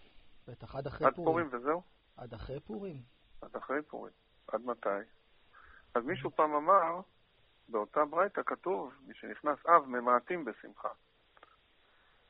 בטח, 0.48 0.74
עד 0.74 0.86
אחרי 0.86 1.06
עד 1.06 1.14
פורים 1.14 1.48
וזהו? 1.52 1.82
עד 2.22 2.34
אחרי 2.34 2.60
פורים. 2.60 3.02
עד 3.42 3.56
אחרי 3.56 3.82
פורים. 3.82 4.12
עד 4.48 4.60
מתי? 4.64 4.88
אז 5.94 6.04
מישהו 6.04 6.30
פעם 6.30 6.54
אמר, 6.54 7.00
באותה 7.68 8.04
ברייתא 8.04 8.40
כתוב, 8.46 8.92
משנכנס 9.06 9.66
אב 9.66 9.86
ממעטים 9.86 10.44
בשמחה. 10.44 10.88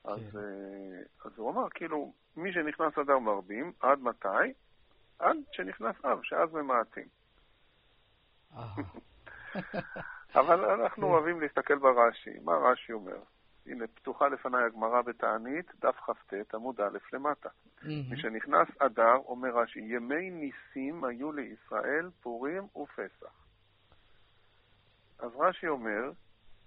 אז, 0.04 0.20
כן. 0.32 0.38
אה, 0.38 1.02
אז 1.24 1.32
הוא 1.36 1.50
אמר, 1.50 1.68
כאילו, 1.70 2.12
מי 2.36 2.52
שנכנס 2.52 2.98
אדר 2.98 3.18
מרבים, 3.18 3.72
עד 3.80 3.98
מתי? 3.98 4.52
עד 5.18 5.36
שנכנס 5.52 5.96
אב, 6.04 6.22
שאז 6.22 6.52
ממעטים. 6.52 7.08
אה. 8.56 8.74
אבל 10.40 10.64
אנחנו 10.64 11.06
כן. 11.06 11.12
אוהבים 11.12 11.40
להסתכל 11.40 11.78
ברש"י. 11.78 12.38
מה 12.38 12.52
רש"י 12.52 12.92
אומר? 12.92 13.18
הנה, 13.66 13.86
פתוחה 13.86 14.28
לפניי 14.28 14.64
הגמרא 14.64 15.02
בתענית, 15.02 15.72
דף 15.80 15.96
כ"ט, 15.96 16.54
עמוד 16.54 16.80
א' 16.80 16.98
למטה. 17.12 17.48
מהמם. 17.82 18.12
משנכנס 18.12 18.68
אדר, 18.78 19.16
אומר 19.16 19.48
רש"י, 19.58 19.80
ימי 19.80 20.30
ניסים 20.30 21.04
היו 21.04 21.32
לישראל 21.32 22.10
פורים 22.20 22.62
ופסח. 22.76 23.46
אז 25.18 25.30
רש"י 25.36 25.68
אומר, 25.68 26.12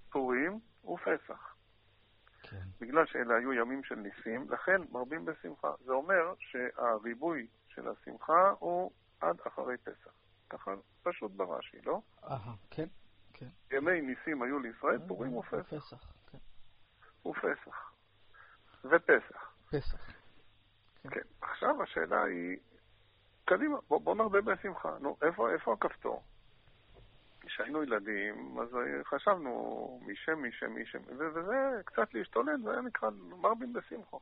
פורים 0.09 0.59
ופסח. 0.85 1.55
כן, 2.43 2.61
בגלל 2.81 3.05
שאלה 3.05 3.35
היו 3.35 3.53
ימים 3.53 3.83
של 3.83 3.95
ניסים, 3.95 4.49
לכן 4.49 4.81
מרבים 4.91 5.25
בשמחה. 5.25 5.71
זה 5.85 5.91
אומר 5.91 6.33
שהריבוי 6.39 7.47
של 7.67 7.87
השמחה 7.87 8.53
הוא 8.59 8.91
עד 9.21 9.37
אחרי 9.47 9.77
פסח. 9.77 10.11
ככה 10.49 10.71
פשוט 11.03 11.31
ברש"י, 11.31 11.77
לא? 11.85 12.01
אהה, 12.23 12.53
כן, 12.69 12.87
כן. 13.33 13.47
ימי 13.71 14.01
ניסים 14.01 14.41
היו 14.41 14.59
לישראל 14.59 14.99
פורים 15.07 15.37
ופסח. 15.37 16.14
פסח, 17.33 17.91
כן. 18.81 18.87
ופסח. 18.87 19.11
ופסח. 19.13 19.51
פסח. 19.71 19.97
כן. 21.11 21.21
עכשיו 21.41 21.83
השאלה 21.83 22.23
היא, 22.23 22.57
קדימה, 23.45 23.77
בוא, 23.87 24.01
בוא 24.01 24.15
נרבה 24.15 24.41
בשמחה. 24.41 24.97
נו, 24.99 25.17
איפה, 25.21 25.51
איפה 25.51 25.73
הכפתור? 25.73 26.23
כשהיינו 27.41 27.83
ילדים, 27.83 28.59
אז 28.59 28.77
חשבנו 29.03 30.01
משם, 30.05 30.43
משם, 30.43 30.75
משם, 30.81 30.99
ו- 31.17 31.33
וזה 31.35 31.81
קצת 31.85 32.13
להשתולל, 32.13 32.61
זה 32.63 32.71
היה 32.71 32.81
נקרא 32.81 33.09
מרבים 33.09 33.73
בשמחו. 33.73 34.19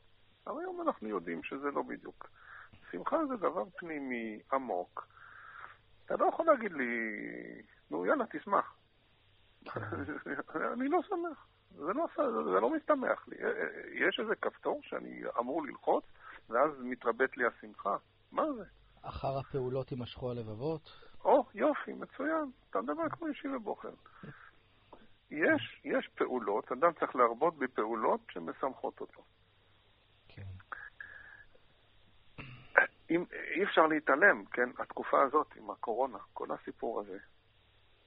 אבל 0.48 0.60
היום 0.60 0.82
אנחנו 0.82 1.08
יודעים 1.08 1.44
שזה 1.44 1.72
לא 1.72 1.82
בדיוק. 1.82 2.30
שמחה 2.92 3.26
זה 3.26 3.36
דבר 3.36 3.64
פנימי, 3.78 4.40
עמוק. 4.54 5.08
אתה 6.06 6.16
לא 6.16 6.26
יכול 6.26 6.46
להגיד 6.46 6.72
לי, 6.72 6.86
נו 7.92 8.06
יאללה, 8.06 8.26
תשמח. 8.32 8.76
אני 10.74 10.88
לא 10.90 11.02
שמח. 11.10 11.48
זה 11.76 11.94
לא, 11.94 12.08
זה 12.44 12.60
לא 12.60 12.70
משתמח 12.70 13.28
לי. 13.28 13.38
יש 13.94 14.20
איזה 14.20 14.36
כפתור 14.36 14.82
שאני 14.84 15.24
אמור 15.40 15.66
ללחוץ, 15.66 16.04
ואז 16.50 16.72
מתרבט 16.80 17.38
לי 17.38 17.44
השמחה. 17.46 17.98
מה 18.32 18.44
זה? 18.58 18.64
אחר 19.02 19.38
הפעולות 19.38 19.92
יימשכו 19.92 20.32
הלבבות. 20.32 20.90
או, 21.24 21.46
יופי, 21.54 21.94
מצוין. 21.94 22.52
אתה 22.70 22.82
מדבר 22.82 23.10
כמו 23.10 23.28
אישי 23.28 23.48
ובוחר. 23.48 23.94
יש, 25.32 25.82
יש 25.84 26.08
פעולות, 26.16 26.72
אדם 26.72 26.92
צריך 27.00 27.16
להרבות 27.16 27.58
בפעולות 27.58 28.20
שמשמחות 28.32 29.02
אותו. 29.02 29.24
כן. 30.28 30.42
אם, 33.10 33.26
אי 33.56 33.64
אפשר 33.64 33.88
להתעלם, 33.88 34.46
כן, 34.46 34.70
התקופה 34.80 35.22
הזאת 35.22 35.48
עם 35.56 35.70
הקורונה, 35.72 36.18
כל 36.34 36.48
הסיפור 36.52 37.00
הזה. 37.00 37.18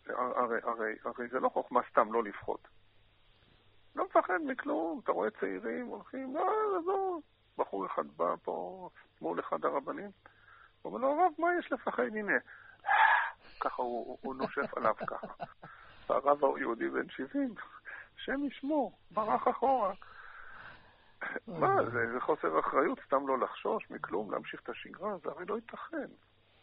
הרי, 0.06 0.58
הרי, 0.62 0.94
הרי 1.04 1.28
זה 1.28 1.40
לא 1.40 1.48
חוכמה 1.48 1.80
סתם 1.90 2.12
לא 2.12 2.24
לפחות. 2.24 2.68
לא 3.96 4.04
מפחד 4.04 4.38
מכלום, 4.44 5.00
אתה 5.04 5.12
רואה 5.12 5.30
צעירים 5.30 5.86
הולכים, 5.86 6.36
לא, 6.36 6.78
עזוב. 6.78 7.22
בחור 7.58 7.86
אחד 7.86 8.06
בא 8.16 8.34
פה 8.42 8.88
מול 9.20 9.40
אחד 9.40 9.64
הרבנים, 9.64 10.10
אומר 10.84 10.98
לו, 10.98 11.08
הרב, 11.08 11.32
מה 11.38 11.48
יש 11.58 11.72
לפחד? 11.72 12.02
הנה. 12.02 12.32
ככה 13.60 13.82
הוא, 13.82 14.34
נושף 14.34 14.74
עליו 14.76 14.94
ככה. 15.06 15.26
והרב 16.08 16.44
היהודי 16.56 16.88
בן 16.88 17.08
70, 17.08 17.54
השם 18.16 18.44
ישמור, 18.44 18.98
ברח 19.10 19.48
אחורה. 19.48 19.92
מה, 21.46 21.76
זה, 21.92 22.12
זה 22.12 22.20
חוסר 22.20 22.60
אחריות 22.60 22.98
סתם 23.06 23.28
לא 23.28 23.38
לחשוש 23.38 23.90
מכלום, 23.90 24.30
להמשיך 24.30 24.60
את 24.60 24.68
השגרה, 24.68 25.18
זה 25.18 25.30
הרי 25.30 25.44
לא 25.44 25.54
ייתכן. 25.54 26.06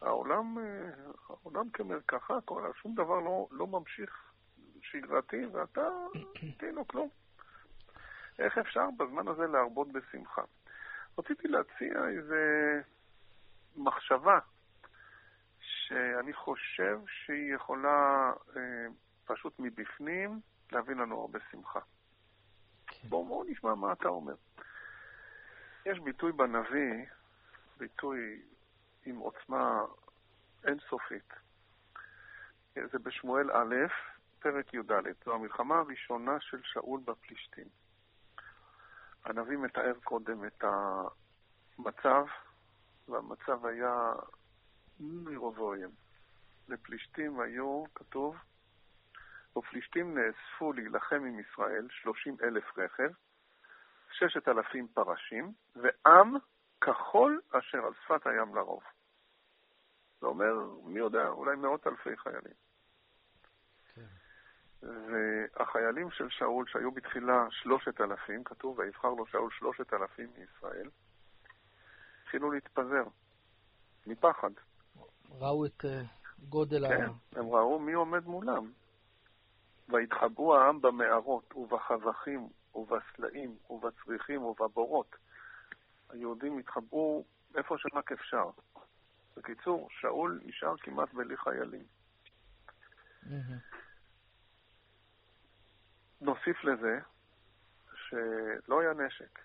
העולם, 0.02 0.58
אה, 0.58 0.90
העולם 1.30 1.70
כמרקחה, 1.70 2.38
שום 2.82 2.96
דבר 2.96 3.20
לא, 3.20 3.48
לא 3.52 3.68
ממשיך 3.68 4.32
שגרתי, 4.82 5.46
ואתה, 5.46 5.88
כאילו 6.60 6.88
כלום. 6.88 7.10
איך 8.40 8.58
אפשר 8.58 8.86
בזמן 8.98 9.28
הזה 9.28 9.48
להרבות 9.48 9.92
בשמחה? 9.92 10.42
רציתי 11.18 11.48
להציע 11.48 12.08
איזה 12.08 12.82
מחשבה 13.76 14.40
שאני 15.60 16.34
חושב 16.34 17.00
שהיא 17.08 17.56
יכולה 17.56 18.32
אה, 18.56 18.86
פשוט 19.26 19.54
מבפנים 19.60 20.40
להביא 20.72 20.96
לנו 20.96 21.22
הרבה 21.22 21.40
שמחה. 21.52 21.80
כן. 22.88 23.08
בואו 23.10 23.26
בוא 23.26 23.46
נשמע 23.48 23.76
מה 23.76 23.94
אתה 23.94 24.08
אומר. 24.08 24.36
יש 25.86 26.00
ביטוי 26.00 26.32
בנביא, 26.32 27.06
ביטוי 27.78 28.42
עם 29.06 29.16
עוצמה 29.16 29.82
אינסופית. 30.64 31.34
זה 32.76 33.00
בשמואל 33.00 33.52
א', 33.52 33.76
פרק 34.40 34.74
י"ד. 34.74 34.92
זו 35.26 35.34
המלחמה 35.36 35.80
הראשונה 35.80 36.40
של 36.40 36.62
שאול 36.64 37.00
בפלישתים. 37.06 37.68
הנביא 39.26 39.58
מתאר 39.58 39.94
קודם 40.04 40.46
את 40.46 40.64
המצב, 40.64 42.26
והמצב 43.08 43.66
היה 43.66 44.14
מרובוים. 45.00 45.90
לפלישתים 46.68 47.40
היו, 47.40 47.84
כתוב, 47.96 48.36
ופלישתים 49.58 50.18
נאספו 50.18 50.74
להילחם 50.74 51.16
עם 51.16 51.40
ישראל, 51.40 51.88
שלושים 51.90 52.38
אלף 52.44 52.78
רכב, 52.78 53.10
ששת 54.12 54.48
אלפים 54.48 54.88
פרשים, 54.88 55.54
ועם 55.76 56.36
כחול 56.82 57.42
אשר 57.52 57.86
על 57.86 57.94
שפת 58.04 58.28
הים 58.28 58.56
לרוב. 58.56 58.84
זה 60.22 60.28
אומר, 60.28 60.54
מי 60.84 61.00
יודע, 61.00 61.28
אולי 61.28 61.56
מאות 61.56 61.88
אלפי 61.88 62.18
חיילים. 62.18 62.63
והחיילים 64.84 66.12
של 66.12 66.30
שאול, 66.30 66.66
שהיו 66.68 66.92
בתחילה 66.92 67.48
שלושת 67.50 68.02
אלפים, 68.02 68.44
כתוב, 68.44 68.80
ויבחר 68.80 69.10
לו 69.10 69.26
שאול 69.26 69.50
שלושת 69.52 69.94
אלפים 69.94 70.30
מישראל, 70.38 70.90
התחילו 72.24 72.52
להתפזר, 72.52 73.04
מפחד. 74.08 74.52
ראו 75.30 75.66
את 75.66 75.86
uh, 75.86 75.88
גודל 76.50 76.88
כן, 76.88 77.04
ה... 77.04 77.40
הם 77.40 77.46
ראו 77.46 77.80
מי 77.80 77.94
עומד 77.94 78.26
מולם. 78.26 78.72
ויתחבאו 79.90 80.58
העם 80.58 80.82
במערות 80.82 81.56
ובחזכים 81.56 82.50
ובסלעים 82.76 83.56
ובצריחים 83.70 84.44
ובבורות. 84.44 85.16
היהודים 86.10 86.58
התחבאו 86.58 87.24
איפה 87.56 87.76
שרק 87.78 88.12
אפשר. 88.12 88.50
בקיצור, 89.38 89.88
שאול 89.92 90.40
נשאר 90.46 90.78
כמעט 90.78 91.14
בלי 91.14 91.38
חיילים. 91.38 91.84
נוסיף 96.24 96.64
לזה 96.64 97.00
שלא 97.96 98.82
היה 98.82 98.94
נשק. 98.94 99.40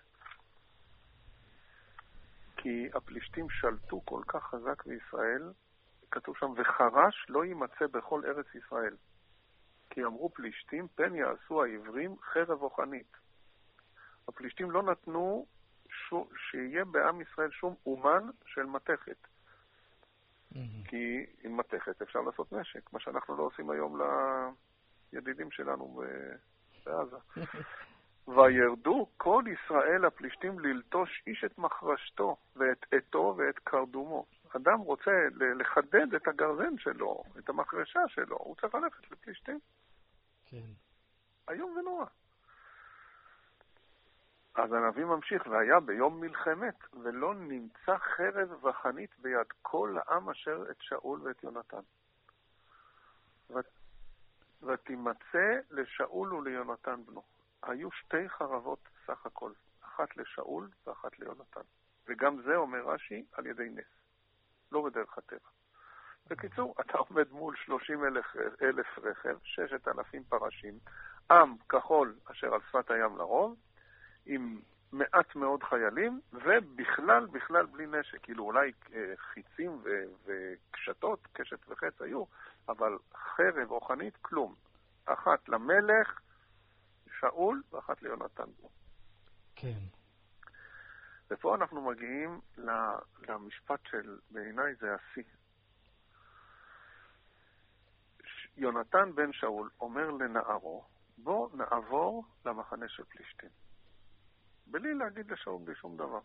כי 2.57 2.89
הפלישתים 2.93 3.49
שלטו 3.49 4.01
כל 4.05 4.21
כך 4.27 4.43
חזק 4.43 4.85
בישראל, 4.85 5.51
כתוב 6.11 6.37
שם, 6.37 6.53
וחרש 6.57 7.25
לא 7.29 7.45
יימצא 7.45 7.87
בכל 7.91 8.21
ארץ 8.25 8.55
ישראל. 8.55 8.95
כי 9.89 10.03
אמרו 10.03 10.29
פלישתים, 10.29 10.87
פן 10.95 11.15
יעשו 11.15 11.63
העברים 11.63 12.15
חרב 12.21 12.61
או 12.61 12.69
חנית. 12.69 13.17
הפלישתים 14.27 14.71
לא 14.71 14.83
נתנו 14.83 15.45
שיהיה 16.35 16.85
בעם 16.85 17.21
ישראל 17.21 17.51
שום 17.51 17.75
אומן 17.85 18.29
של 18.45 18.63
מתכת. 18.63 19.27
כי 20.85 21.25
עם 21.43 21.57
מתכת 21.57 22.01
אפשר 22.01 22.21
לעשות 22.21 22.53
נשק, 22.53 22.93
מה 22.93 22.99
שאנחנו 22.99 23.37
לא 23.37 23.43
עושים 23.43 23.69
היום 23.69 24.01
לידידים 25.13 25.51
שלנו 25.51 26.03
בעזה. 26.89 27.17
וירדו 28.35 29.07
כל 29.17 29.43
ישראל 29.47 30.05
הפלישתים 30.05 30.59
ללטוש 30.59 31.23
איש 31.27 31.43
את 31.43 31.57
מחרשתו, 31.57 32.37
ואת 32.55 32.85
עטו 32.93 33.35
ואת 33.37 33.59
קרדומו. 33.59 34.25
אדם 34.55 34.79
רוצה 34.79 35.11
לחדד 35.59 36.15
את 36.15 36.27
הגרזן 36.27 36.77
שלו, 36.77 37.23
את 37.39 37.49
המחרשה 37.49 37.99
שלו, 38.07 38.37
הוא 38.39 38.55
צריך 38.55 38.75
ללכת 38.75 39.11
לפלישתים. 39.11 39.59
כן. 40.45 40.67
איום 41.49 41.77
ונורא. 41.77 42.05
אז 44.55 44.73
הנביא 44.73 45.05
ממשיך, 45.05 45.47
והיה 45.47 45.79
ביום 45.79 46.21
מלחמת, 46.21 46.75
ולא 47.03 47.35
נמצא 47.35 47.97
חרב 47.97 48.65
וחנית 48.65 49.19
ביד 49.19 49.47
כל 49.61 49.95
העם 49.97 50.29
אשר 50.29 50.63
את 50.71 50.77
שאול 50.81 51.21
ואת 51.21 51.43
יונתן. 51.43 51.81
ותימצא 54.63 55.59
לשאול 55.71 56.33
וליונתן 56.33 57.05
בנו. 57.05 57.23
היו 57.63 57.91
שתי 57.91 58.29
חרבות 58.29 58.79
סך 59.05 59.25
הכל, 59.25 59.51
אחת 59.81 60.17
לשאול 60.17 60.69
ואחת 60.87 61.19
ליונתן. 61.19 61.61
וגם 62.07 62.41
זה, 62.41 62.55
אומר 62.55 62.79
רש"י, 62.79 63.25
על 63.31 63.45
ידי 63.45 63.69
נס, 63.69 63.85
לא 64.71 64.81
בדרך 64.81 65.17
הטבע. 65.17 65.49
בקיצור, 66.27 66.75
אתה 66.81 66.97
עומד 66.97 67.31
מול 67.31 67.55
30 67.65 68.05
אלף, 68.05 68.25
אלף 68.61 68.99
רכב, 69.03 69.37
6,000 69.43 70.23
פרשים, 70.23 70.79
עם 71.31 71.55
כחול 71.69 72.15
אשר 72.31 72.53
על 72.53 72.59
שפת 72.69 72.91
הים 72.91 73.17
לרוב, 73.17 73.55
עם 74.25 74.59
מעט 74.91 75.35
מאוד 75.35 75.63
חיילים, 75.63 76.19
ובכלל, 76.33 77.25
בכלל 77.25 77.65
בלי 77.65 77.85
נשק. 77.85 78.23
כאילו 78.23 78.43
אולי 78.43 78.71
אה, 78.93 79.13
חיצים 79.17 79.81
וקשתות, 80.25 81.27
קשת 81.33 81.69
וחץ 81.69 82.01
היו, 82.01 82.23
אבל 82.69 82.97
חרב 83.15 83.71
או 83.71 83.81
חנית, 83.81 84.17
כלום. 84.21 84.55
אחת 85.05 85.49
למלך, 85.49 86.21
שאול, 87.19 87.63
ואחת 87.71 88.01
ליונתן. 88.01 88.49
כן. 89.55 89.79
ופה 91.31 91.55
אנחנו 91.55 91.81
מגיעים 91.81 92.41
למשפט 93.27 93.79
של, 93.85 94.19
בעיניי 94.31 94.75
זה 94.75 94.95
השיא. 94.95 95.23
יונתן 98.57 99.15
בן 99.15 99.33
שאול 99.33 99.69
אומר 99.79 100.11
לנערו, 100.11 100.85
בוא 101.17 101.49
נעבור 101.53 102.25
למחנה 102.45 102.89
של 102.89 103.03
פלישתים. 103.03 103.49
בלי 104.67 104.93
להגיד 104.93 105.31
לשאול 105.31 105.61
בלי 105.63 105.75
שום 105.75 105.97
דבר. 105.97 106.19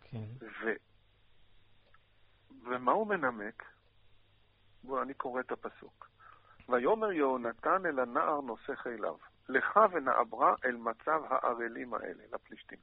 כן. 0.00 0.24
ו... 0.40 0.68
ומה 2.62 2.92
הוא 2.92 3.06
מנמק? 3.06 3.77
בוא, 4.88 5.02
אני 5.02 5.14
קורא 5.14 5.40
את 5.40 5.52
הפסוק. 5.52 6.10
ויאמר 6.68 7.12
יהונתן 7.12 7.86
אל 7.86 8.00
הנער 8.00 8.40
נושא 8.40 8.74
חיליו, 8.74 9.16
לך 9.48 9.80
ונעברה 9.92 10.54
אל 10.64 10.76
מצב 10.76 11.22
הערלים 11.28 11.94
האלה, 11.94 12.24
לפלישתים. 12.32 12.78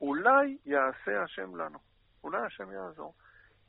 אולי 0.00 0.58
יעשה 0.66 1.22
השם 1.22 1.56
לנו, 1.56 1.78
אולי 2.24 2.46
השם 2.46 2.72
יעזור. 2.72 3.14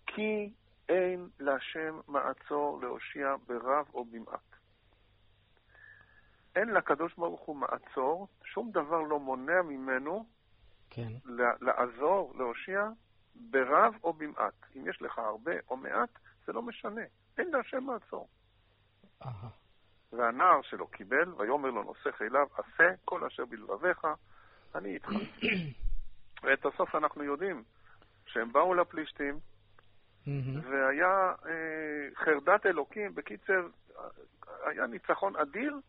כי 0.08 0.54
אין 0.90 1.30
להשם 1.40 2.00
מעצור 2.08 2.82
להושיע 2.82 3.36
ברב 3.48 3.86
או 3.94 4.06
במעט. 4.06 4.56
אין 6.56 6.70
לקדוש 6.70 7.16
ברוך 7.16 7.42
הוא 7.42 7.56
מעצור, 7.56 8.28
שום 8.44 8.72
דבר 8.72 9.02
לא 9.02 9.20
מונע 9.20 9.62
ממנו 9.62 10.26
כן. 10.90 11.12
לעזור, 11.62 12.34
להושיע, 12.38 12.90
ברב 13.36 13.94
או 14.04 14.14
במעט. 14.14 14.54
אם 14.76 14.88
יש 14.88 15.02
לך 15.02 15.20
הרבה 15.20 15.54
או 15.70 15.78
מעט, 15.78 16.10
זה 16.46 16.54
לא 16.54 16.62
משנה. 16.62 17.02
אין 17.38 17.52
להשם 17.52 17.84
מעצור. 17.84 18.28
והנער 20.12 20.62
שלו 20.62 20.88
קיבל, 20.88 21.34
ויאמר 21.38 21.70
לו 21.70 21.84
נושא 21.84 22.12
חיליו, 22.12 22.48
עשה 22.58 22.94
כל 23.06 23.26
אשר 23.26 23.46
בלבביך, 23.46 24.08
אני 24.76 24.94
איתך. 24.94 25.10
ואת 26.44 26.66
הסוף 26.66 26.96
אנחנו 26.96 27.24
יודעים 27.24 27.64
שהם 28.26 28.52
באו 28.52 28.74
לפלישתים, 28.74 29.40
והיה 30.64 31.34
אה, 31.46 32.16
חרדת 32.16 32.66
אלוקים, 32.66 33.16
בקיצר, 33.16 33.68
היה 34.66 34.88
ניצחון 34.88 35.36
אדיר 35.36 35.80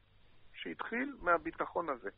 שהתחיל 0.55 1.17
מהביטחון 1.21 1.87
הזה. 1.89 2.11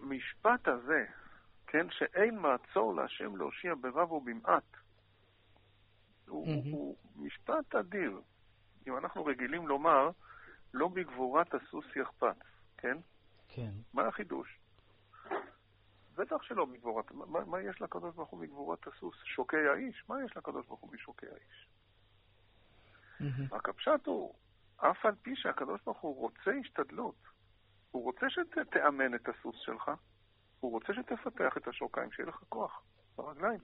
המשפט 0.00 0.68
הזה, 0.68 1.06
כן, 1.72 1.86
שאין 1.90 2.38
מעצור 2.38 2.94
להשם 2.94 3.36
להושיע 3.36 3.74
ברב 3.80 4.12
ובמעט, 4.12 4.76
הוא, 6.26 6.48
הוא 6.70 6.96
משפט 7.16 7.74
אדיר. 7.74 8.20
אם 8.86 8.96
אנחנו 8.96 9.24
רגילים 9.24 9.68
לומר, 9.68 10.10
לא 10.74 10.88
בגבורת 10.88 11.54
הסוס 11.54 11.84
יחפץ, 11.96 12.36
כן? 12.76 12.96
כן. 13.48 13.70
מה 13.94 14.06
החידוש? 14.06 14.58
בטח 16.14 16.42
שלא 16.42 16.66
מגבורת, 16.66 17.12
מה, 17.12 17.44
מה 17.44 17.60
יש 17.60 17.82
לקדוש 17.82 18.14
ברוך 18.14 18.30
הוא 18.30 18.40
מגבורת 18.40 18.86
הסוס? 18.86 19.16
שוקי 19.24 19.68
האיש? 19.72 20.04
מה 20.08 20.24
יש 20.24 20.36
לקדוש 20.36 20.66
ברוך 20.66 20.80
הוא 20.80 20.92
משוקי 20.92 21.26
האיש? 21.26 21.68
Mm-hmm. 23.20 23.54
רק 23.54 23.68
הפשט 23.68 24.06
הוא, 24.06 24.34
אף 24.76 25.06
על 25.06 25.14
פי 25.22 25.36
שהקדוש 25.36 25.80
ברוך 25.84 26.00
הוא 26.00 26.16
רוצה 26.16 26.50
השתדלות, 26.60 27.16
הוא 27.90 28.04
רוצה 28.04 28.26
שתאמן 28.30 29.14
את 29.14 29.28
הסוס 29.28 29.56
שלך, 29.58 29.90
הוא 30.60 30.72
רוצה 30.72 30.94
שתפתח 30.94 31.56
את 31.56 31.68
השוקיים, 31.68 32.12
שיהיה 32.12 32.28
לך 32.28 32.42
כוח 32.48 32.82
ברגליים. 33.16 33.60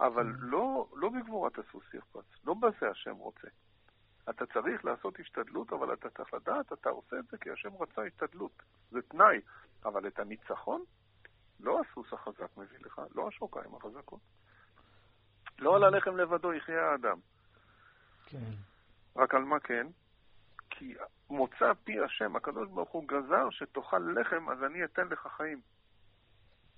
אבל 0.00 0.30
mm-hmm. 0.30 0.38
לא, 0.40 0.86
לא 0.96 1.08
בגבורת 1.08 1.58
הסוס 1.58 1.94
יחפץ, 1.94 2.24
לא 2.44 2.54
בזה 2.54 2.90
השם 2.90 3.16
רוצה. 3.16 3.48
אתה 4.30 4.46
צריך 4.46 4.84
לעשות 4.84 5.20
השתדלות, 5.20 5.72
אבל 5.72 5.92
אתה 5.92 6.10
צריך 6.10 6.34
לדעת, 6.34 6.72
אתה 6.72 6.88
עושה 6.88 7.18
את 7.18 7.24
זה 7.30 7.38
כי 7.38 7.50
השם 7.50 7.70
רצה 7.80 8.02
השתדלות. 8.02 8.62
זה 8.90 9.02
תנאי, 9.02 9.40
אבל 9.84 10.06
את 10.06 10.18
הניצחון, 10.18 10.84
לא 11.60 11.80
הסוס 11.80 12.12
החזק 12.12 12.56
מביא 12.56 12.78
לך, 12.80 13.00
לא 13.14 13.28
השוקיים 13.28 13.74
החזקות. 13.74 14.20
לא 15.58 15.76
על 15.76 15.84
הלחם 15.84 16.16
לבדו 16.16 16.54
יחיה 16.54 16.90
האדם. 16.90 17.18
כן. 18.26 18.52
רק 19.16 19.34
על 19.34 19.44
מה 19.44 19.60
כן? 19.60 19.86
כי 20.70 20.94
מוצא 21.30 21.72
פי 21.84 22.00
השם, 22.00 22.36
הקדוש 22.36 22.68
ברוך 22.68 22.90
הוא 22.90 23.04
גזר 23.08 23.50
שתאכל 23.50 23.98
לחם, 23.98 24.50
אז 24.50 24.62
אני 24.62 24.84
אתן 24.84 25.08
לך 25.08 25.26
חיים. 25.36 25.60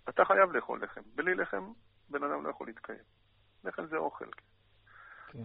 אתה 0.09 0.25
חייב 0.25 0.53
לאכול 0.53 0.83
לחם. 0.83 1.01
בלי 1.15 1.35
לחם 1.35 1.73
בן 2.09 2.23
אדם 2.23 2.45
לא 2.45 2.51
יכול 2.51 2.67
להתקיים. 2.67 3.05
לחם 3.65 3.87
זה 3.87 3.97
אוכל. 3.97 4.29
כן. 5.29 5.45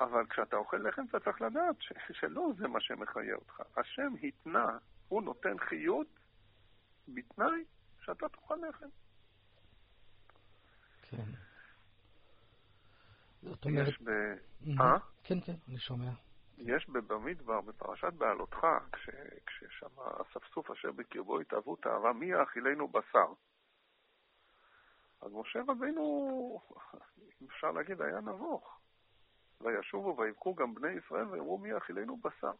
אבל 0.00 0.26
כשאתה 0.26 0.56
אוכל 0.56 0.76
לחם 0.76 1.02
אתה 1.10 1.20
צריך 1.20 1.40
לדעת 1.42 1.76
ש- 1.80 1.92
שלא 2.12 2.48
זה 2.58 2.68
מה 2.68 2.80
שמחיה 2.80 3.34
אותך. 3.34 3.62
השם 3.76 4.12
התנה, 4.22 4.78
הוא 5.08 5.22
נותן 5.22 5.58
חיות 5.58 6.06
בתנאי 7.08 7.64
שאתה 8.04 8.28
תאכל 8.28 8.56
לחם. 8.68 8.88
כן. 11.02 11.24
זאת 13.42 13.64
אומרת... 13.64 13.88
יש 13.88 14.02
ב... 14.02 14.08
אה? 14.80 14.96
כן, 15.24 15.40
כן, 15.40 15.54
אני 15.68 15.78
שומע. 15.78 16.10
יש 16.58 16.88
בבמדבר, 16.88 17.60
בפרשת 17.60 18.12
בעלותך, 18.12 18.66
כש, 18.92 19.10
כששם 19.46 19.86
אספסוף 20.22 20.70
אשר 20.70 20.92
בקרבו 20.92 21.40
התאהבו 21.40 21.76
תאווה, 21.76 22.12
מי 22.12 22.26
יאכילנו 22.26 22.88
בשר? 22.88 23.32
אז 25.20 25.32
משה 25.32 25.60
רבינו, 25.68 26.60
אפשר 27.46 27.70
להגיד, 27.70 28.02
היה 28.02 28.20
נבוך. 28.20 28.78
וישובו 29.60 30.16
ויבכו 30.18 30.54
גם 30.54 30.74
בני 30.74 30.92
ישראל 30.92 31.26
ויאמרו 31.28 31.58
מי 31.58 31.68
יאכילנו 31.68 32.16
בשר. 32.16 32.52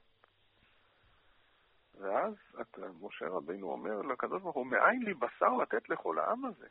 ואז 1.95 2.35
את, 2.61 2.79
משה 3.01 3.29
רבינו 3.29 3.71
אומר 3.73 4.03
לקדוש 4.03 4.43
ברוך 4.43 4.57
הוא, 4.57 4.67
מאין 4.67 5.03
לי 5.03 5.15
בשר 5.15 5.57
לתת 5.57 5.89
לכל 5.89 6.19
העם 6.19 6.45
הזה? 6.45 6.67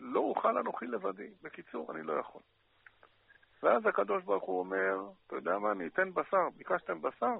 לא 0.00 0.20
אוכל 0.20 0.58
אנוכי 0.58 0.86
לבדי. 0.86 1.30
בקיצור, 1.42 1.92
אני 1.92 2.02
לא 2.02 2.12
יכול. 2.12 2.42
ואז 3.62 3.86
הקדוש 3.86 4.24
ברוך 4.24 4.44
הוא 4.44 4.58
אומר, 4.58 4.96
אתה 5.26 5.36
יודע 5.36 5.58
מה, 5.58 5.72
אני 5.72 5.86
אתן 5.86 6.14
בשר. 6.14 6.48
ביקשתם 6.56 7.02
בשר? 7.02 7.34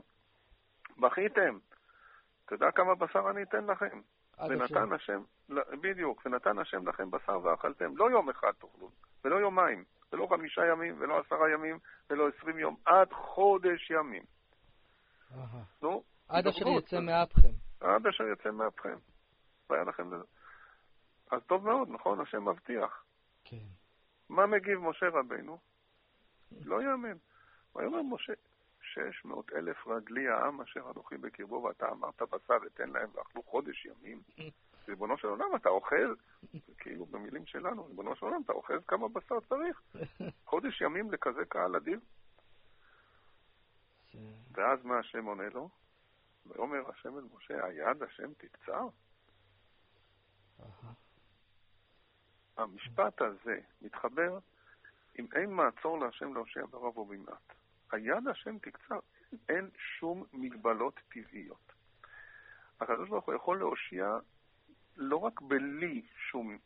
בכיתם. 0.99 1.59
אתה 2.45 2.55
יודע 2.55 2.71
כמה 2.71 2.95
בשר 2.95 3.31
אני 3.31 3.43
אתן 3.43 3.65
לכם? 3.65 4.01
ונתן 4.49 4.93
השם, 4.93 5.23
בדיוק, 5.81 6.27
ונתן 6.27 6.59
השם 6.59 6.89
לכם 6.89 7.11
בשר 7.11 7.41
ואכלתם. 7.43 7.97
לא 7.97 8.11
יום 8.11 8.31
אחד 8.31 8.53
תאכלו, 8.59 8.91
ולא 9.25 9.37
יומיים, 9.37 9.85
ולא 10.13 10.27
חמישה 10.31 10.67
ימים, 10.67 10.97
ולא 10.99 11.21
עשרה 11.21 11.51
ימים, 11.51 11.79
ולא 12.11 12.29
עשרים 12.29 12.59
יום, 12.59 12.77
עד 12.85 13.13
חודש 13.13 13.91
ימים. 13.91 14.23
נו, 15.83 16.03
עד 16.29 16.47
אשר. 16.47 16.69
יצא 16.69 17.01
מאפכם. 17.01 17.53
עד 17.81 18.07
אשר 18.07 18.25
יצא 18.25 18.51
מאפכם. 18.51 18.97
והיה 19.71 19.85
לכם 19.85 20.15
לזה. 20.15 20.25
אז 21.31 21.41
טוב 21.47 21.65
מאוד, 21.65 21.89
נכון? 21.91 22.21
השם 22.21 22.49
מבטיח. 22.49 23.05
כן. 23.45 23.67
מה 24.29 24.47
מגיב 24.47 24.79
משה 24.79 25.07
רבנו? 25.09 25.59
לא 26.65 26.83
יאמן. 26.83 27.17
הוא 27.73 27.83
אומר, 27.83 28.03
משה, 28.03 28.33
שש 28.83 29.25
מאות 29.25 29.53
אלף 29.53 29.87
רגלי 29.87 30.29
העם 30.29 30.61
אשר 30.61 30.81
אנוכי 30.81 31.17
בקרבו, 31.17 31.63
ואתה 31.63 31.89
אמרת 31.89 32.23
בשר 32.23 32.57
אתן 32.67 32.91
להם 32.91 33.11
ואכלו 33.15 33.43
חודש 33.43 33.87
ימים. 33.87 34.23
ריבונו 34.89 35.19
של 35.19 35.29
עולם, 35.29 35.57
אתה 35.57 35.69
אוכל, 35.69 36.15
כאילו 36.79 37.07
במילים 37.07 37.47
שלנו, 37.47 37.87
ריבונו 37.87 38.17
של 38.17 38.27
עולם, 38.27 38.43
אתה 38.45 38.53
אוכל 38.53 38.79
כמה 38.87 39.09
בשר 39.09 39.41
צריך. 39.41 39.83
חודש 40.51 40.81
ימים 40.81 41.13
לכזה 41.13 41.45
קהל 41.45 41.77
אדיר. 41.77 42.01
ואז 44.53 44.85
מה 44.85 44.99
השם 44.99 45.25
עונה 45.25 45.49
לו? 45.49 45.69
ויאמר 46.47 46.91
השם 46.91 47.19
אל 47.19 47.25
משה, 47.35 47.65
היד 47.65 48.03
השם 48.03 48.33
תקצר? 48.35 48.89
המשפט 52.57 53.23
הזה 53.23 53.61
מתחבר 53.83 54.39
אם 55.19 55.27
אין 55.35 55.51
מעצור 55.51 56.01
להשם 56.01 56.35
להושיע 56.35 56.67
ברוב 56.71 56.99
ובמעט. 56.99 57.53
היד 57.93 58.29
השם 58.29 58.59
תקצר, 58.59 58.99
אין 59.49 59.71
שום 59.99 60.25
מגבלות 60.33 61.01
טבעיות. 61.09 61.73
הקדוש 62.81 63.09
ברוך 63.09 63.25
הוא 63.25 63.35
יכול 63.35 63.59
להושיע 63.59 64.19
לא 64.99 65.17
רק 65.17 65.41
בלי 65.41 66.03
שום 66.31 66.59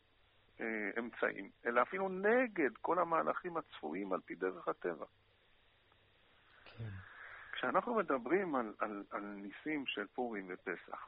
אה, 0.59 0.91
אמצעים, 0.99 1.49
אלא 1.65 1.81
אפילו 1.81 2.09
נגד 2.09 2.77
כל 2.81 2.99
המהלכים 2.99 3.57
הצפויים 3.57 4.13
על 4.13 4.21
פי 4.21 4.35
דרך 4.35 4.67
הטבע. 4.67 5.05
כן. 6.65 6.89
כשאנחנו 7.51 7.95
מדברים 7.95 8.55
על, 8.55 8.73
על, 8.79 9.03
על 9.09 9.21
ניסים 9.21 9.85
של 9.85 10.07
פורים 10.07 10.45
ופסח, 10.49 11.07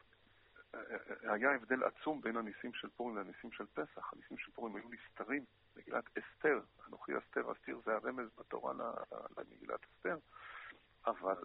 אה, 0.76 0.80
אה, 1.26 1.34
היה 1.34 1.52
הבדל 1.52 1.84
עצום 1.84 2.22
בין 2.22 2.38
הניסים 2.38 2.74
של 2.74 2.90
פורים 2.90 3.18
לניסים 3.18 3.52
של 3.52 3.66
פסח. 3.74 4.14
הניסים 4.14 4.38
של 4.38 4.52
פורים 4.52 4.76
היו 4.76 4.86
נסתרים. 4.90 5.46
מגילת 5.76 6.06
אסתר, 6.18 6.62
אנוכי 6.88 7.12
אסתר 7.18 7.52
אסתיר, 7.52 7.82
זה 7.86 7.94
הרמז 7.94 8.30
בתורה 8.38 8.74
למגילת 9.38 9.80
אסתר, 9.84 10.18
אבל 11.06 11.36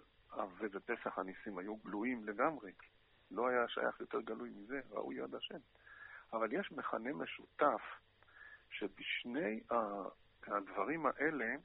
ובפסח 0.59 1.19
הניסים 1.19 1.57
היו 1.57 1.75
גלויים 1.75 2.25
לגמרי. 2.25 2.71
לא 3.31 3.47
היה 3.47 3.67
שייך 3.67 3.99
יותר 3.99 4.21
גלוי 4.21 4.49
מזה, 4.49 4.81
ראוי 4.89 5.15
יד 5.15 5.35
השם. 5.35 5.59
אבל 6.33 6.53
יש 6.53 6.71
מכנה 6.71 7.13
משותף 7.13 7.81
שבשני 8.69 9.61
הדברים 10.47 11.05
האלה 11.05 11.55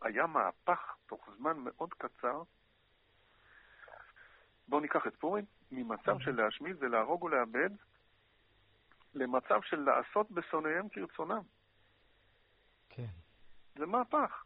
היה 0.00 0.26
מהפך 0.26 0.96
תוך 1.06 1.28
זמן 1.36 1.56
מאוד 1.58 1.94
קצר. 1.94 2.42
בואו 4.68 4.80
ניקח 4.80 5.06
את 5.06 5.16
פורים, 5.16 5.44
ממצב 5.70 6.18
של 6.20 6.42
להשמיד 6.42 6.76
ולהרוג 6.80 7.22
ולאבד, 7.22 7.70
למצב 9.14 9.62
של 9.62 9.80
לעשות 9.80 10.30
בשונאיהם 10.30 10.88
כרצונם. 10.88 11.42
כן. 12.88 13.06
זה 13.74 13.86
מהפך. 13.86 14.44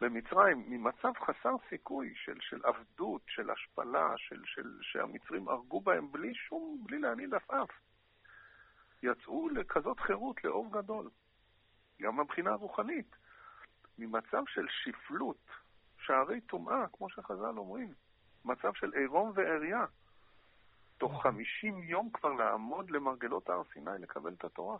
במצרים, 0.00 0.64
ממצב 0.68 1.12
חסר 1.24 1.54
סיכוי 1.68 2.14
של, 2.16 2.38
של 2.40 2.60
עבדות, 2.64 3.22
של 3.26 3.50
השפלה, 3.50 4.14
של, 4.16 4.42
של, 4.44 4.78
שהמצרים 4.82 5.48
הרגו 5.48 5.80
בהם 5.80 6.12
בלי 6.12 6.34
שום, 6.34 6.84
בלי 6.86 6.98
להניד 6.98 7.34
עפעף. 7.34 7.70
יצאו 9.02 9.48
לכזאת 9.48 10.00
חירות, 10.00 10.44
לאור 10.44 10.72
גדול. 10.72 11.10
גם 12.00 12.20
מבחינה 12.20 12.54
רוחנית. 12.54 13.16
ממצב 13.98 14.42
של 14.46 14.66
שפלות, 14.68 15.46
שערי 15.98 16.40
טומאה, 16.40 16.86
כמו 16.92 17.10
שחז"ל 17.10 17.58
אומרים. 17.58 17.94
מצב 18.44 18.74
של 18.74 18.92
עירום 18.92 19.32
ועריה. 19.34 19.84
תוך 20.98 21.22
חמישים 21.22 21.82
יום 21.82 22.10
כבר 22.10 22.32
לעמוד 22.32 22.90
למרגלות 22.90 23.48
הר 23.48 23.62
סיני 23.72 23.98
לקבל 23.98 24.32
את 24.32 24.44
התורה. 24.44 24.78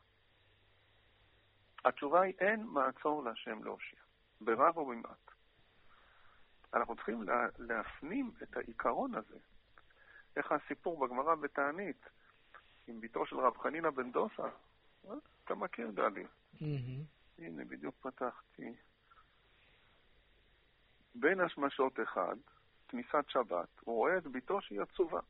התשובה 1.84 2.20
היא 2.20 2.34
אין 2.38 2.66
מעצור 2.66 3.24
להשם 3.24 3.64
להושיע, 3.64 4.00
ברב 4.40 4.76
או 4.76 4.86
במעט. 4.86 5.30
אנחנו 6.74 6.96
צריכים 6.96 7.22
לה, 7.22 7.46
להפנים 7.58 8.32
את 8.42 8.56
העיקרון 8.56 9.14
הזה. 9.14 9.38
איך 10.36 10.52
הסיפור 10.52 11.06
בגמרא 11.06 11.34
בתענית 11.34 12.06
עם 12.86 13.00
ביתו 13.00 13.26
של 13.26 13.36
רב 13.36 13.58
חנינא 13.58 13.90
בן 13.90 14.12
דוסה? 14.12 14.48
אה? 15.08 15.14
אתה 15.44 15.54
מכיר, 15.54 15.90
גדי. 15.90 16.24
מהמם. 16.60 17.02
הנה, 17.38 17.64
בדיוק 17.64 17.94
פתחתי. 18.00 18.74
בין 21.14 21.40
השמשות 21.40 22.00
אחד, 22.00 22.36
כניסת 22.88 23.24
שבת, 23.28 23.68
הוא 23.80 23.96
רואה 23.96 24.18
את 24.18 24.26
ביתו 24.26 24.60
שהיא 24.60 24.80
עצובה. 24.80 25.20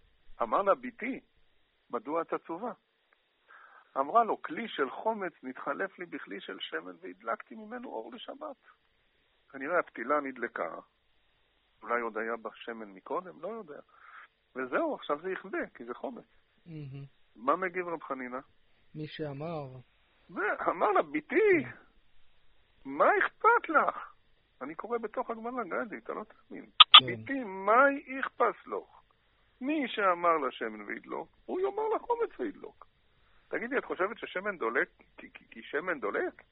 אמר 0.43 0.63
לה, 0.63 0.75
ביתי, 0.75 1.21
מדוע 1.91 2.23
את 2.23 2.33
עצובה? 2.33 2.73
אמרה 3.97 4.25
לו, 4.25 4.43
כלי 4.43 4.69
של 4.69 4.91
חומץ 4.91 5.33
נתחלף 5.43 5.99
לי 5.99 6.07
בכלי 6.07 6.41
של 6.41 6.57
שמן 6.61 6.97
והדלקתי 7.01 7.55
ממנו 7.55 7.89
אור 7.89 8.15
לשבת. 8.15 8.57
כנראה 9.53 9.79
הפתילה 9.79 10.21
נדלקה, 10.21 10.75
אולי 11.83 12.01
עוד 12.01 12.19
היה 12.19 12.37
בה 12.37 12.51
שמן 12.55 12.89
מקודם, 12.89 13.43
לא 13.43 13.49
יודע. 13.49 13.81
וזהו, 14.57 14.95
עכשיו 14.95 15.21
זה 15.23 15.31
יכבה, 15.31 15.59
כי 15.75 15.85
זה 15.85 15.95
חומץ. 15.95 16.25
מהמם. 16.67 17.05
מה 17.37 17.57
מגיב 17.57 17.89
רב 17.89 18.03
חנינא? 18.03 18.39
מי 18.95 19.07
שאמר, 19.07 19.67
ואמר 20.31 20.93
לה, 20.93 21.03
ביתי, 21.03 21.65
מה 22.85 23.05
אכפת 23.19 23.69
לך? 23.69 24.15
אני 24.61 24.75
קורא 24.75 24.99
בתוך 24.99 25.31
הגמרא, 25.31 25.65
גדי, 25.65 25.99
אתה 25.99 26.13
לא 26.13 26.25
תאמין. 26.25 26.67
כן. 26.93 27.07
ביתי, 27.07 27.45
מה 27.45 27.83
אכפת 28.21 28.67
לך? 28.67 29.01
מי 29.61 29.89
שאמר 29.89 30.37
לה 30.37 30.51
שמן 30.51 30.81
וידלוק, 30.81 31.29
הוא 31.47 31.61
יאמר 31.61 31.89
לה 31.89 31.99
חומץ 31.99 32.31
וידלוק. 32.39 32.87
תגידי, 33.49 33.79
את 33.79 33.85
חושבת 33.85 34.19
ששמן 34.19 34.59
דולק 34.59 34.89
כי, 35.17 35.31
כי, 35.35 35.45
כי 35.51 35.63
שמן 35.63 36.01
דולק? 36.01 36.43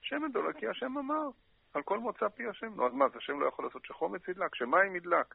שמן 0.00 0.32
דולק 0.32 0.56
כי 0.56 0.68
השם 0.68 0.98
אמר, 0.98 1.28
על 1.74 1.82
כל 1.82 1.98
מוצא 1.98 2.28
פי 2.28 2.46
השם. 2.48 2.74
נו, 2.74 2.86
אז 2.86 2.92
מה, 2.92 3.04
אז 3.04 3.16
השם 3.16 3.40
לא 3.40 3.46
יכול 3.46 3.64
לעשות 3.64 3.84
שחומץ 3.84 4.28
ידלק? 4.28 4.54
שמים 4.54 4.96
ידלק? 4.96 5.34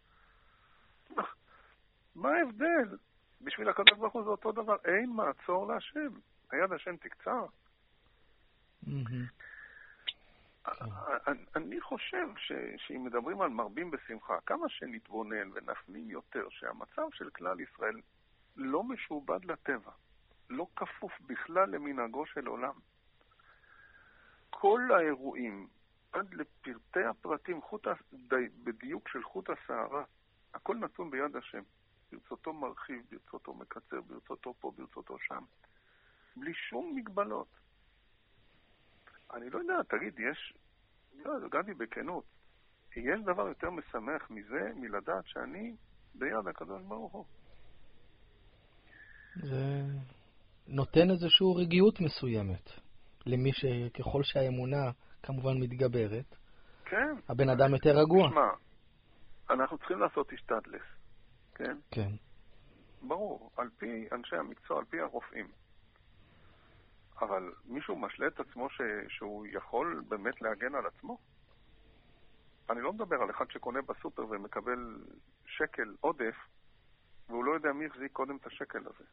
מה- 2.15 2.29
ההבדל? 2.37 2.97
בשביל 3.41 3.69
הקדוש 3.69 3.99
ברוך 3.99 4.13
הוא 4.13 4.23
זה 4.23 4.29
אותו 4.29 4.51
דבר, 4.51 4.75
אין 4.85 5.09
מעצור 5.09 5.67
להשם. 5.67 6.07
היד 6.51 6.71
השם 6.71 6.97
תקצר. 6.97 7.45
מהמם. 8.87 9.25
אני- 11.55 11.81
חושב 11.81 12.27
שאם 12.77 13.03
מדברים 13.03 13.41
על 13.41 13.49
מרבים 13.49 13.91
בשמחה, 13.91 14.37
כמה 14.45 14.69
שנתבונן 14.69 15.51
ונפנים 15.53 16.09
יותר 16.09 16.49
שהמצב 16.49 17.07
של 17.13 17.29
כלל 17.29 17.59
ישראל 17.59 18.01
לא 18.55 18.83
משועבד 18.83 19.45
לטבע, 19.45 19.91
לא 20.49 20.67
כפוף 20.75 21.11
בכלל 21.21 21.69
למנהגו 21.69 22.25
של 22.25 22.47
עולם. 22.47 22.73
כל 24.49 24.81
האירועים, 24.95 25.67
עד 26.15 26.33
לפרטי 26.33 27.03
הפרטים, 27.09 27.61
חוט, 27.61 27.87
די- 28.13 28.49
בדיוק 28.63 29.09
של 29.09 29.23
חוט 29.23 29.49
השערה, 29.49 30.03
הכל 30.53 30.75
נתון 30.77 31.11
ביד 31.11 31.35
השם. 31.35 31.61
ברצותו 32.11 32.53
מרחיב, 32.53 33.01
ברצותו 33.11 33.53
מקצר, 33.53 34.01
ברצותו 34.01 34.53
פה, 34.53 34.71
ברצותו 34.77 35.19
שם. 35.19 35.43
בלי 36.35 36.53
שום 36.53 36.95
מגבלות. 36.95 37.47
אני 39.33 39.49
לא 39.49 39.59
יודע, 39.59 39.83
תגיד, 39.89 40.19
יש... 40.19 40.53
לא, 41.15 41.31
גדי, 41.49 41.73
בכנות, 41.73 42.23
יש 42.95 43.21
דבר 43.21 43.47
יותר 43.47 43.69
משמח 43.69 44.29
מזה, 44.29 44.71
מלדעת 44.75 45.27
שאני 45.27 45.75
ביד 46.15 46.47
הקדוש 46.49 46.81
ברוך 46.83 47.13
הוא. 47.13 47.25
זה 49.35 49.81
נותן 50.67 51.09
איזושהי 51.11 51.47
רגיעות 51.55 51.99
מסוימת 52.01 52.69
למי 53.25 53.51
שככל 53.53 54.23
שהאמונה 54.23 54.91
כמובן 55.25 55.57
מתגברת, 55.59 56.35
כן. 56.85 57.15
הבן 57.29 57.49
אדם 57.49 57.73
יותר 57.73 57.89
רגוע. 57.89 58.27
תשמע, 58.29 58.49
אנחנו 59.49 59.77
צריכים 59.77 59.99
לעשות 59.99 60.33
השתדלס, 60.33 60.81
כן? 61.55 61.77
כן. 61.91 62.09
ברור, 63.01 63.51
על 63.57 63.69
פי 63.77 64.07
אנשי 64.11 64.35
המקצוע, 64.35 64.77
על 64.79 64.85
פי 64.85 64.99
הרופאים. 64.99 65.47
אבל 67.21 67.53
מישהו 67.65 67.95
משלה 67.95 68.27
את 68.27 68.39
עצמו 68.39 68.69
ש... 68.69 68.81
שהוא 69.09 69.45
יכול 69.47 70.03
באמת 70.07 70.41
להגן 70.41 70.75
על 70.75 70.85
עצמו? 70.85 71.17
אני 72.69 72.81
לא 72.81 72.93
מדבר 72.93 73.15
על 73.21 73.29
אחד 73.29 73.51
שקונה 73.51 73.81
בסופר 73.81 74.25
ומקבל 74.29 74.97
שקל 75.45 75.95
עודף, 76.01 76.35
והוא 77.29 77.45
לא 77.45 77.51
יודע 77.51 77.73
מי 77.73 77.85
החזיק 77.85 78.11
קודם 78.11 78.37
את 78.37 78.47
השקל 78.47 78.79
הזה. 78.79 79.09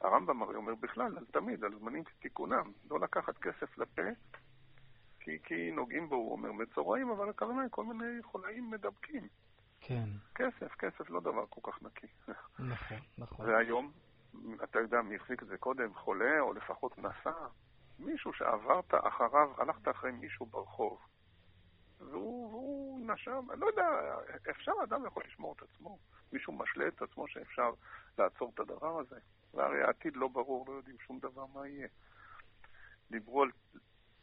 הרמב"ם 0.00 0.42
הרי 0.42 0.54
אומר 0.54 0.74
בכלל, 0.74 1.18
על 1.18 1.24
תמיד, 1.32 1.64
על 1.64 1.78
זמנים 1.78 2.04
כתיקונם, 2.04 2.72
לא 2.90 3.00
לקחת 3.00 3.38
כסף 3.38 3.78
לפה, 3.78 4.02
כי, 5.26 5.38
כי 5.44 5.70
נוגעים 5.70 6.08
בו, 6.08 6.16
הוא 6.16 6.32
אומר, 6.32 6.52
מצורעים, 6.52 7.10
אבל 7.10 7.28
הכוונה 7.28 7.62
היא 7.62 7.70
כל 7.70 7.84
מיני 7.84 8.22
חולאים 8.22 8.70
מדבקים. 8.70 9.28
כן. 9.80 10.08
כסף, 10.34 10.74
כסף 10.74 11.10
לא 11.10 11.20
דבר 11.20 11.46
כל 11.50 11.70
כך 11.70 11.82
נקי. 11.82 12.06
נכון, 12.58 12.98
נכון. 13.18 13.50
והיום, 13.50 13.92
אתה 14.64 14.78
יודע 14.78 15.02
מי 15.02 15.16
החזיק 15.16 15.42
את 15.42 15.48
זה 15.48 15.58
קודם, 15.58 15.94
חולה, 15.94 16.40
או 16.40 16.52
לפחות 16.52 16.98
נסע? 16.98 17.46
מישהו 17.98 18.32
שעברת 18.32 18.94
אחריו, 18.94 19.50
הלכת 19.58 19.88
אחרי 19.88 20.12
מישהו 20.12 20.46
ברחוב, 20.46 20.98
והוא, 21.98 22.50
והוא 22.50 23.00
נשם, 23.00 23.46
אני 23.52 23.60
לא 23.60 23.66
יודע, 23.66 23.88
אפשר, 24.50 24.72
אדם 24.84 25.06
יכול 25.06 25.22
לשמור 25.26 25.54
את 25.56 25.62
עצמו. 25.62 25.98
מישהו 26.32 26.52
משלה 26.52 26.88
את 26.88 27.02
עצמו 27.02 27.28
שאפשר 27.28 27.70
לעצור 28.18 28.50
את 28.54 28.60
הדבר 28.60 29.00
הזה. 29.00 29.18
והרי 29.54 29.82
העתיד 29.82 30.16
לא 30.16 30.28
ברור, 30.28 30.64
לא 30.68 30.72
יודעים 30.72 30.96
שום 31.06 31.18
דבר 31.18 31.46
מה 31.46 31.68
יהיה. 31.68 31.88
דיברו 33.10 33.42
על 33.42 33.50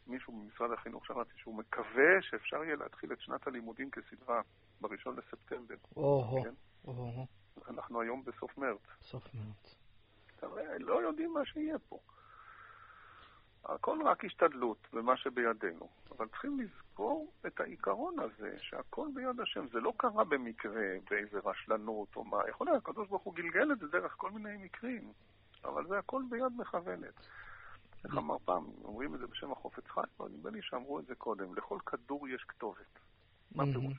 מישהו 0.06 0.32
ממשרד 0.32 0.72
החינוך, 0.72 1.06
שמעתי 1.06 1.32
שהוא 1.36 1.54
מקווה 1.54 2.22
שאפשר 2.22 2.64
יהיה 2.64 2.76
להתחיל 2.76 3.12
את 3.12 3.20
שנת 3.20 3.46
הלימודים 3.46 3.90
כסדרה 3.90 4.40
בראשון 4.80 5.16
לספטמבר. 5.16 5.74
או-הו, 5.96 6.42
כן? 6.42 6.54
או-הו, 6.84 7.26
אנחנו 7.68 8.00
היום 8.00 8.24
בסוף 8.24 8.58
מרץ. 8.58 8.80
סוף 9.00 9.24
מרץ. 9.34 9.74
לא 10.78 11.02
יודעים 11.02 11.32
מה 11.32 11.44
שיהיה 11.44 11.78
פה. 11.78 11.98
הכל 13.64 13.98
רק 14.04 14.24
השתדלות 14.24 14.88
במה 14.92 15.16
שבידינו, 15.16 15.88
אבל 16.10 16.28
צריכים 16.28 16.60
לזכור 16.60 17.32
את 17.46 17.60
העיקרון 17.60 18.18
הזה, 18.18 18.56
שהכל 18.60 19.08
ביד 19.14 19.40
השם. 19.40 19.66
זה 19.68 19.80
לא 19.80 19.92
קרה 19.96 20.24
במקרה, 20.24 20.82
באיזה 21.10 21.38
רשלנות 21.44 22.16
או 22.16 22.24
מה. 22.24 22.48
יכול 22.48 22.66
להיות, 22.66 22.82
הקדוש 22.82 23.08
ברוך 23.08 23.22
הוא 23.22 23.34
גלגל 23.34 23.72
את 23.72 23.78
זה 23.78 23.86
דרך 23.86 24.14
כל 24.16 24.30
מיני 24.30 24.56
מקרים, 24.56 25.12
אבל 25.64 25.86
זה 25.86 25.98
הכל 25.98 26.22
ביד 26.30 26.52
מכוונת. 26.58 27.14
איך 28.04 28.16
אמר 28.18 28.38
פעם, 28.44 28.64
אומרים 28.84 29.14
את 29.14 29.20
זה 29.20 29.26
בשם 29.26 29.52
החופץ 29.52 29.84
חיים, 29.86 30.06
אבל 30.20 30.28
נדמה 30.28 30.50
לי 30.50 30.62
שאמרו 30.62 31.00
את 31.00 31.06
זה 31.06 31.14
קודם, 31.14 31.54
לכל 31.54 31.78
כדור 31.86 32.28
יש 32.28 32.44
כתובת. 32.44 32.98
מה. 33.54 33.64
פירוש? 33.64 33.94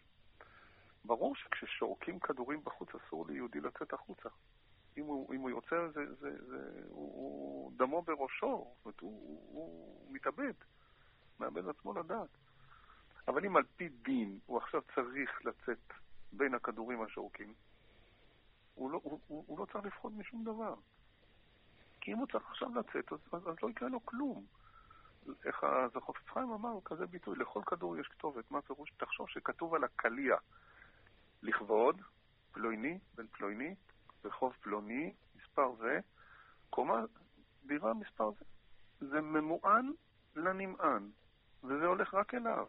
ברור 1.06 1.36
שכששורקים 1.36 2.20
כדורים 2.20 2.64
בחוץ 2.64 2.90
אסור 2.96 3.28
ליהודי 3.28 3.62
לצאת 3.62 3.94
החוצה. 3.94 4.30
אם 4.98 5.06
הוא, 5.06 5.34
אם 5.34 5.42
הוא 5.42 5.50
יוצא, 5.50 5.88
זה, 5.94 6.14
זה, 6.14 6.46
זה, 6.48 6.82
הוא, 6.90 7.14
הוא 7.16 7.72
דמו 7.78 8.02
בראשו, 8.02 8.68
זאת 8.76 8.86
אומרת, 8.86 9.00
הוא, 9.00 9.12
הוא, 9.12 9.42
הוא 9.54 10.14
מתאבד, 10.14 10.54
מאבד 11.40 11.68
עצמו 11.68 11.94
לדעת. 11.94 12.30
אבל 13.28 13.46
אם 13.46 13.58
על 13.58 13.64
פי 13.76 13.90
דין 13.90 14.40
הוא 14.46 14.58
עכשיו 14.58 14.82
צריך 14.96 15.46
לצאת 15.46 15.94
בין 16.32 16.54
הכדורים 16.54 17.02
השורקים, 17.02 17.54
הוא 18.74 18.92
לא, 18.92 19.00
הוא, 19.04 19.20
הוא, 19.28 19.44
הוא 19.48 19.60
לא 19.60 19.66
צריך 19.66 19.86
לפחוד 19.86 20.18
משום 20.18 20.44
דבר. 20.44 20.76
כי 22.06 22.14
אם 22.14 22.18
הוא 22.18 22.28
צריך 22.28 22.44
עכשיו 22.50 22.70
לצאת, 22.76 23.14
אז, 23.14 23.20
אז, 23.32 23.48
אז 23.48 23.56
לא 23.64 23.70
יקרה 23.70 23.90
לו 23.90 24.06
כלום. 24.06 24.46
איך 25.46 25.64
אז 25.64 25.92
החופץ 25.96 26.30
חיים 26.34 26.52
אמר 26.52 26.80
כזה 26.86 27.06
ביטוי, 27.06 27.38
לכל 27.38 27.62
כדור 27.66 27.98
יש 27.98 28.08
כתובת. 28.08 28.52
מה 28.52 28.62
פירוש? 28.62 28.92
תחשוב 28.98 29.30
שכתוב 29.30 29.74
על 29.76 29.84
הקליע 29.84 30.36
לכבוד, 31.42 32.02
פלויני, 32.52 33.00
בן 33.16 33.28
פלויני, 33.28 33.76
רחוב 34.26 34.54
פלוני, 34.62 35.14
מספר 35.36 35.76
זה, 35.76 36.00
קומה, 36.70 37.04
דירה 37.66 37.94
מספר 37.94 38.32
זה. 38.32 38.46
זה 39.08 39.22
ממוען 39.22 39.92
לנמען, 40.36 41.10
וזה 41.64 41.86
הולך 41.86 42.14
רק 42.14 42.34
אליו. 42.34 42.68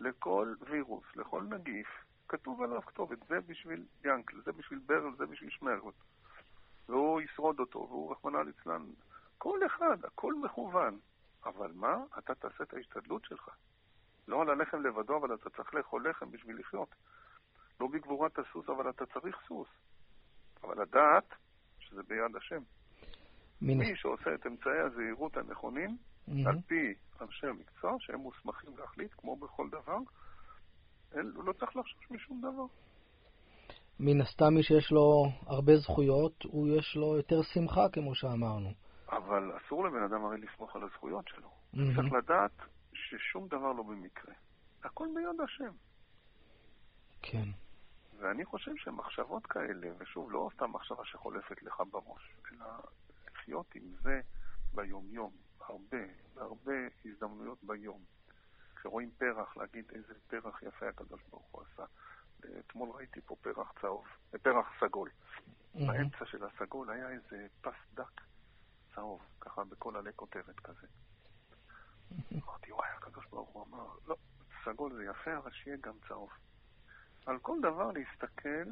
לכל 0.00 0.54
וירוס, 0.60 1.06
לכל 1.16 1.42
נגיף, 1.42 1.88
כתוב 2.28 2.62
עליו 2.62 2.82
כתובת, 2.82 3.18
זה 3.28 3.40
בשביל 3.40 3.86
ינקל, 4.04 4.40
זה 4.44 4.52
בשביל 4.52 4.78
ברל, 4.78 5.16
זה 5.16 5.26
בשביל 5.26 5.50
שמרל. 5.50 5.90
והוא 6.88 7.20
ישרוד 7.20 7.60
אותו, 7.60 7.78
והוא 7.78 8.12
רחמנא 8.12 8.38
ליצלן. 8.38 8.82
כל 9.38 9.58
אחד, 9.66 10.04
הכל 10.04 10.34
מכוון. 10.34 10.98
אבל 11.44 11.72
מה? 11.74 11.96
אתה 12.18 12.34
תעשה 12.34 12.64
את 12.64 12.74
ההשתדלות 12.74 13.24
שלך. 13.24 13.48
לא 14.28 14.42
על 14.42 14.50
הלחם 14.50 14.86
לבדו, 14.86 15.16
אבל 15.16 15.34
אתה 15.34 15.50
צריך 15.50 15.74
לאכול 15.74 16.10
לחם 16.10 16.30
בשביל 16.30 16.58
לחיות. 16.58 16.94
לא 17.80 17.86
בגבורת 17.86 18.38
הסוס, 18.38 18.68
אבל 18.68 18.90
אתה 18.90 19.06
צריך 19.06 19.36
סוס. 19.48 19.68
אבל 20.62 20.82
לדעת 20.82 21.34
שזה 21.78 22.02
ביד 22.02 22.36
השם. 22.36 22.62
מן 23.62 23.78
מי 23.78 23.96
שעושה 23.96 24.34
את 24.34 24.46
אמצעי 24.46 24.80
הזהירות 24.80 25.36
הנכונים, 25.36 25.96
מהמם. 26.28 26.46
על 26.46 26.60
פי 26.66 26.94
אנשי 27.20 27.46
המקצוע, 27.46 27.96
שהם 27.98 28.20
מוסמכים 28.20 28.76
להחליט, 28.78 29.10
כמו 29.16 29.36
בכל 29.36 29.68
דבר, 29.70 29.98
הוא 31.12 31.44
לא 31.44 31.52
צריך 31.52 31.76
לחשוש 31.76 32.10
משום 32.10 32.40
דבר. 32.40 32.66
מן 34.00 34.20
הסתם 34.20 34.54
מי 34.54 34.62
שיש 34.62 34.90
לו 34.90 35.24
הרבה 35.46 35.76
זכויות, 35.76 36.42
הוא 36.42 36.68
יש 36.68 36.96
לו 36.96 37.16
יותר 37.16 37.42
שמחה, 37.42 37.88
כמו 37.92 38.14
שאמרנו. 38.14 38.72
אבל 39.08 39.52
אסור 39.56 39.84
לבן 39.84 40.02
אדם 40.02 40.24
הרי 40.24 40.38
לסמוך 40.38 40.76
על 40.76 40.82
הזכויות 40.82 41.28
שלו. 41.28 41.48
מהמם. 41.72 41.94
צריך 41.96 42.12
לדעת 42.12 42.52
ששום 42.92 43.48
דבר 43.48 43.72
לא 43.72 43.82
במקרה. 43.82 44.34
הכל 44.84 45.06
ביד 45.14 45.40
השם. 45.44 45.72
כן. 47.22 47.48
ואני 48.18 48.44
חושב 48.44 48.72
שמחשבות 48.76 49.46
כאלה, 49.46 49.88
ושוב, 49.98 50.32
לא 50.32 50.50
סתם 50.54 50.72
מחשבה 50.72 51.04
שחולפת 51.04 51.62
לך 51.62 51.82
בראש, 51.90 52.34
אלא 52.52 52.66
לחיות 53.34 53.66
עם 53.74 53.82
זה 54.02 54.20
ביומיום, 54.74 55.32
הרבה, 55.60 56.04
בהרבה 56.34 56.72
הזדמנויות 57.04 57.58
ביום. 57.62 58.00
כשרואים 58.76 59.10
פרח, 59.18 59.56
להגיד 59.56 59.84
איזה 59.94 60.14
פרח 60.26 60.62
יפה 60.62 60.88
הקדוש 60.88 61.20
ברוך 61.30 61.48
הוא 61.52 61.62
עשה. 61.62 61.84
אתמול 62.58 62.90
ראיתי 62.90 63.20
פה 63.20 63.36
פרח 63.40 63.72
צהוב, 63.80 64.06
פרח 64.42 64.66
סגול. 64.80 65.10
מהמם. 65.74 65.92
באמצע 65.92 66.26
של 66.26 66.44
הסגול 66.44 66.90
היה 66.90 67.10
איזה 67.10 67.46
פס 67.60 67.74
דק 67.94 68.20
צהוב, 68.94 69.22
ככה 69.40 69.64
בכל 69.64 69.96
עלי 69.96 70.10
כותרת 70.16 70.60
כזה. 70.60 70.86
אמרתי, 72.32 72.72
וואי, 72.72 72.88
הקדוש 72.96 73.26
ברוך 73.26 73.48
הוא 73.48 73.66
אמר, 73.66 73.86
לא, 74.06 74.16
סגול 74.64 74.94
זה 74.94 75.04
יפה, 75.04 75.36
אבל 75.36 75.52
שיהיה 75.52 75.76
גם 75.76 75.94
צהוב. 76.08 76.30
על 77.26 77.38
כל 77.38 77.58
דבר 77.60 77.92
להסתכל 77.92 78.70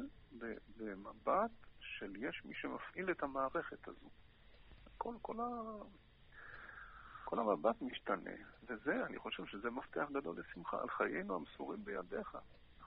במבט 0.77 1.51
של 1.79 2.15
יש 2.15 2.45
מי 2.45 2.53
שמפעיל 2.55 3.11
את 3.11 3.23
המערכת 3.23 3.87
הזו. 3.87 4.09
כל, 4.97 5.15
כל, 5.21 5.39
ה... 5.39 5.47
כל 7.23 7.39
המבט 7.39 7.81
משתנה, 7.81 8.31
וזה, 8.63 9.05
אני 9.05 9.19
חושב 9.19 9.45
שזה 9.45 9.69
מפתח 9.69 10.07
גדול 10.13 10.39
לשמחה. 10.39 10.81
על 10.81 10.89
חיינו 10.89 11.35
המסורים 11.35 11.85
בידיך. 11.85 12.37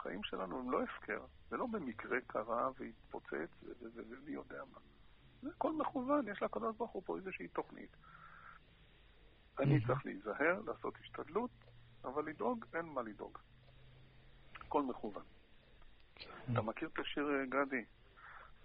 החיים 0.00 0.22
שלנו 0.22 0.58
הם 0.58 0.70
לא 0.70 0.82
הפקר, 0.82 1.20
זה 1.50 1.56
לא 1.56 1.66
במקרה 1.66 2.18
קרה 2.26 2.70
והתפוצץ 2.78 3.50
ומי 3.80 4.32
יודע 4.32 4.62
מה. 4.72 4.78
זה 5.42 5.48
הכל 5.56 5.72
מכוון, 5.72 6.28
יש 6.28 6.42
לקדוש 6.42 6.76
ברוך 6.76 6.90
הוא 6.90 7.02
פה 7.06 7.16
איזושהי 7.16 7.48
תוכנית. 7.48 7.96
אני. 9.58 9.86
צריך 9.86 10.06
להיזהר, 10.06 10.60
לעשות 10.66 10.94
השתדלות, 11.00 11.50
אבל 12.04 12.24
לדאוג, 12.24 12.64
אין 12.74 12.86
מה 12.86 13.02
לדאוג. 13.02 13.38
הכל 14.54 14.82
מכוון. 14.82 15.24
אתה 16.52 16.62
מכיר 16.62 16.88
את 16.92 16.98
השיר 16.98 17.30
אה, 17.30 17.46
גדי? 17.46 17.84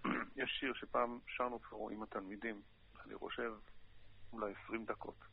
יש 0.42 0.50
שיר 0.60 0.74
שפעם 0.74 1.18
שרנו 1.26 1.62
כבר 1.62 1.78
עם 1.90 2.02
התלמידים, 2.02 2.62
אני 3.04 3.14
חושב 3.14 3.52
אולי 4.32 4.52
20 4.64 4.84
דקות. 4.84 5.24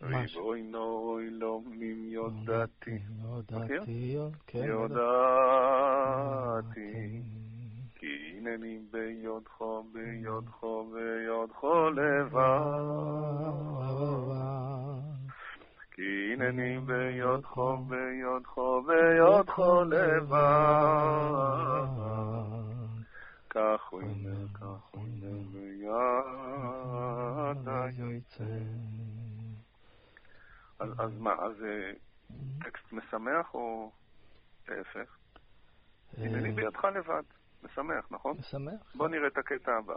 ואוי 0.00 0.62
נוי 0.62 1.30
לא 1.30 1.60
מים 1.66 2.04
יודעתי, 2.04 2.98
יודעתי, 3.22 4.16
כן. 4.46 4.64
יודעתי, 4.64 6.02
כי 7.94 8.06
הנני 8.36 8.78
ביודך, 8.90 9.62
ביודך, 9.92 10.64
ביודך 10.92 11.64
לבד. 11.94 12.38
כי 15.90 16.32
הנני 16.32 16.78
ביודך, 16.80 17.60
ביודך, 17.88 18.58
ביודך 18.86 19.58
לבד. 19.90 21.08
כך 23.50 23.80
הוא 23.90 24.00
אומר, 24.00 24.48
כך 24.54 24.82
הוא 24.90 25.02
אומר, 25.02 25.38
ביד 25.52 25.88
היוצא. 27.68 28.44
אז, 30.80 30.88
אז 30.98 31.18
מה, 31.18 31.32
אז 31.32 31.62
אה, 31.62 31.92
טקסט 32.64 32.92
משמח 32.92 33.54
או 33.54 33.90
להפך? 34.68 35.16
הנני 36.16 36.52
בידך 36.52 36.84
לבד. 36.84 37.22
משמח, 37.62 38.06
נכון? 38.10 38.36
משמח. 38.38 38.94
בוא 38.94 39.08
נראה 39.08 39.26
את 39.26 39.38
הקטע 39.38 39.72
הבא. 39.76 39.96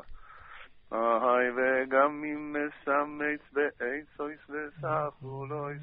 היי 0.92 1.50
וגם 1.52 2.24
אם 2.24 2.56
משמץ 2.56 3.42
בעץ 3.54 4.20
אויס 4.20 4.50
וסחולויס 4.50 5.82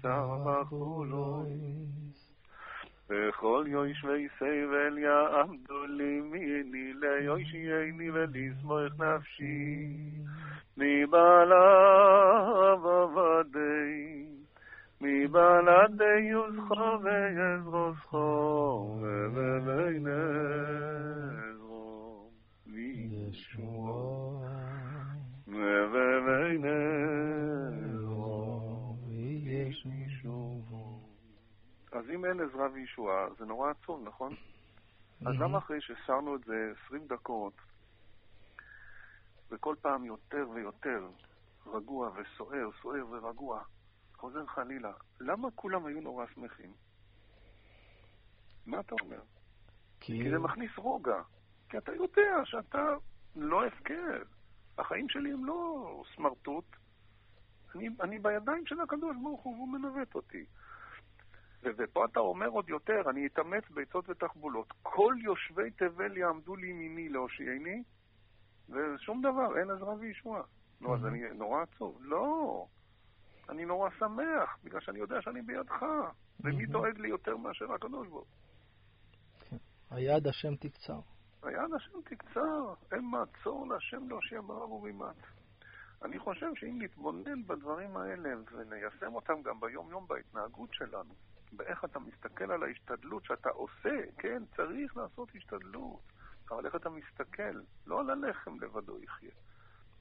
וסחולויס 0.00 1.40
וכל 3.10 3.64
יושבי 3.68 4.28
סבל 4.38 4.98
יעמדו 4.98 5.86
לי 5.86 6.20
מיני 6.20 6.92
ליושייני 7.00 8.10
ולסמוך 8.10 9.00
נפשי. 9.00 9.86
מבעליו 10.76 12.08
עבדי 12.88 14.26
מבעלדי 15.00 16.20
יוזכו 16.30 16.98
ויזרוסכו 17.02 18.18
ובבין 19.00 20.06
עזרו 21.48 22.30
וישוע 22.66 24.40
ובבין 25.48 26.64
אז 31.92 32.04
אם 32.10 32.24
אין 32.24 32.40
עזרה 32.40 32.68
וישועה, 32.72 33.34
זה 33.38 33.44
נורא 33.44 33.70
עצוב, 33.70 34.08
נכון? 34.08 34.34
אז 35.26 35.34
למה 35.40 35.58
אחרי 35.58 35.80
ששרנו 35.80 36.36
את 36.36 36.44
זה 36.44 36.72
20 36.86 37.06
דקות, 37.06 37.52
וכל 39.50 39.74
פעם 39.80 40.04
יותר 40.04 40.48
ויותר 40.54 41.08
רגוע 41.66 42.10
וסוער, 42.10 42.70
סוער 42.82 43.06
ורגוע, 43.10 43.62
חוזר 44.16 44.46
חלילה, 44.46 44.92
למה 45.20 45.48
כולם 45.54 45.86
היו 45.86 46.00
נורא 46.00 46.26
שמחים? 46.34 46.72
מה 48.66 48.80
אתה 48.80 48.94
אומר? 49.00 49.20
כי... 50.00 50.22
כי 50.22 50.30
זה 50.30 50.38
מכניס 50.38 50.70
רוגע. 50.76 51.22
כי 51.68 51.78
אתה 51.78 51.92
יודע 51.92 52.44
שאתה 52.44 52.84
לא 53.36 53.66
הפקר. 53.66 54.22
החיים 54.78 55.08
שלי 55.08 55.32
הם 55.32 55.44
לא 55.44 56.02
סמרטוט. 56.16 56.64
אני, 57.74 57.88
אני 58.00 58.18
בידיים 58.18 58.66
של 58.66 58.80
הקדוש 58.80 59.16
ברוך 59.22 59.42
הוא, 59.42 59.54
והוא 59.54 59.68
מנווט 59.68 60.14
אותי. 60.14 60.44
ופה 61.62 62.04
אתה 62.04 62.20
אומר 62.20 62.48
עוד 62.48 62.68
יותר, 62.68 63.02
אני 63.10 63.26
אתאמץ 63.26 63.64
ביצות 63.70 64.08
ותחבולות. 64.08 64.72
כל 64.82 65.14
יושבי 65.22 65.70
תבל 65.70 66.16
יעמדו 66.16 66.56
לימיני 66.56 67.08
להושיעני, 67.08 67.82
ושום 68.68 69.22
דבר, 69.22 69.58
אין 69.58 69.70
עזרה 69.70 69.94
וישועה. 69.94 70.42
נו, 70.80 70.94
אז 70.94 71.06
אני 71.06 71.22
נורא 71.34 71.62
עצוב. 71.62 71.98
לא, 72.00 72.66
אני 73.48 73.64
נורא 73.64 73.90
שמח, 73.98 74.58
בגלל 74.64 74.80
שאני 74.80 74.98
יודע 74.98 75.22
שאני 75.22 75.42
בידך. 75.42 75.84
ומי 76.40 76.66
דואג 76.66 76.98
לי 76.98 77.08
יותר 77.08 77.36
מאשר 77.36 77.72
הקדוש 77.72 78.08
ברוך? 78.08 78.28
היד 79.90 80.26
השם 80.26 80.56
תקצר. 80.56 81.00
היד 81.42 81.74
השם 81.76 82.00
תקצר, 82.04 82.74
אין 82.92 83.04
מעצור 83.04 83.68
להשם 83.68 84.08
להושיע 84.08 84.40
ברב 84.40 84.72
ורימת. 84.72 85.16
אני 86.02 86.18
חושב 86.18 86.46
שאם 86.54 86.82
נתבונן 86.82 87.46
בדברים 87.46 87.96
האלה 87.96 88.30
וניישם 88.52 89.14
אותם 89.14 89.42
גם 89.42 89.60
ביום-יום 89.60 90.06
בהתנהגות 90.06 90.74
שלנו, 90.74 91.14
באיך 91.52 91.84
אתה 91.84 91.98
מסתכל 91.98 92.50
על 92.50 92.62
ההשתדלות 92.62 93.24
שאתה 93.24 93.48
עושה, 93.48 94.00
כן, 94.18 94.42
צריך 94.56 94.96
לעשות 94.96 95.28
השתדלות, 95.34 96.00
אבל 96.50 96.66
איך 96.66 96.76
אתה 96.76 96.90
מסתכל, 96.90 97.60
לא 97.86 98.00
על 98.00 98.10
הלחם 98.10 98.60
לבדו 98.60 98.98
יחיה, 99.02 99.30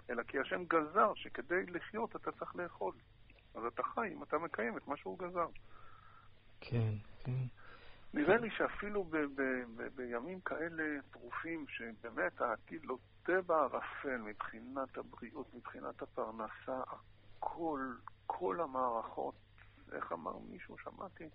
אלא 0.10 0.24
כי 0.24 0.40
השם 0.40 0.64
גזר 0.64 1.14
שכדי 1.16 1.66
לחיות 1.66 2.16
אתה 2.16 2.32
צריך 2.32 2.56
לאכול. 2.56 2.94
אז 3.56 3.66
אתה 3.66 3.84
חי 3.84 4.14
אם 4.14 4.24
אתה 4.24 4.38
מקיים 4.38 4.78
את 4.78 4.88
מה 4.88 4.98
שהוא 4.98 5.20
גזר. 5.20 5.48
כן, 6.62 6.94
כן. 7.24 7.46
נראה 8.14 8.38
לי 8.38 8.50
שאפילו 8.52 9.04
ב- 9.04 9.18
ב- 9.18 9.64
ב- 9.76 9.96
בימים 9.96 10.42
כאלה 10.42 10.84
טרופים, 11.12 11.66
שבאמת 11.68 12.42
העתיד 12.42 12.86
לוטה 12.86 13.42
בערפל 13.46 14.18
מבחינת 14.18 14.98
הבריאות, 14.98 15.54
מבחינת 15.54 16.02
הפרנסה, 16.02 16.82
הכל, 17.40 17.94
כל 18.26 18.62
המערכות, 18.62 19.36
איך 19.94 20.12
אמר 20.12 20.38
מישהו, 20.38 20.78
שמעתי, 20.78 21.30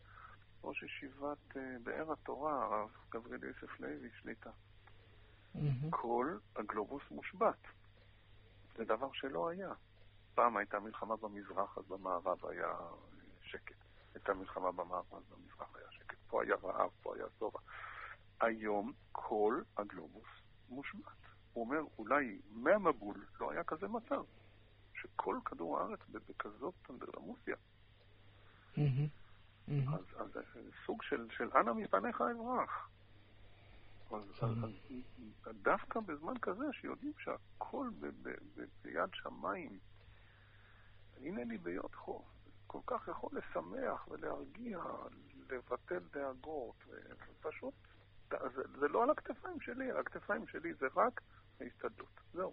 ראש 0.64 0.82
ישיבת 0.82 1.56
אה, 1.56 1.76
באר 1.82 2.12
התורה, 2.12 2.64
הרב 2.64 2.90
גבריאל 3.10 3.44
יוסף 3.44 3.80
לוי, 3.80 4.10
שליטה. 4.20 4.50
כל 5.90 6.38
הגלובוס 6.56 7.02
מושבת. 7.10 7.58
זה 8.76 8.84
דבר 8.84 9.12
שלא 9.12 9.48
היה. 9.48 9.72
פעם 10.34 10.56
הייתה 10.56 10.80
מלחמה 10.80 11.16
במזרח, 11.16 11.78
אז 11.78 11.84
במערב 11.88 12.46
היה 12.46 12.76
שקט. 13.42 13.76
הייתה 14.14 14.34
מלחמה 14.34 14.72
במערב, 14.72 15.14
אז 15.14 15.22
במזרח 15.30 15.76
היה 15.76 15.86
שקט. 15.90 16.16
פה 16.28 16.42
היה 16.42 16.54
רעב, 16.62 16.90
פה 17.02 17.14
היה 17.14 17.24
שובע. 17.38 17.60
היום 18.40 18.92
כל 19.12 19.62
הגלובוס 19.76 20.28
מושבת. 20.68 21.02
הוא 21.52 21.64
אומר, 21.64 21.80
אולי 21.98 22.40
מהמבול 22.52 23.26
לא 23.40 23.50
היה 23.50 23.64
כזה 23.64 23.88
מצב, 23.88 24.24
שכל 24.94 25.38
כדור 25.44 25.80
הארץ 25.80 26.00
בכזאת 26.10 26.74
אנדרלמוסיה. 26.90 27.56
מהמם. 28.76 29.06
מהמם. 29.68 29.94
אז, 29.94 30.32
זה 30.32 30.40
סוג 30.86 31.02
של, 31.02 31.48
אנא 31.56 31.72
מפניך 31.72 32.20
אברח. 32.20 32.88
אז, 34.10 34.22
אז 35.44 35.54
דווקא 35.62 36.00
בזמן 36.00 36.38
כזה 36.42 36.64
שיודעים 36.72 37.12
שהכל 37.18 37.90
ביד 38.82 39.10
שמיים, 39.12 39.78
הנה 41.22 41.44
לי 41.44 41.58
ביודך, 41.58 42.02
כל 42.66 42.78
כך 42.86 43.08
יכול 43.08 43.30
לשמח 43.32 44.08
ולהרגיע, 44.08 44.78
לבטל 45.50 46.00
דאגות, 46.12 46.74
ופשוט, 46.88 47.74
זה, 48.30 48.62
זה 48.78 48.88
לא 48.88 49.02
על 49.02 49.10
הכתפיים 49.10 49.60
שלי, 49.60 49.90
על 49.90 49.98
הכתפיים 49.98 50.46
שלי 50.46 50.74
זה 50.74 50.86
רק 50.96 51.20
ההשתדלות. 51.60 52.20
זהו. 52.32 52.52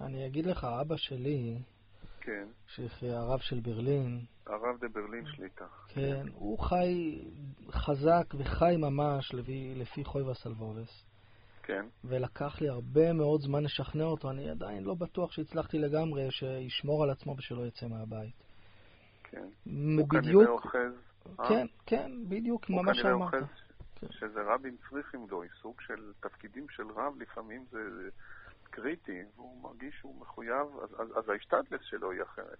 אני 0.00 0.26
אגיד 0.26 0.46
לך, 0.46 0.64
אבא 0.64 0.96
שלי, 0.96 1.58
כן, 2.28 2.48
הרב 3.02 3.38
של 3.38 3.60
ברלין, 3.60 4.20
הרב 4.46 4.78
דה 4.80 4.88
ברלין 4.88 5.26
שליטה. 5.26 5.64
כן, 5.88 6.26
הוא 6.34 6.58
חי 6.58 7.22
חזק 7.70 8.34
וחי 8.38 8.76
ממש 8.78 9.34
לפי, 9.34 9.74
לפי 9.76 10.04
חוי 10.04 10.22
וסלבובס. 10.22 11.04
כן, 11.62 11.86
ולקח 12.04 12.60
לי 12.60 12.68
הרבה 12.68 13.12
מאוד 13.12 13.40
זמן 13.40 13.64
לשכנע 13.64 14.04
אותו. 14.04 14.30
אני 14.30 14.50
עדיין 14.50 14.84
לא 14.84 14.94
בטוח 14.94 15.32
שהצלחתי 15.32 15.78
לגמרי 15.78 16.30
שישמור 16.30 17.04
על 17.04 17.10
עצמו 17.10 17.34
ושלא 17.38 17.66
יצא 17.66 17.86
מהבית. 17.86 18.34
כן. 19.24 19.48
הוא 19.64 20.08
כנראה 20.08 20.22
בדיוק, 20.22 20.50
אוחז. 20.50 20.92
אה? 21.40 21.48
כן, 21.48 21.66
כן, 21.86 22.10
בדיוק 22.28 22.64
הוא 22.68 22.82
ממש 22.82 22.98
כנראה 23.00 23.14
אמרת. 23.14 23.34
אוחז 23.34 23.46
כן. 24.00 24.06
שזה 24.10 24.42
רבים 24.42 24.76
צריכים 24.90 25.26
לו, 25.30 25.42
סוג 25.62 25.80
של 25.80 26.12
תפקידים 26.20 26.66
של 26.70 26.86
רב, 26.96 27.12
לפעמים 27.20 27.64
זה 27.70 27.78
קריטי, 28.70 29.22
והוא 29.36 29.62
מרגיש 29.62 29.94
שהוא 29.98 30.20
מחויב, 30.20 30.66
אז, 30.82 31.00
אז, 31.00 31.18
אז 31.18 31.28
ההשתדלת 31.28 31.82
שלו 31.82 32.10
היא 32.10 32.22
אחרת. 32.22 32.58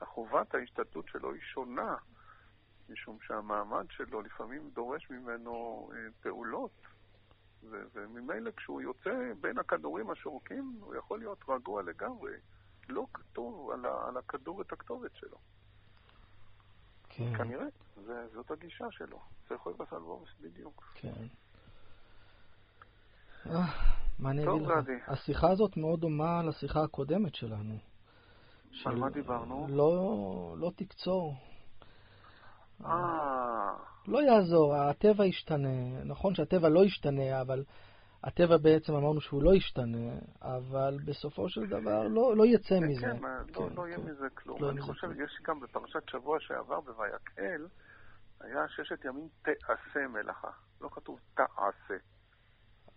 החובת 0.00 0.54
ההשתדלות 0.54 1.08
שלו 1.08 1.32
היא 1.32 1.42
שונה, 1.42 1.96
משום 2.88 3.18
שהמעמד 3.26 3.86
שלו 3.90 4.22
לפעמים 4.22 4.70
דורש 4.70 5.10
ממנו 5.10 5.90
אה, 5.94 5.98
פעולות, 6.20 6.70
ו- 7.62 7.84
וממילא 7.92 8.50
כשהוא 8.56 8.80
יוצא 8.82 9.32
בין 9.40 9.58
הכדורים 9.58 10.10
השורקים, 10.10 10.78
הוא 10.80 10.94
יכול 10.94 11.18
להיות 11.18 11.44
רגוע 11.48 11.82
לגמרי. 11.82 12.32
לא 12.88 13.06
כתוב 13.12 13.70
על, 13.70 13.86
ה- 13.86 14.08
על 14.08 14.16
הכדור 14.16 14.62
את 14.62 14.72
הכתובת 14.72 15.16
שלו. 15.16 15.36
כן, 17.08 17.36
כנראה, 17.36 17.66
זה, 18.04 18.26
זאת 18.32 18.50
הגישה 18.50 18.90
שלו. 18.90 19.20
זה 19.48 19.54
יכול 19.54 19.72
להיות 19.72 19.92
בדיוק. 20.40 20.92
כן. 20.94 21.26
אה, 23.46 23.60
מה 24.18 24.30
אני 24.30 24.42
אגיד 24.48 24.62
לך? 24.62 24.72
השיחה 25.08 25.50
הזאת 25.50 25.76
מאוד 25.76 26.00
דומה 26.00 26.42
לשיחה 26.42 26.82
הקודמת 26.82 27.34
שלנו. 27.34 27.78
על 28.84 28.96
מה 28.96 29.10
דיברנו? 29.10 29.66
לא, 29.68 30.54
לא 30.58 30.72
תקצור. 30.76 31.34
אה, 32.84 33.72
לא 34.08 34.22
יעזור, 34.22 34.74
הטבע 34.74 35.26
ישתנה. 35.26 36.04
נכון 36.04 36.34
שהטבע 36.34 36.68
לא 36.68 36.84
ישתנה, 36.84 37.40
אבל 37.40 37.64
הטבע 38.24 38.56
בעצם 38.56 38.94
אמרנו 38.94 39.20
שהוא 39.20 39.42
לא 39.42 39.54
ישתנה, 39.54 40.12
אבל 40.42 40.98
בסופו 41.04 41.48
של 41.48 41.66
דבר 41.66 42.08
לא, 42.08 42.36
לא 42.36 42.46
יצא 42.46 42.80
כן, 42.80 42.84
מזה. 42.84 43.00
כן, 43.00 43.16
לא, 43.22 43.68
כן, 43.68 43.74
לא 43.76 43.88
יהיה 43.88 43.96
כן. 43.98 44.04
מזה 44.04 44.26
כלום. 44.34 44.62
לא 44.62 44.70
אני 44.70 44.80
חושב. 44.80 45.20
יש 45.20 45.40
גם 45.42 45.60
בפרשת 45.60 46.08
שבוע 46.10 46.40
שעבר 46.40 46.80
בויקהל, 46.80 47.68
היה 48.40 48.68
ששת 48.68 49.04
ימים 49.04 49.28
תעשה 49.42 50.08
מלאכה. 50.08 50.50
לא 50.80 50.88
כתוב 50.92 51.18
תעשה. 51.34 51.94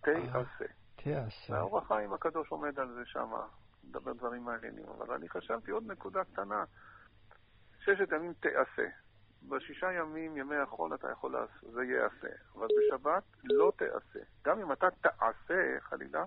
תעשה. 0.02 0.66
תעשה. 0.96 1.54
והאור 1.54 1.78
החיים 1.78 2.14
הקדוש 2.14 2.50
עומד 2.50 2.80
על 2.80 2.94
זה 2.94 3.02
שם, 3.06 3.32
מדבר 3.84 4.14
דברים 4.14 4.44
מעניינים. 4.44 4.86
אבל 4.98 5.16
אני 5.16 5.30
חשבתי 5.30 5.72
עוד 5.72 5.92
נקודה 5.92 6.24
קטנה, 6.24 6.64
ששת 7.80 8.12
ימים 8.12 8.34
תעשה. 8.34 8.88
בשישה 9.50 9.94
ימים, 9.94 10.38
ימי 10.38 10.56
החול, 10.56 10.96
אתה 10.96 11.12
יכול 11.12 11.32
לעשות, 11.34 11.74
זה 11.74 11.84
ייעשה. 11.84 12.28
אבל 12.56 12.68
בשבת 12.68 13.24
לא 13.44 13.72
תעשה. 13.76 14.20
גם 14.46 14.60
אם 14.60 14.72
אתה 14.72 14.88
תעשה, 15.02 15.80
חלילה, 15.80 16.26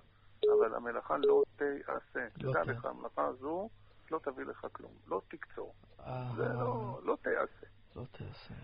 אבל 0.58 0.74
המלאכה 0.74 1.16
לא 1.18 1.42
תעשה. 1.56 2.26
לא 2.42 2.52
תדע 2.52 2.64
תעשה. 2.64 2.72
לך, 2.72 2.84
המלאכה 2.84 3.24
הזו 3.26 3.68
לא 4.10 4.18
תביא 4.18 4.44
לך 4.44 4.66
כלום. 4.72 4.92
לא 5.06 5.22
תקצור. 5.28 5.74
אה, 6.00 6.30
זה 6.36 6.48
לא, 6.48 7.00
לא 7.02 7.16
תיעשה. 7.22 7.66
לא 7.96 8.04
תעשה. 8.12 8.54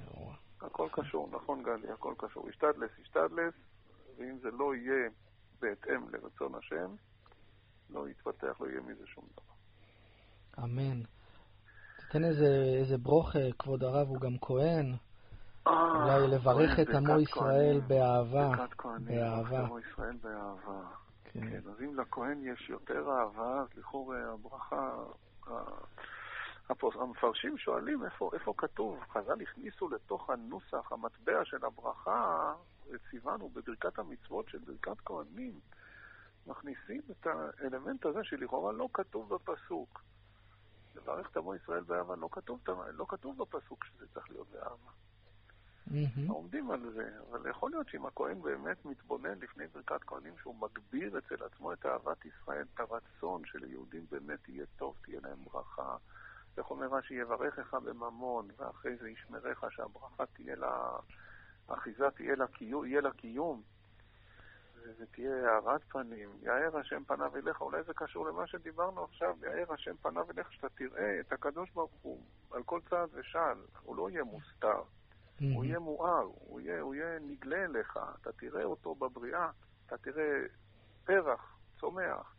הכל 0.61 0.89
קשור, 0.93 1.29
נכון 1.33 1.63
גדי, 1.63 1.93
הכל 1.93 2.15
קשור. 2.19 2.49
השתדלס, 2.49 2.91
השתדלס, 3.03 3.55
ואם 4.21 4.39
זה 4.39 4.51
לא 4.51 4.75
יהיה 4.75 5.09
בהתאם 5.61 6.09
לרצון 6.13 6.55
השם, 6.55 6.95
לא 7.91 8.09
יתפתח, 8.09 8.61
לא 8.61 8.67
יהיה 8.67 8.81
מזה 8.81 9.07
שום 9.07 9.25
דבר. 9.33 10.65
אמן. 10.65 11.03
תתן 11.97 12.25
איזה, 12.25 12.47
איזה 12.81 12.99
ברוך, 12.99 13.37
אה, 13.37 13.49
כבוד 13.59 13.85
הרב, 13.85 14.09
הוא 14.09 14.21
גם 14.21 14.39
כהן. 14.41 14.95
אולי 15.67 16.29
לברך 16.29 16.81
את 16.81 16.89
עמו 16.95 17.21
ישראל 17.21 17.81
באהבה. 17.87 18.51
באהבה. 19.01 19.67
ישראל 19.91 20.17
באהבה. 20.23 20.81
כן, 21.25 21.57
אז 21.57 21.81
אם 21.81 22.01
לכהן 22.01 22.41
יש 22.45 22.71
יותר 22.71 23.11
אהבה, 23.11 23.61
אז 23.61 23.69
לכאורה 23.77 24.17
הברכה... 24.33 25.05
המפרשים 27.01 27.59
שואלים 27.59 28.05
איפה, 28.05 28.31
איפה 28.35 28.55
כתוב, 28.57 29.01
חז"ל 29.13 29.43
הכניסו 29.43 29.89
לתוך 29.89 30.31
הנוסח, 30.31 30.93
המטבע 30.93 31.45
של 31.45 31.65
הברכה, 31.65 32.55
ציוונו 33.11 33.49
בברכת 33.49 33.99
המצוות 33.99 34.49
של 34.49 34.59
ברכת 34.59 35.01
כהנים, 35.05 35.61
מכניסים 36.47 37.01
את 37.11 37.27
האלמנט 37.27 38.07
הזה 38.07 38.25
שלכאורה 38.25 38.73
לא 38.73 38.89
כתוב 38.93 39.35
בפסוק. 39.35 40.03
לברך 40.97 41.37
עמו 41.37 41.55
ישראל 41.55 41.83
באהבה, 41.83 42.17
לא 42.17 42.29
כתוב, 42.33 42.61
לא 42.93 43.07
כתוב 43.09 43.39
בפסוק 43.39 43.85
שזה 43.85 44.07
צריך 44.15 44.31
להיות 44.31 44.49
באהבה. 44.51 44.91
מהמם. 45.87 46.29
עומדים 46.31 46.71
על 46.71 46.93
זה, 46.95 47.11
אבל 47.31 47.51
יכול 47.51 47.71
להיות 47.71 47.89
שאם 47.89 48.07
הכהן 48.07 48.43
באמת 48.43 48.85
מתבונן 48.85 49.39
לפני 49.39 49.67
ברכת 49.67 50.05
כהנים 50.05 50.35
שהוא 50.43 50.55
מגביר 50.55 51.19
אצל 51.19 51.45
עצמו 51.45 51.73
את 51.73 51.87
אהבת 51.87 52.25
ישראל, 52.25 52.65
את 52.75 52.81
הרצון 52.81 53.43
שליהודים 53.45 54.07
באמת 54.11 54.49
יהיה 54.49 54.67
טוב, 54.77 54.97
תהיה 55.03 55.21
להם 55.23 55.39
ברכה. 55.45 55.97
איך 56.59 56.71
אומר 56.71 56.87
רש"י, 56.87 57.15
יברכך 57.15 57.75
בממון, 57.75 58.49
ואחרי 58.57 58.97
זה 58.97 59.11
ישמרך 59.11 59.65
שהברכה 59.71 60.27
תהיה 60.27 60.57
לה, 60.57 60.91
האחיזה 61.69 62.11
תהיה 62.11 62.37
לה 62.37 62.47
קיום, 62.47 62.87
יהיה 62.87 63.01
לה 63.01 63.11
קיום. 63.13 63.63
וזה 64.83 65.07
תהיה 65.07 65.53
הארת 65.53 65.83
פנים, 65.89 66.31
יאר 66.43 66.77
השם 66.79 67.05
פניו 67.05 67.37
אליך, 67.37 67.61
אולי 67.61 67.83
זה 67.83 67.95
קשור 67.95 68.27
למה 68.27 68.47
שדיברנו 68.47 69.05
עכשיו, 69.05 69.37
יאר 69.43 69.73
השם 69.73 69.97
פניו 70.03 70.31
אליך, 70.31 70.53
שאתה 70.53 70.69
תראה 70.69 71.21
את 71.21 71.33
הקדוש 71.33 71.71
ברוך 71.71 71.93
הוא 72.03 72.23
על 72.51 72.63
כל 72.63 72.81
צעד 72.91 73.09
ושעל, 73.13 73.59
הוא 73.83 73.97
לא 73.97 74.11
יהיה 74.11 74.25
מוסתר. 74.25 74.83
הוא 75.41 75.49
מהמם. 75.49 75.65
יהיה 75.65 75.79
מואר, 75.79 76.29
הוא 76.35 76.61
יהיה, 76.61 76.81
הוא 76.81 76.95
יהיה 76.95 77.19
נגלה 77.19 77.65
אליך, 77.65 77.99
אתה 78.21 78.33
תראה 78.33 78.65
אותו 78.65 78.95
בבריאה, 78.95 79.51
אתה 79.87 79.99
תראה 79.99 80.43
פרח, 81.05 81.59
צומח, 81.81 82.35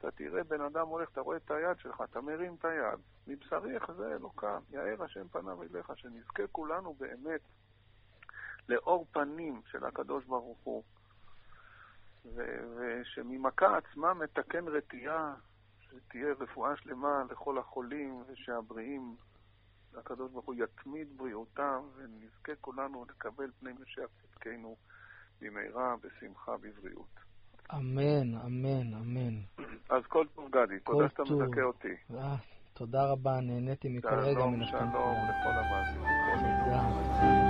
אתה 0.00 0.10
תראה 0.10 0.44
בן 0.44 0.60
אדם 0.60 0.86
הולך, 0.88 1.08
אתה 1.12 1.20
רואה 1.20 1.36
את 1.36 1.50
היד 1.50 1.78
שלך, 1.78 2.02
אתה 2.10 2.20
מרים 2.20 2.54
את 2.54 2.64
היד, 2.64 2.98
מבשרי 3.26 3.76
יחזה 3.76 4.14
אלוקם, 4.14 4.60
יאר 4.70 5.02
השם 5.02 5.28
פניו 5.28 5.62
אליך, 5.62 5.92
שנזכה 5.96 6.46
כולנו 6.52 6.94
באמת 6.94 7.40
לאור 8.68 9.06
פנים 9.12 9.60
של 9.70 9.84
הקדוש 9.84 10.24
ברוך 10.24 10.58
הוא, 10.64 10.82
ושממכה 12.24 13.76
עצמה 13.76 14.14
מתקן 14.14 14.68
רתיעה, 14.68 15.34
שתהיה 15.80 16.34
רפואה 16.40 16.76
שלמה 16.76 17.24
לכל 17.30 17.58
החולים, 17.58 18.22
ושהבריאים 18.26 19.16
הקדוש 19.94 20.30
ברוך 20.32 20.46
הוא 20.46 20.54
יתמיד 20.54 21.18
בריאותם, 21.18 21.80
ונזכה 21.96 22.52
כולנו 22.60 23.04
לקבל 23.10 23.50
פני 23.60 23.72
משיח 23.72 24.10
צדקנו 24.22 24.76
במהרה, 25.40 25.94
בשמחה, 25.96 26.56
בבריאות. 26.56 27.29
אמן, 27.74 28.34
אמן, 28.46 28.94
אמן. 28.94 29.34
אז 29.90 30.02
כל 30.08 30.26
טוב 30.34 30.48
גדי, 30.50 30.78
תודה 30.84 31.08
שאתה. 31.08 31.22
מזכה 31.22 31.62
אותי. 31.62 31.88
אה, 32.14 32.36
תודה 32.74 33.10
רבה, 33.10 33.40
נהניתי 33.40 33.88
מכל 33.88 34.08
רגע 34.08 34.40
שלום, 34.40 34.54
מן 34.54 34.66
שלום 34.66 34.82
הפעם. 34.82 35.28
לכל 35.28 35.50
המאזינים. 35.50 37.49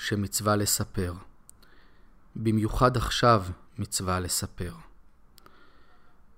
שמצווה 0.00 0.56
לספר. 0.56 1.14
במיוחד 2.36 2.96
עכשיו 2.96 3.44
מצווה 3.78 4.20
לספר. 4.20 4.74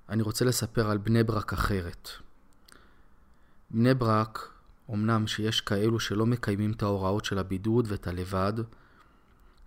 אני 0.08 0.22
רוצה 0.22 0.44
לספר 0.44 0.90
על 0.90 0.98
בני 0.98 1.24
ברק 1.24 1.52
אחרת. 1.52 2.08
בני 3.70 3.94
ברק, 3.94 4.48
אמנם 4.90 5.26
שיש 5.26 5.60
כאלו 5.60 6.00
שלא 6.00 6.26
מקיימים 6.26 6.72
את 6.72 6.82
ההוראות 6.82 7.24
של 7.24 7.38
הבידוד 7.38 7.86
ואת 7.88 8.06
הלבד, 8.06 8.52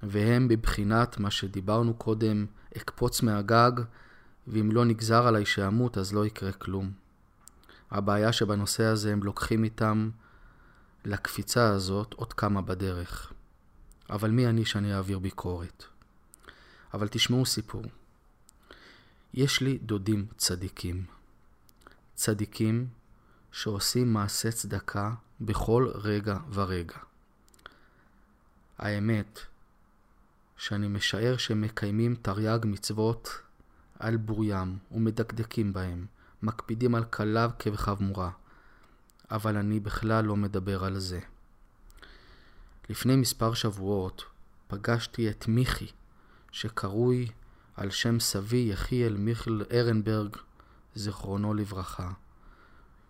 והם 0.03 0.47
בבחינת 0.47 1.19
מה 1.19 1.31
שדיברנו 1.31 1.93
קודם, 1.93 2.45
אקפוץ 2.77 3.21
מהגג, 3.21 3.71
ואם 4.47 4.71
לא 4.71 4.85
נגזר 4.85 5.27
עליי 5.27 5.45
שאמות 5.45 5.97
אז 5.97 6.13
לא 6.13 6.25
יקרה 6.25 6.51
כלום. 6.51 6.91
הבעיה 7.91 8.31
שבנושא 8.31 8.83
הזה 8.83 9.13
הם 9.13 9.23
לוקחים 9.23 9.63
איתם 9.63 10.09
לקפיצה 11.05 11.69
הזאת 11.69 12.13
עוד 12.13 12.33
כמה 12.33 12.61
בדרך. 12.61 13.34
אבל 14.09 14.31
מי 14.31 14.47
אני 14.47 14.65
שאני 14.65 14.95
אעביר 14.95 15.19
ביקורת? 15.19 15.83
אבל 16.93 17.07
תשמעו 17.07 17.45
סיפור. 17.45 17.83
יש 19.33 19.61
לי 19.61 19.77
דודים 19.77 20.25
צדיקים. 20.37 21.05
צדיקים 22.15 22.87
שעושים 23.51 24.13
מעשה 24.13 24.51
צדקה 24.51 25.13
בכל 25.41 25.91
רגע 25.95 26.37
ורגע. 26.53 26.97
האמת 28.77 29.39
שאני 30.57 30.87
משער 30.87 31.37
שהם 31.37 31.61
מקיימים 31.61 32.15
תרי"ג 32.15 32.59
מצוות 32.63 33.29
על 33.99 34.17
בוריים 34.17 34.77
ומדקדקים 34.91 35.73
בהם, 35.73 36.05
מקפידים 36.43 36.95
על 36.95 37.03
קלה 37.03 37.47
כבחמורה. 37.59 38.31
אבל 39.31 39.57
אני 39.57 39.79
בכלל 39.79 40.25
לא 40.25 40.35
מדבר 40.35 40.85
על 40.85 40.99
זה. 40.99 41.19
לפני 42.89 43.15
מספר 43.15 43.53
שבועות 43.53 44.23
פגשתי 44.67 45.29
את 45.29 45.47
מיכי, 45.47 45.87
שקרוי 46.51 47.27
על 47.75 47.89
שם 47.89 48.19
סבי 48.19 48.67
יחיאל 48.71 49.17
מיכל 49.17 49.61
ארנברג, 49.71 50.35
זיכרונו 50.95 51.53
לברכה, 51.53 52.11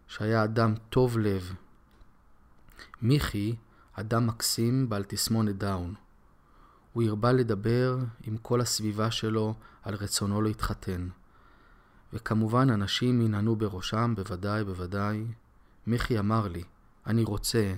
שהיה 0.08 0.44
אדם 0.44 0.74
טוב 0.90 1.18
לב. 1.18 1.54
מיכי, 3.02 3.56
אדם 3.94 4.28
מקסים 4.28 4.90
בעל 4.90 5.04
תסמונת 5.04 5.58
דאון. 5.58 5.94
הוא 6.94 7.04
הרבה 7.04 7.32
לדבר 7.32 7.98
עם 8.24 8.38
כל 8.38 8.62
הסביבה 8.62 9.12
שלו 9.12 9.54
על 9.84 9.96
רצונו 9.96 10.42
להתחתן. 10.42 11.08
וכמובן 12.14 12.70
אנשים 12.70 13.22
ינענו 13.22 13.56
בראשם, 13.56 14.14
בוודאי, 14.16 14.64
בוודאי. 14.64 15.26
מיכי 15.88 16.20
אמר 16.20 16.48
לי, 16.48 16.64
אני 17.08 17.24
רוצה 17.24 17.74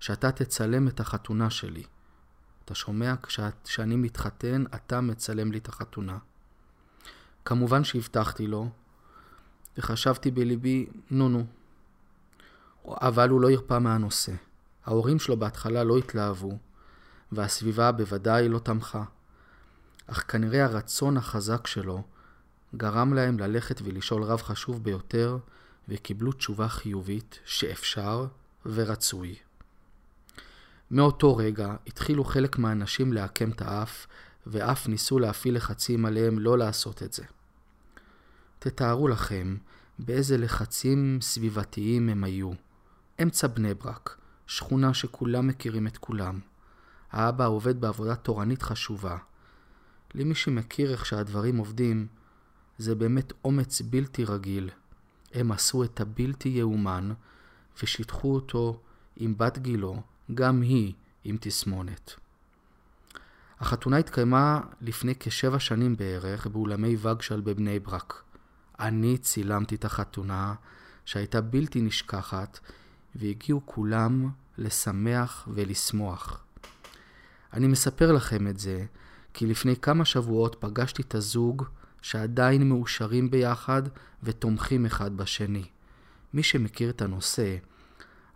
שאתה 0.00 0.32
תצלם 0.32 0.88
את 0.88 1.00
החתונה 1.00 1.50
שלי. 1.50 1.82
אתה 2.64 2.74
שומע? 2.74 3.14
כשאני 3.64 3.96
מתחתן, 3.96 4.64
אתה 4.74 5.00
מצלם 5.00 5.52
לי 5.52 5.58
את 5.58 5.68
החתונה. 5.68 6.18
כמובן 7.44 7.84
שהבטחתי 7.84 8.46
לו, 8.46 8.70
וחשבתי 9.78 10.30
בליבי, 10.30 10.86
נו 11.10 11.28
נו. 11.28 11.46
אבל 12.86 13.28
הוא 13.28 13.40
לא 13.40 13.50
הרפא 13.50 13.78
מהנושא. 13.78 14.32
ההורים 14.86 15.18
שלו 15.18 15.36
בהתחלה 15.36 15.84
לא 15.84 15.98
התלהבו, 15.98 16.58
והסביבה 17.32 17.92
בוודאי 17.92 18.48
לא 18.48 18.58
תמכה. 18.58 19.04
אך 20.06 20.24
כנראה 20.28 20.64
הרצון 20.64 21.16
החזק 21.16 21.66
שלו 21.66 22.02
גרם 22.76 23.14
להם 23.14 23.38
ללכת 23.38 23.80
ולשאול 23.84 24.22
רב 24.22 24.42
חשוב 24.42 24.84
ביותר, 24.84 25.38
וקיבלו 25.88 26.32
תשובה 26.32 26.68
חיובית 26.68 27.38
שאפשר 27.44 28.26
ורצוי. 28.66 29.36
מאותו 30.90 31.36
רגע 31.36 31.76
התחילו 31.86 32.24
חלק 32.24 32.58
מהאנשים 32.58 33.12
לעקם 33.12 33.50
את 33.50 33.62
האף, 33.62 34.06
ואף 34.46 34.88
ניסו 34.88 35.18
להפעיל 35.18 35.56
לחצים 35.56 36.06
עליהם 36.06 36.38
לא 36.38 36.58
לעשות 36.58 37.02
את 37.02 37.12
זה. 37.12 37.24
תתארו 38.58 39.08
לכם 39.08 39.56
באיזה 39.98 40.38
לחצים 40.38 41.18
סביבתיים 41.20 42.08
הם 42.08 42.24
היו. 42.24 42.50
אמצע 43.22 43.46
בני 43.46 43.74
ברק, 43.74 44.16
שכונה 44.46 44.94
שכולם 44.94 45.46
מכירים 45.46 45.86
את 45.86 45.98
כולם. 45.98 46.40
האבא 47.12 47.46
עובד 47.46 47.80
בעבודה 47.80 48.14
תורנית 48.14 48.62
חשובה. 48.62 49.16
למי 50.14 50.34
שמכיר 50.34 50.92
איך 50.92 51.06
שהדברים 51.06 51.56
עובדים, 51.56 52.06
זה 52.78 52.94
באמת 52.94 53.32
אומץ 53.44 53.80
בלתי 53.80 54.24
רגיל. 54.24 54.70
הם 55.34 55.52
עשו 55.52 55.84
את 55.84 56.00
הבלתי 56.00 56.48
יאומן 56.48 57.12
ושיטחו 57.82 58.34
אותו 58.34 58.80
עם 59.16 59.34
בת 59.38 59.58
גילו, 59.58 60.02
גם 60.34 60.62
היא 60.62 60.92
עם 61.24 61.36
תסמונת. 61.40 62.14
החתונה 63.60 63.96
התקיימה 63.96 64.60
לפני 64.80 65.14
כשבע 65.20 65.58
שנים 65.58 65.96
בערך 65.96 66.46
באולמי 66.46 66.96
וגשל 67.00 67.40
בבני 67.40 67.78
ברק. 67.78 68.22
אני 68.80 69.18
צילמתי 69.18 69.74
את 69.74 69.84
החתונה 69.84 70.54
שהייתה 71.04 71.40
בלתי 71.40 71.80
נשכחת 71.80 72.58
והגיעו 73.14 73.60
כולם 73.64 74.30
לשמח 74.58 75.48
ולשמוח. 75.54 76.44
אני 77.52 77.66
מספר 77.66 78.12
לכם 78.12 78.46
את 78.46 78.58
זה 78.58 78.84
כי 79.34 79.46
לפני 79.46 79.76
כמה 79.76 80.04
שבועות 80.04 80.56
פגשתי 80.60 81.02
את 81.02 81.14
הזוג 81.14 81.64
שעדיין 82.02 82.68
מאושרים 82.68 83.30
ביחד 83.30 83.82
ותומכים 84.22 84.86
אחד 84.86 85.16
בשני. 85.16 85.64
מי 86.34 86.42
שמכיר 86.42 86.90
את 86.90 87.02
הנושא, 87.02 87.56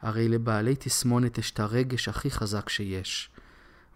הרי 0.05 0.28
לבעלי 0.28 0.74
תסמונת 0.78 1.39
יש 1.39 1.51
את 1.51 1.60
הרגש 1.60 2.09
הכי 2.09 2.31
חזק 2.31 2.68
שיש, 2.68 3.31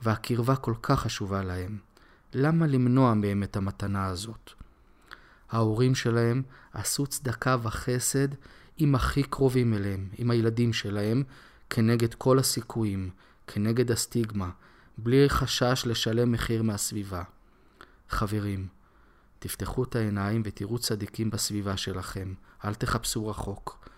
והקרבה 0.02 0.56
כל 0.56 0.74
כך 0.82 1.00
חשובה 1.00 1.42
להם. 1.42 1.78
למה 2.34 2.66
למנוע 2.66 3.14
מהם 3.14 3.42
את 3.42 3.56
המתנה 3.56 4.06
הזאת? 4.06 4.50
ההורים 5.50 5.94
שלהם 5.94 6.42
עשו 6.72 7.06
צדקה 7.06 7.56
וחסד 7.62 8.28
עם 8.76 8.94
הכי 8.94 9.22
קרובים 9.22 9.74
אליהם, 9.74 10.08
עם 10.18 10.30
הילדים 10.30 10.72
שלהם, 10.72 11.22
כנגד 11.70 12.14
כל 12.14 12.38
הסיכויים, 12.38 13.10
כנגד 13.46 13.90
הסטיגמה, 13.90 14.50
בלי 14.98 15.28
חשש 15.28 15.82
לשלם 15.86 16.32
מחיר 16.32 16.62
מהסביבה. 16.62 17.22
חברים, 18.08 18.68
תפתחו 19.38 19.84
את 19.84 19.96
העיניים 19.96 20.42
ותראו 20.44 20.78
צדיקים 20.78 21.30
בסביבה 21.30 21.76
שלכם. 21.76 22.34
אל 22.64 22.74
תחפשו 22.74 23.26
רחוק. 23.26 23.88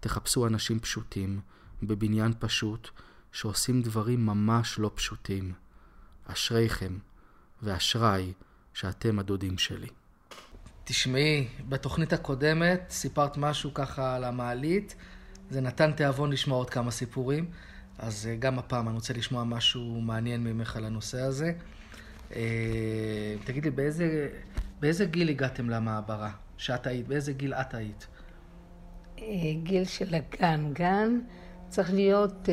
תחפשו 0.00 0.46
אנשים 0.46 0.80
פשוטים, 0.80 1.40
בבניין 1.82 2.32
פשוט, 2.38 2.88
שעושים 3.32 3.82
דברים 3.82 4.26
ממש 4.26 4.78
לא 4.78 4.90
פשוטים. 4.94 5.52
אשריכם, 6.26 6.98
ואשריי 7.62 8.32
שאתם 8.74 9.18
הדודים 9.18 9.58
שלי. 9.58 9.88
תשמעי, 10.84 11.48
בתוכנית 11.68 12.12
הקודמת 12.12 12.80
סיפרת 12.90 13.36
משהו 13.36 13.74
ככה 13.74 14.16
על 14.16 14.24
המעלית, 14.24 14.94
זה 15.50 15.60
נתן 15.60 15.92
תיאבון 15.92 16.32
לשמוע 16.32 16.58
עוד 16.58 16.70
כמה 16.70 16.90
סיפורים, 16.90 17.50
אז 17.98 18.26
אה, 18.26 18.36
גם 18.36 18.58
הפעם 18.58 18.88
אני 18.88 18.94
רוצה 18.94 19.14
לשמוע 19.14 19.44
משהו 19.44 20.00
מעניין 20.00 20.44
ממך 20.44 20.76
על 20.76 20.84
הנושא 20.84 21.20
הזה. 21.20 21.52
אה, 22.34 23.34
תגידי, 23.44 23.70
באיזה, 23.70 24.28
באיזה 24.80 25.04
גיל 25.04 25.28
הגעתם 25.28 25.70
למעברה? 25.70 26.30
שאת 26.56 26.86
היית, 26.86 27.08
באיזה 27.08 27.32
גיל 27.32 27.54
את 27.54 27.74
היית? 27.74 28.06
אה, 29.18 29.24
גיל 29.62 29.84
של 29.84 30.14
הגן. 30.14 30.72
גן 30.72 31.18
צריך 31.68 31.92
להיות... 31.92 32.48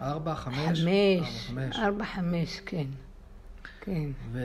ארבע, 0.00 0.34
חמש? 0.34 0.80
חמש. 1.48 1.78
ארבע, 1.78 2.04
חמש. 2.04 2.60
כן. 2.66 2.86
כן. 3.80 4.10
ו... 4.32 4.40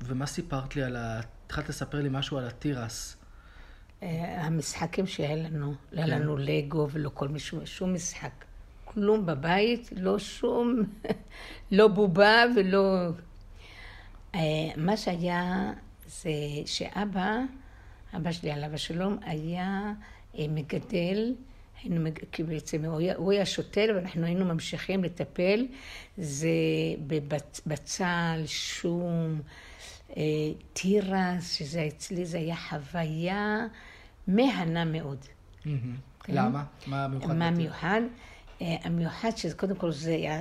ומה 0.00 0.26
סיפרת 0.26 0.76
לי 0.76 0.82
על 0.82 0.96
ה... 0.96 1.20
התחלת 1.46 1.68
לספר 1.68 2.00
לי 2.00 2.08
משהו 2.12 2.38
על 2.38 2.46
התירס. 2.46 3.16
המשחקים 4.02 5.06
שהיה 5.06 5.36
לנו, 5.36 5.74
לא 5.92 6.02
היה 6.02 6.18
לנו 6.18 6.36
לגו 6.36 6.88
ולא 6.90 7.10
כל 7.14 7.28
מישהו, 7.28 7.66
שום 7.66 7.94
משחק. 7.94 8.44
כלום 8.84 9.26
בבית, 9.26 9.90
לא 9.96 10.18
שום, 10.18 10.82
לא 11.76 11.88
בובה 11.88 12.44
ולא... 12.56 13.08
מה 14.76 14.96
שהיה 14.96 15.72
זה 16.06 16.30
שאבא, 16.66 17.38
אבא 18.16 18.32
שלי 18.32 18.50
עליו 18.50 18.74
השלום, 18.74 19.18
היה 19.22 19.92
מגדל, 20.34 21.34
היינו, 21.84 22.10
כי 22.32 22.42
בעצם 22.42 22.84
הוא 22.84 22.98
היה, 22.98 23.16
הוא 23.16 23.32
היה 23.32 23.46
שוטר 23.46 23.86
ואנחנו 23.94 24.24
היינו 24.26 24.44
ממשיכים 24.44 25.04
לטפל, 25.04 25.66
זה 26.18 26.48
בבצל, 27.06 28.42
שום, 28.46 29.40
תירס, 30.72 31.52
שזה 31.54 31.86
אצלי, 31.86 32.26
זה 32.26 32.38
היה 32.38 32.56
חוויה 32.56 33.66
מהנה 34.28 34.84
מאוד. 34.84 35.18
למה? 36.28 36.64
מה 36.86 37.04
המיוחד? 37.04 37.34
מה 37.36 37.48
המיוחד? 37.48 38.00
המיוחד 38.60 39.30
שזה 39.36 39.54
קודם 39.54 39.76
כל 39.76 39.92
זה 39.92 40.10
היה 40.10 40.40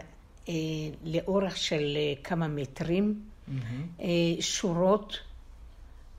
לאורך 1.03 1.57
של 1.57 1.97
כמה 2.23 2.47
מטרים, 2.47 3.21
שורות 4.39 5.17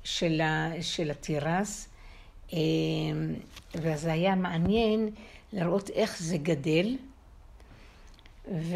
של, 0.05 0.43
של 0.81 1.11
התירס, 1.11 1.89
וזה 3.75 4.12
היה 4.12 4.35
מעניין 4.35 5.09
לראות 5.53 5.91
איך 5.91 6.23
זה 6.23 6.37
גדל, 6.37 6.97
וזה 8.49 8.75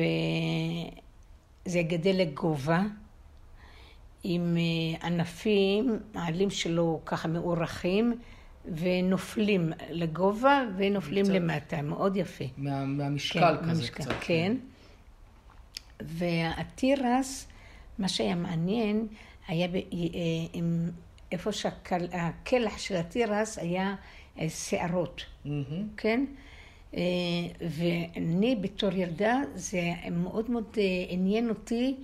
גדל 1.82 2.15
לגובה. 2.15 2.82
עם 4.24 4.57
ענפים, 5.03 5.99
העלים 6.15 6.51
שלו 6.51 7.01
ככה 7.07 7.28
מאורחים, 7.28 8.19
ונופלים 8.74 9.73
לגובה 9.90 10.65
ונופלים 10.77 11.24
קצת. 11.24 11.35
למטה, 11.35 11.82
מאוד 11.82 12.16
יפה. 12.16 12.45
מה, 12.57 12.85
מהמשקל 12.85 13.40
כן, 13.40 13.57
כזה 13.57 13.66
מהמשקל, 13.66 14.05
קצת. 14.05 14.15
כן. 14.20 14.57
והתירס, 16.01 17.49
מה 17.99 18.09
שהיה 18.09 18.35
מעניין, 18.35 19.07
היה 19.49 19.69
ב, 19.69 19.77
עם, 20.53 20.90
איפה 21.32 21.52
שהקלח 21.52 22.78
של 22.78 22.96
התירס 22.96 23.59
היה 23.59 23.94
שערות, 24.48 25.24
mm-hmm. 25.46 25.48
כן? 25.96 26.24
ואני 27.60 28.56
בתור 28.60 28.92
ילדה, 28.92 29.36
זה 29.55 29.80
מאוד 30.10 30.50
מאוד 30.50 30.76
עניין 31.09 31.48
אותי. 31.48 31.96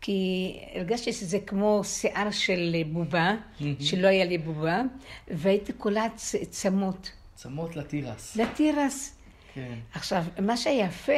כי 0.00 0.52
הרגשתי 0.74 1.12
שזה 1.12 1.38
כמו 1.46 1.80
שיער 1.84 2.30
של 2.30 2.76
בובה, 2.92 3.34
mm-hmm. 3.34 3.64
שלא 3.80 4.08
היה 4.08 4.24
לי 4.24 4.38
בובה, 4.38 4.82
והייתי 5.28 5.72
קולעת 5.72 6.20
צמות. 6.50 7.12
צמות 7.34 7.76
לתירס. 7.76 8.36
לתירס. 8.36 9.16
כן. 9.54 9.78
עכשיו, 9.92 10.24
מה 10.42 10.56
שהיה 10.56 10.86
יפה, 10.86 11.12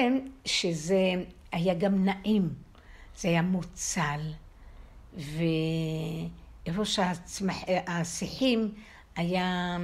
שזה 0.44 1.12
היה 1.52 1.74
גם 1.74 2.04
נעים. 2.04 2.48
זה 3.16 3.28
היה 3.28 3.42
מוצל, 3.42 4.20
ואיפה 6.66 6.84
שהשיחים 6.84 8.74
היה 9.16 9.76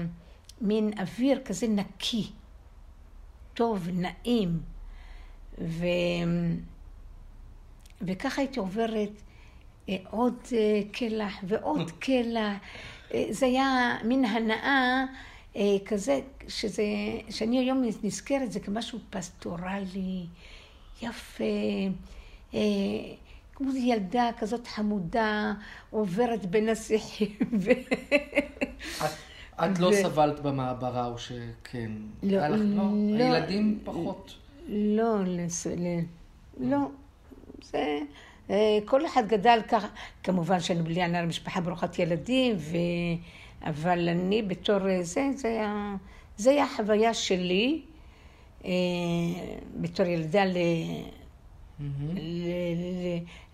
מין 0.61 0.93
אוויר 0.99 1.41
כזה 1.45 1.69
נקי, 1.69 2.31
טוב, 3.55 3.89
נעים. 3.93 4.61
ו... 5.59 5.87
וככה 8.03 8.43
הייתי 8.43 8.59
עוברת 8.59 9.11
אה, 9.89 9.97
עוד 10.11 10.35
אה, 10.53 10.81
קלח 10.93 11.39
ועוד 11.43 11.91
קלח. 12.05 12.57
אה, 13.15 13.25
זה 13.31 13.47
היה 13.47 13.97
מין 14.05 14.25
הנאה 14.25 15.05
כזה, 15.87 16.21
שזה, 16.49 16.83
שאני 17.31 17.59
היום 17.59 17.83
נזכרת, 18.03 18.53
זה 18.53 18.61
כמשהו 18.61 18.99
פסטורלי, 19.11 20.27
יפה, 21.03 21.45
כמו 23.55 23.77
ילדה 23.77 24.31
כזאת 24.39 24.67
חמודה, 24.67 25.53
עוברת 25.91 26.47
בין 26.47 26.69
השיחים. 26.69 27.37
את 29.55 29.79
לא 29.79 29.91
סבלת 30.03 30.41
במעברה 30.41 31.07
או 31.07 31.19
שכן? 31.19 31.91
לא, 32.23 32.49
לא. 32.49 32.83
הילדים 33.19 33.79
פחות. 33.85 34.35
לא, 34.69 35.17
לא. 36.61 36.79
זה, 37.63 37.99
אה, 38.51 38.79
כל 38.85 39.07
אחד 39.07 39.29
גדל 39.29 39.59
ככה, 39.69 39.89
כמובן 40.23 40.61
שאני 40.61 40.83
בלי 40.83 41.03
עניין 41.03 41.29
משפחה 41.29 41.61
ברוכת 41.61 41.99
ילדים, 41.99 42.57
ו... 42.59 42.77
אבל 43.65 44.09
אני 44.09 44.43
בתור 44.43 44.89
אה, 44.89 45.03
זה, 45.03 45.31
זה 45.35 45.49
היה, 45.49 45.95
זה 46.37 46.51
היה 46.51 46.65
החוויה 46.65 47.15
שלי, 47.15 47.83
אה, 48.65 48.71
בתור 49.81 50.07
ילדה 50.07 50.45
ל... 50.45 50.57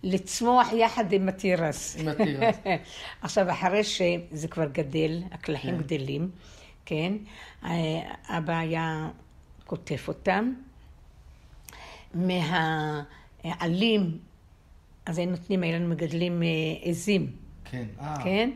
לצמוח 0.03 0.73
יחד 0.73 1.13
עם 1.13 1.29
התירס. 1.29 1.97
עם 2.01 2.09
התירס. 2.09 2.57
עכשיו, 3.23 3.51
אחרי 3.51 3.85
שזה 3.85 4.49
כבר 4.51 4.67
גדל, 4.73 5.23
הקלחים 5.31 5.77
כן. 5.77 5.83
גדלים, 5.83 6.31
כן? 6.85 7.13
אה, 7.65 7.71
אבא 8.29 8.59
היה 8.59 9.09
קוטף 9.67 10.09
אותם. 10.09 10.53
מהעלים, 12.15 14.19
אז 15.07 15.19
היינו 15.19 15.33
נותנים, 15.33 15.63
היו 15.63 15.73
לנו 15.73 15.89
מגדלים 15.89 16.43
אה, 16.43 16.49
עזים, 16.83 17.33
כן. 17.65 17.85
אה. 18.01 18.17
כן? 18.25 18.51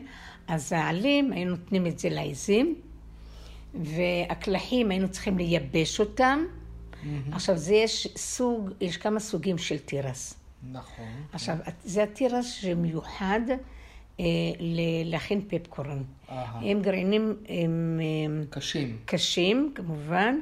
אז 0.47 0.73
העלים, 0.73 1.33
היינו 1.33 1.51
נותנים 1.51 1.87
את 1.87 1.99
זה 1.99 2.09
לעזים, 2.09 2.75
והקלחים, 3.73 4.91
היינו 4.91 5.09
צריכים 5.09 5.37
לייבש 5.37 5.99
אותם. 5.99 6.45
עכשיו, 7.31 7.57
זה 7.57 7.75
יש 7.75 8.07
סוג, 8.15 8.69
יש 8.81 8.97
כמה 8.97 9.19
סוגים 9.19 9.57
של 9.57 9.79
תירס. 9.79 10.33
נכון. 10.71 11.23
עכשיו, 11.33 11.57
זה 11.83 12.03
התירס 12.03 12.53
שמיוחד 12.53 13.39
אה, 14.19 14.25
להכין 15.05 15.41
פפקורן. 15.47 16.03
אהה. 16.29 16.71
הם 16.71 16.81
גרעינים 16.81 17.35
הם, 17.49 17.99
אה, 18.01 18.45
קשים. 18.49 18.97
קשים, 19.05 19.73
כמובן, 19.75 20.35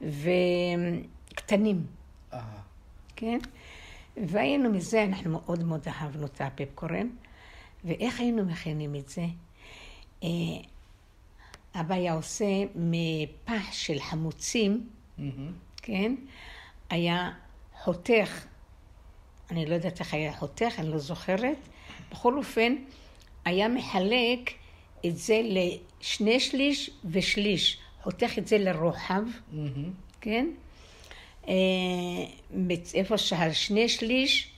וקטנים, 0.00 1.86
אהה. 2.32 2.60
כן? 3.16 3.38
והיינו 4.16 4.70
מזה, 4.70 5.04
אנחנו 5.04 5.30
מאוד 5.30 5.64
מאוד 5.64 5.88
אהבנו 5.88 6.26
את 6.26 6.40
הפפקורן. 6.40 7.08
ואיך 7.84 8.20
היינו 8.20 8.44
מכינים 8.44 8.94
את 8.94 9.08
זה? 9.08 9.26
אה, 10.22 10.28
אבא 11.80 11.94
היה 11.94 12.12
עושה 12.12 12.44
מפח 12.74 13.72
של 13.72 14.00
חמוצים, 14.00 14.88
מהמם. 15.18 15.52
כן? 15.86 16.14
היה 16.90 17.30
חותך, 17.82 18.44
אני 19.50 19.66
לא 19.66 19.74
יודעת 19.74 20.00
איך 20.00 20.14
היה 20.14 20.32
חותך, 20.32 20.74
אני 20.78 20.88
לא 20.88 20.98
זוכרת. 20.98 21.56
בכל 22.10 22.38
אופן, 22.38 22.74
היה 23.44 23.68
מחלק 23.68 24.50
את 25.06 25.16
זה 25.16 25.40
לשני 25.44 26.40
שליש 26.40 26.90
ושליש. 27.04 27.78
חותך 28.02 28.38
את 28.38 28.46
זה 28.46 28.58
לרוחב, 28.58 29.22
מהמם. 29.52 29.90
כן? 30.20 30.48
אה, 31.48 31.54
איפה 32.94 33.18
שהשני 33.18 33.88
שליש, 33.88 34.52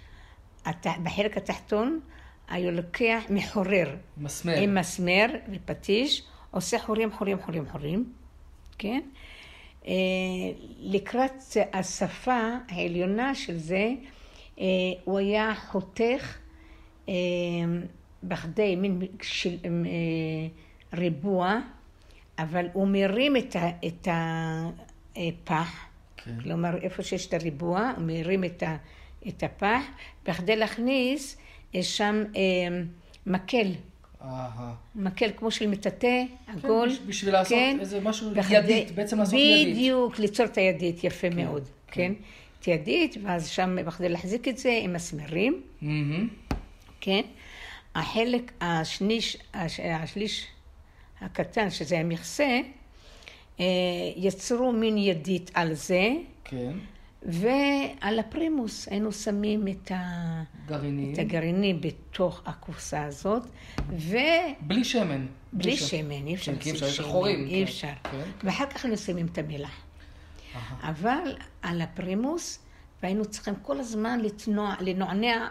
בחלק 1.03 1.37
התחתון, 1.37 2.01
היה 2.49 2.71
לוקח 2.71 3.23
מחורר. 3.31 3.97
מסמר. 4.17 4.55
עם 4.57 4.75
מסמר 4.75 5.27
ופטיש, 5.53 6.23
עושה 6.51 6.79
חורים, 6.79 7.13
חורים, 7.13 7.39
חורים, 7.43 7.65
חורים, 7.71 8.13
כן? 8.79 9.01
אה, 9.89 9.95
לקראת 10.81 11.43
השפה 11.73 12.41
העליונה 12.69 13.35
של 13.35 13.59
זה, 13.59 13.93
אה, 14.61 14.65
הוא 15.05 15.19
היה 15.19 15.55
חותך 15.55 16.37
אה, 17.09 17.15
בכדי 18.23 18.77
מין 18.77 19.01
של, 19.23 19.57
ריבוע, 20.95 21.59
אבל 22.39 22.67
הוא 22.73 22.89
מרים 22.89 23.37
את, 23.37 23.57
ה, 23.57 23.69
את 23.87 24.09
הפח, 25.17 25.85
כן. 26.17 26.41
כלומר 26.43 26.77
איפה 26.83 27.03
שיש 27.03 27.27
את 27.27 27.35
הריבוע, 27.35 27.93
הוא 27.97 28.05
מרים 28.07 28.45
את, 28.45 28.63
ה, 28.63 28.77
את 29.29 29.43
הפח, 29.43 29.83
בכדי 30.27 30.57
להכניס 30.57 31.39
שם 31.83 32.25
מקל. 33.27 33.73
אהה. 34.23 34.75
מקל 34.95 35.31
כמו 35.37 35.51
של 35.51 35.67
מטאטא, 35.67 36.23
עגול. 36.47 36.89
כן, 36.89 36.95
בש- 36.95 37.01
בשביל 37.07 37.33
לעשות 37.33 37.59
כן, 37.59 37.77
איזה 37.81 38.01
משהו 38.01 38.31
בכדי- 38.35 38.55
ידית, 38.57 38.91
בעצם 38.95 39.19
לעשות 39.19 39.35
ידית. 39.35 39.69
בדיוק, 39.77 40.19
ליצור 40.19 40.47
את 40.47 40.59
הידית, 40.59 41.05
יפה 41.05 41.31
כן, 41.31 41.37
מאוד, 41.37 41.65
כן. 41.65 41.93
כן? 41.93 42.13
את 42.61 42.69
ידית, 42.69 43.17
ואז 43.23 43.49
שם, 43.49 43.77
בכדי 43.87 44.09
להחזיק 44.09 44.49
את 44.49 44.59
זה 44.59 44.79
עם 44.83 44.93
מסמרים, 44.93 45.63
מהמם. 45.83 46.29
כן? 47.01 47.21
החלק, 47.95 48.53
השניש, 48.61 49.37
הש- 49.55 49.81
השליש 49.81 50.47
הקטן, 51.21 51.71
שזה 51.71 51.99
המכסה, 51.99 52.61
אה, 53.61 53.65
יצרו 54.17 54.73
מין 54.73 54.99
ידית 54.99 55.51
על 55.55 55.75
זה, 55.75 56.11
כן. 56.45 56.73
ועל 57.29 58.19
הפרימוס 58.19 58.89
היינו 58.89 59.13
שמים 59.13 59.69
את, 59.69 59.93
ה... 59.95 60.43
גרעינים. 60.67 61.13
את 61.13 61.19
הגרעינים 61.19 61.81
בתוך 61.81 62.43
הקופסה 62.47 63.05
הזאת, 63.05 63.43
ו... 63.99 64.17
בלי 64.61 64.85
שמן. 64.85 65.27
בלי 65.53 65.77
שמן, 65.77 66.27
אי 66.27 66.35
אפשר 66.35 66.53
כן, 66.61 66.71
לשים 66.71 66.89
שמן, 66.89 67.07
חורים, 67.07 67.47
אי 67.47 67.51
כן, 67.51 67.63
אפשר. 67.63 67.93
כן. 68.03 68.31
ואחר 68.45 68.67
כך 68.67 68.85
היינו 68.85 68.97
שמים 68.97 69.27
את 69.33 69.39
המלח. 69.39 69.71
אבל 70.83 71.37
על 71.63 71.81
הפרימוס, 71.81 72.59
והיינו 73.03 73.25
צריכים 73.25 73.55
כל 73.63 73.81
הזמן 73.81 74.21
לתנוע, 74.21 74.75
לנענע, 74.81 75.49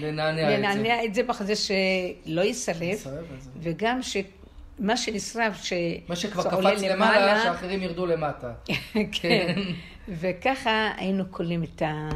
לנענע 0.00 0.42
את 0.42 0.50
זה. 0.50 0.58
לנענע 0.58 1.04
את 1.04 1.14
זה 1.14 1.22
בכדי 1.22 1.56
שלא 1.56 2.40
יישרף. 2.40 3.06
וגם 3.60 4.00
שמה 4.02 4.96
שנשרף, 4.96 5.64
ש... 5.64 5.72
מה 6.08 6.16
שכבר 6.16 6.42
קפץ 6.42 6.82
למעלה, 6.82 7.42
שאחרים 7.42 7.82
ירדו 7.82 8.06
למטה. 8.06 8.52
כן. 9.20 9.62
וככה 10.08 10.90
היינו 10.96 11.24
כולאים 11.30 11.62
את, 11.64 11.82
ה... 11.82 12.08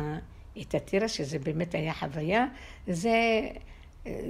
את 0.61 0.75
הטירה, 0.75 1.09
שזה 1.09 1.39
באמת 1.39 1.75
היה 1.75 1.95
חוויה. 1.95 2.47
זה, 2.87 3.41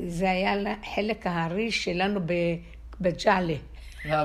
זה 0.06 0.30
היה 0.30 0.54
חלק 0.94 1.26
הארי 1.26 1.70
שלנו 1.72 2.20
ב... 2.26 2.32
בג'אלה. 3.00 3.54
אה. 4.06 4.24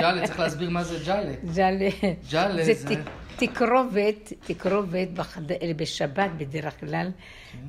ג'אלה, 0.00 0.26
צריך 0.26 0.38
להסביר 0.40 0.70
מה 0.70 0.84
זה 0.84 0.98
ג'אלה. 1.06 1.32
ג'אלה. 1.54 1.88
ג'אלה 2.30 2.64
זה 2.64 2.94
תקרובת, 3.36 4.32
תקרובת 4.40 5.08
בחד- 5.14 5.42
בשבת 5.76 6.30
בדרך 6.38 6.80
כלל. 6.80 7.10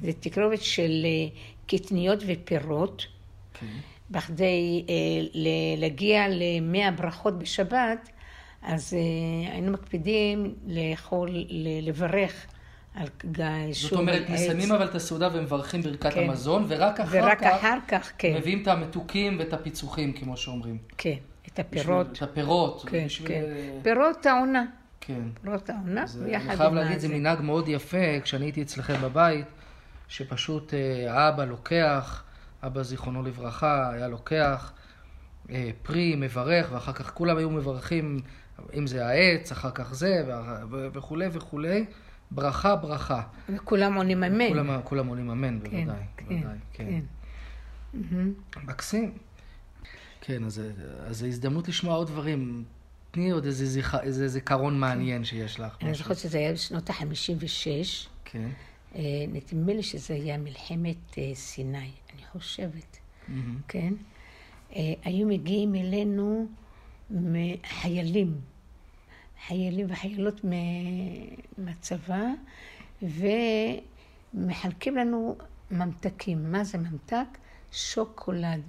זה 0.02 0.12
תקרובת 0.20 0.62
של 0.62 1.06
אה, 1.06 1.38
קטניות 1.68 2.24
ופירות. 2.28 3.06
כן. 3.60 3.66
בכדי 4.12 4.86
אה, 4.90 4.96
להגיע 5.78 6.26
למאה 6.30 6.92
ברכות 6.92 7.40
בשבת, 7.40 8.10
אז 8.64 8.94
אה, 8.94 9.00
היינו 9.54 9.72
מקפידים 9.72 10.56
לאכול, 10.68 11.30
לברך 11.82 12.46
על 12.96 13.08
גיא, 13.32 13.46
שוב, 13.74 13.90
זאת 13.92 14.00
אומרת. 14.00 14.30
מסיימים 14.30 14.72
אבל 14.72 14.86
את 14.86 14.96
הסעודה 14.96 15.30
ומברכים 15.34 15.82
ברכת 15.82 16.14
כן. 16.14 16.24
המזון, 16.24 16.66
ורק 16.68 17.00
אחר 17.00 17.20
ורק 17.24 17.40
כך 17.40 17.46
אחר 17.46 17.78
כך, 17.88 18.12
כן, 18.18 18.34
מביאים 18.38 18.62
את 18.62 18.68
המתוקים 18.68 19.40
ואת 19.40 19.54
הפיצוחים, 19.54 20.14
כמו 20.14 20.38
שאומרים. 20.38 20.78
כן, 20.98 21.14
את 21.48 21.60
בשביל- 21.60 21.82
הפירות, 21.82 22.18
את 22.18 22.22
הפירות. 22.22 22.84
כן, 22.88 23.06
בשביל- 23.06 23.28
כן. 23.28 23.44
פירות 23.84 24.26
העונה, 24.26 24.66
כן. 25.02 25.22
פירות 25.42 25.70
העונה, 25.70 26.08
זה- 26.08 26.26
ביחד 26.26 26.48
אני 26.50 26.58
חייב 26.58 26.70
עם 26.70 26.76
להגיד. 26.76 27.00
זה 27.00 27.08
מנהג 27.08 27.42
מאוד 27.42 27.68
יפה, 27.68 27.98
כשאני 28.24 28.46
הייתי 28.46 28.62
אצלכם 28.62 29.02
בבית, 29.02 29.46
שפשוט 30.08 30.74
אה, 30.74 31.14
האבא 31.14 31.46
לוקח, 31.46 32.24
אבא 32.64 32.84
זיכרונו 32.84 33.24
לברכה, 33.24 33.92
היה 33.94 34.08
לוקח 34.08 34.72
אה, 35.50 35.70
פרי, 35.84 36.16
מברך, 36.18 36.68
ואחר 36.72 36.94
כך 36.94 37.14
כולם 37.14 37.38
היו 37.38 37.50
מברכים, 37.50 38.20
אם 38.78 38.88
זה 38.88 39.08
העץ, 39.08 39.52
אחר 39.52 39.72
כך 39.72 39.94
זה, 39.94 40.24
וכולי 40.72 41.28
וכולי. 41.32 41.86
ברכה, 42.32 42.76
ברכה. 42.76 43.22
וכולם 43.50 43.94
עונים 43.94 44.24
אמן. 44.24 44.50
כולם, 44.50 44.82
כולם 44.84 45.08
עונים 45.08 45.30
אמן, 45.30 45.60
כן, 45.64 45.70
בוודאי, 45.70 46.04
כן, 46.18 46.26
בוודאי, 46.26 46.58
כן. 46.74 46.86
כן. 46.86 47.02
מהמם. 47.94 48.34
מקסים. 48.64 49.18
כן, 50.22 50.44
אז, 50.44 50.62
זו 51.10 51.26
הזדמנות 51.26 51.68
לשמוע 51.68 51.96
עוד 51.96 52.08
דברים. 52.08 52.64
תני 53.12 53.32
עוד 53.32 53.46
איזה, 53.46 53.66
זיכ... 53.66 53.96
איזה 53.96 54.28
זיכרון 54.28 54.80
מעניין 54.80 55.24
שיש 55.24 55.60
לך. 55.60 55.78
אני. 55.82 55.94
זוכרת 55.94 56.18
שזה 56.18 56.38
היה 56.38 56.54
בשנות 56.54 56.90
ה-56. 56.90 58.08
כן. 58.26 58.50
אה, 58.96 59.02
נדמה 59.28 59.74
לי 59.74 59.84
שזה 59.84 60.14
היה 60.14 60.38
מלחמת 60.38 61.18
אה, 61.18 61.32
סיני, 61.34 61.78
אני 61.78 62.24
חושבת, 62.32 62.98
מהמם. 63.28 63.60
כן? 63.68 63.94
אה, 64.76 64.94
היו 65.04 65.28
מגיעים 65.28 65.76
אלינו 65.76 66.48
חיילים, 67.66 68.36
חיילים 69.48 69.86
וחיילות 69.90 70.42
מהצבא, 71.58 72.24
ומחלקים 73.02 74.96
לנו 74.96 75.36
ממתקים. 75.72 76.52
מה 76.52 76.64
זה 76.64 76.78
ממתק? 76.78 77.38
שוקולד, 77.72 78.62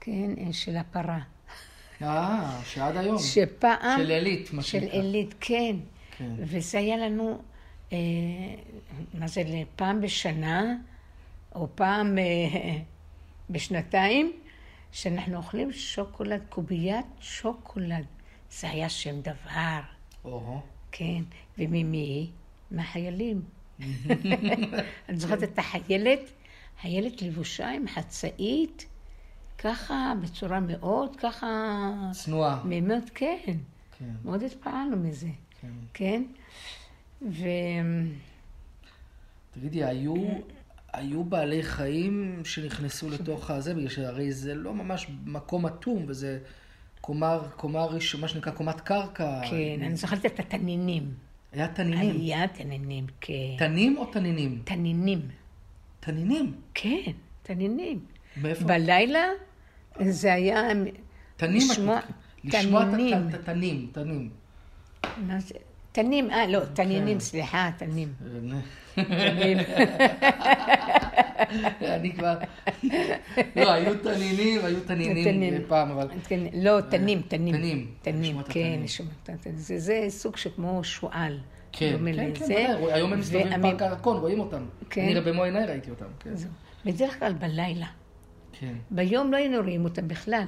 כן? 0.00 0.30
אה, 0.38 0.52
של 0.52 0.76
הפרה. 0.76 1.20
אה, 2.02 2.60
שעד 2.64 2.96
היום. 2.96 3.18
שפעם... 3.18 4.00
של 4.00 4.10
עילית, 4.10 4.52
מה 4.52 4.62
של 4.62 4.80
שנקרא. 4.80 5.00
עילית, 5.00 5.34
כן. 5.40 5.76
כן. 6.18 6.30
וזה 6.38 6.78
היה 6.78 6.96
לנו, 6.96 7.42
אה, 7.92 7.98
מה 9.14 9.28
זה, 9.28 9.42
פעם 9.76 10.00
בשנה, 10.00 10.76
או 11.54 11.68
פעם 11.74 12.18
אה, 12.18 12.78
בשנתיים, 13.50 14.32
שאנחנו 14.92 15.36
אוכלים 15.36 15.72
שוקולד, 15.72 16.40
קוביית 16.48 17.06
שוקולד. 17.20 18.04
זה 18.60 18.70
היה 18.70 18.88
שם 18.88 19.20
דבר, 19.20 19.80
או-הו. 20.24 20.60
כן. 20.92 21.22
וממי? 21.58 22.30
מהחיילים. 22.70 23.42
אני 25.08 25.16
זוכרת 25.16 25.42
את 25.42 25.58
החיילת, 25.58 26.20
חיילת 26.80 27.22
לבושה 27.22 27.70
עם 27.70 27.88
חצאית, 27.88 28.86
ככה, 29.58 30.12
בצורה 30.22 30.60
מאוד 30.60 31.16
ככה... 31.16 31.46
צנועה. 32.12 32.62
מאוד, 32.64 33.10
כן. 33.14 33.36
כן, 33.98 34.10
מאוד 34.24 34.42
התפעלנו 34.42 34.96
מזה. 34.96 35.28
כן? 35.92 36.22
ו... 37.22 37.44
תגידי, 39.50 39.84
היו, 39.84 40.14
היו 40.92 41.24
בעלי 41.24 41.62
חיים 41.62 42.42
שנכנסו 42.44 43.10
לתוך 43.10 43.50
הזה, 43.50 43.74
בגלל 43.74 43.88
שהרי 43.88 44.32
זה 44.32 44.54
לא 44.54 44.74
ממש 44.74 45.06
מקום 45.24 45.66
אטום, 45.66 46.04
וזה 46.08 46.38
קומה, 47.04 47.38
קומה 47.56 47.84
ראשונה, 47.84 48.22
מה 48.22 48.28
שנקרא 48.28 48.52
קומת 48.52 48.80
קרקע. 48.80 49.40
כן, 49.50 49.82
אני 49.82 49.96
זוכרת 49.96 50.26
את 50.26 50.40
התנינים. 50.40 51.14
היה 51.52 51.68
תנינים. 51.68 52.20
היה 52.20 52.48
תנינים, 52.48 53.06
כן. 53.20 53.34
תנים 53.58 53.98
או 53.98 54.04
תנינים? 54.06 54.62
תנינים. 54.64 55.20
תנינים. 56.00 56.54
כן, 56.74 57.12
תנינים. 57.42 58.00
מאיפה? 58.42 58.64
בלילה 58.64 59.24
זה 60.00 60.34
היה... 60.34 60.62
תנים, 61.36 61.56
לשמוע-. 61.56 62.00
לשמוע 62.44 62.82
את 63.28 63.34
התנים, 63.34 63.90
תנים. 63.92 64.30
מה 65.26 65.40
זה? 65.40 65.54
תנים, 65.94 66.30
אה, 66.30 66.46
לא, 66.46 66.60
תנינים, 66.64 67.20
סליחה, 67.20 67.70
תנים. 67.76 68.12
תנים. 68.94 68.96
אני 71.96 72.12
כבר... 72.12 72.34
לא, 73.56 73.72
היו 73.72 73.98
תנינים, 74.02 74.64
היו 74.64 74.80
תנינים 74.80 75.24
תנים. 75.24 75.54
פעם, 75.68 75.90
אבל... 75.90 76.08
כן, 76.28 76.40
לא, 76.54 76.80
תנים, 76.80 77.22
תנים. 77.28 77.56
תנים, 77.56 77.86
תנים, 78.02 78.40
את 78.40 78.48
כן, 78.48 78.80
התנים. 79.28 79.54
זה- 79.56 80.06
סוג 80.08 80.36
שכמו 80.36 80.84
שועל. 80.84 81.38
כן, 81.72 81.96
כן, 82.04 82.34
כן. 82.34 82.44
ודאי, 82.44 82.66
היום 82.92 83.12
הם 83.12 83.18
מסתובבים 83.18 83.60
בפארק 83.60 83.82
הירקון, 83.82 84.16
רואים 84.16 84.40
אותם. 84.40 84.64
כן. 84.90 85.08
אני 85.08 85.20
במו 85.20 85.44
עיניי 85.44 85.66
ראיתי 85.66 85.90
אותם, 85.90 86.04
כן. 86.20 86.30
בדרך 86.84 87.18
כלל 87.18 87.32
בלילה. 87.32 87.86
כן. 88.52 88.74
ביום 88.90 89.32
לא 89.32 89.36
היינו 89.36 89.58
רואים 89.58 89.84
אותם 89.84 90.08
בכלל, 90.08 90.46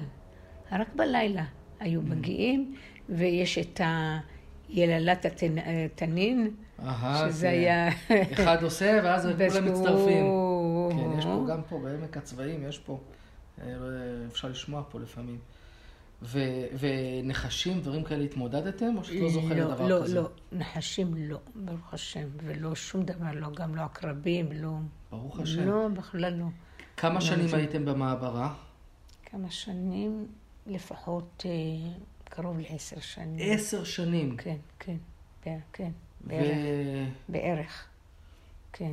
רק 0.73 0.89
בלילה 0.97 1.45
היו 1.81 2.03
מגיעים, 2.03 2.75
ויש 3.09 3.59
את 3.59 3.81
היללת 3.81 4.36
התנ- 4.71 5.59
התנין, 5.87 6.51
אהה, 6.83 7.29
שזה 7.31 7.47
כן. 7.47 7.53
היה... 7.53 7.89
אחד 8.33 8.63
עושה, 8.63 9.01
ואז 9.05 9.29
כולם 9.53 9.73
מצטרפים. 9.73 10.25
כן, 10.91 11.19
יש 11.19 11.25
פה 11.25 11.47
גם 11.49 11.63
פה, 11.69 11.79
בעמק 11.79 12.17
הצבאים, 12.17 12.65
יש 12.69 12.79
פה, 12.79 12.99
אה, 13.63 13.67
אפשר 14.33 14.49
לשמוע 14.49 14.83
פה 14.91 15.01
לפעמים. 15.01 15.39
ו- 16.23 16.67
ונחשים, 16.79 17.81
דברים 17.81 18.05
כאלה 18.05 18.25
התמודדתם, 18.25 18.95
או 18.97 19.05
שאת 19.05 19.15
לא 19.21 19.29
זוכרת 19.29 19.57
דבר 19.71 19.87
לא, 19.89 20.01
כזה? 20.05 20.15
לא, 20.15 20.29
נחשים 20.53 21.15
לא, 21.17 21.39
ברוך 21.55 21.95
השם, 21.95 22.29
ולא 22.45 22.75
שום 22.75 23.03
דבר, 23.03 23.27
לא, 23.35 23.49
גם 23.57 23.75
לא 23.75 23.83
עקרבים, 23.83 24.49
לא... 24.53 24.71
ברוך 25.11 25.41
השם. 25.41 25.69
לא, 25.69 25.89
בכלל 25.89 26.35
לא. 26.35 26.47
כמה 26.97 27.21
שנים 27.21 27.55
הייתם 27.55 27.85
במעברה? 27.85 28.55
כמה 29.27 29.51
שנים, 29.51 30.27
לפחות 30.67 31.45
אה, 31.47 31.51
קרוב 32.29 32.59
לעשר 32.59 33.01
שנים. 33.01 33.53
עשר 33.55 33.85
שנים. 33.85 34.37
כן, 34.37 34.57
כן, 34.79 34.97
כן, 35.73 35.91
בערך, 36.21 36.47
והיה 36.47 37.07
בערך, 37.29 37.87
כן. 38.73 38.93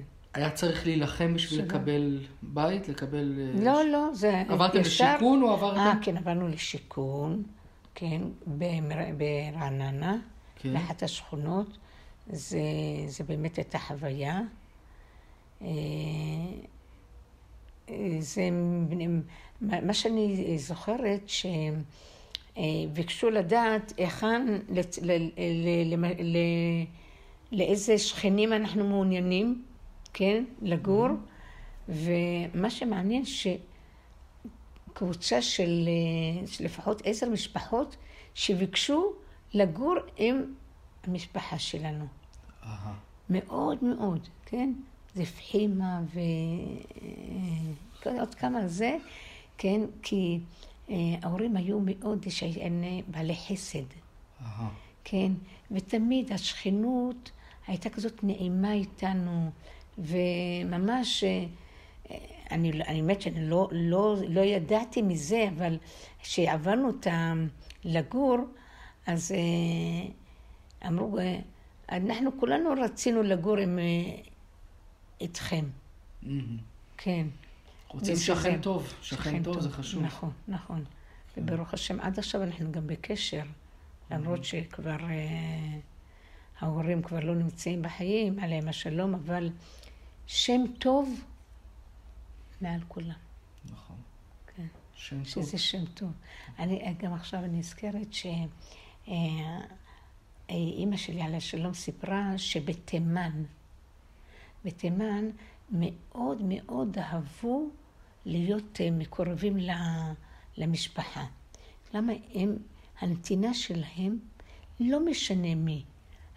צריך 0.53 0.85
להילחם 0.85 1.34
בשביל 1.34 1.60
שבע. 1.60 1.68
לקבל 1.68 2.26
בית, 2.41 2.89
לקבל... 2.89 3.34
אה, 3.39 3.64
לא, 3.64 3.81
ש- 3.84 3.85
לא, 3.91 4.10
זה 4.14 4.43
עברתם 4.49 4.80
ישר- 4.81 5.11
לשיכון 5.14 5.43
או 5.43 5.53
עברתם? 5.53 5.80
אה, 5.80 5.93
כן, 6.01 6.18
עברנו 6.18 6.47
לשיכון, 6.47 7.43
כן, 7.95 8.22
במר- 8.47 9.14
ברעננה, 9.18 10.18
כן. 10.55 10.73
באחת 10.73 11.03
השכונות. 11.03 11.77
זה, 12.27 12.60
זה 13.07 13.23
באמת 13.23 13.55
הייתה 13.55 13.80
חוויה. 13.80 14.41
אה, 15.61 15.68
אה, 17.89 17.95
זה, 18.19 18.41
מה 19.61 19.93
שאני 19.93 20.57
זוכרת, 20.60 21.22
שביקשו 22.57 23.30
לדעת 23.30 23.93
היכן, 23.97 24.57
לאיזה 27.51 27.97
שכנים 27.97 28.53
אנחנו 28.53 28.89
מעוניינים, 28.89 29.63
כן, 30.13 30.43
לגור. 30.61 31.07
ומה 31.89 32.69
שמעניין 32.69 33.23
שקבוצה 34.95 35.41
של, 35.41 35.88
אה, 35.88 36.47
של 36.47 36.65
לפחות 36.65 37.01
עשר 37.05 37.30
משפחות 37.30 37.95
שביקשו 38.34 39.13
לגור 39.53 39.95
עם 40.17 40.53
המשפחה 41.03 41.59
שלנו. 41.59 42.05
מאוד 43.30 43.84
מאוד, 43.84 44.27
כן? 44.45 44.73
זה 45.15 45.25
פחימה 45.25 46.01
ועוד 48.05 48.35
כמה 48.35 48.67
זה, 48.67 48.97
כן? 49.57 49.81
כי 50.01 50.39
אה, 50.39 50.73
ההורים 50.89 51.57
היו 51.57 51.80
מאוד 51.85 52.26
שהם 52.30 52.84
בעלי 53.07 53.35
חסד, 53.35 53.84
אהה. 54.41 54.69
כן? 55.03 55.31
ותמיד 55.72 56.31
השכנות 56.31 57.31
הייתה 57.68 57.89
כזאת 57.89 58.23
נעימה 58.23 58.73
איתנו, 58.73 59.51
וממש, 59.97 61.23
אה, 61.23 61.45
אני, 62.51 62.72
אני 62.72 63.01
באמת 63.01 63.22
שאני 63.22 63.49
לא, 63.49 63.69
לא, 63.72 64.15
לא 64.27 64.41
ידעתי 64.41 65.01
מזה, 65.01 65.45
אבל 65.57 65.77
כשעברנו 66.19 66.88
אותם 66.88 67.47
לגור, 67.84 68.38
אז 69.07 69.31
אה, 69.31 70.10
אמרו, 70.88 71.19
אה, 71.19 71.39
אנחנו 71.91 72.39
כולנו 72.39 72.69
רצינו 72.84 73.23
לגור 73.23 73.57
עם, 73.57 73.80
אה, 73.80 74.22
איתכם, 75.22 75.65
מהמם. 76.23 76.57
כן. 76.97 77.27
רוצים 77.94 78.15
שכן. 78.15 78.61
טוב, 78.61 78.94
שכן 79.02 79.44
טוב 79.44 79.60
זה 79.60 79.70
חשוב. 79.70 80.03
נכון, 80.03 80.32
נכון. 80.48 80.84
וברוך 81.38 81.74
השם, 81.74 81.99
עד 81.99 82.20
עכשיו 82.20 82.44
אנחנו 82.44 82.72
גם 82.72 82.88
בקשר, 82.88 83.44
למרות 84.11 84.44
שכבר 84.44 84.98
אה, 85.10 85.80
ההורים 86.60 87.02
כבר 87.02 87.20
לא 87.20 87.36
נמצאים 87.36 87.82
בחיים, 87.82 88.40
עליהם 88.40 88.68
השלום, 88.68 89.14
אבל 89.14 89.49
שם 90.28 90.61
טוב 90.80 91.22
מעל 92.61 92.80
כולם. 92.88 93.15
נכון. 93.72 93.95
כן. 94.56 94.68
שם 94.95 95.18
טוב. 95.18 95.26
שזה 95.26 95.57
שם 95.57 95.86
טוב. 95.86 96.11
אני 96.60 96.95
גם 96.99 97.14
עכשיו 97.14 97.40
אני 97.40 97.57
נזכרת 97.57 98.07
שאימא 100.49 100.98
שלי 100.98 101.22
עליה 101.22 101.40
שלום 101.40 101.74
סיפרה 101.74 102.38
שבתימן, 102.38 103.44
בתימן 104.65 105.30
מאוד 105.72 106.41
מאוד 106.45 106.98
אהבו 106.98 107.70
להיות 108.26 108.82
אה, 108.82 108.91
מקורבים 108.91 109.58
למשפחה. 110.58 111.26
למה 111.94 112.14
הם, 112.34 112.56
הנתינה 113.02 113.54
שלהם, 113.54 114.20
לא 114.80 115.06
משנה 115.06 115.56
מי, 115.56 115.84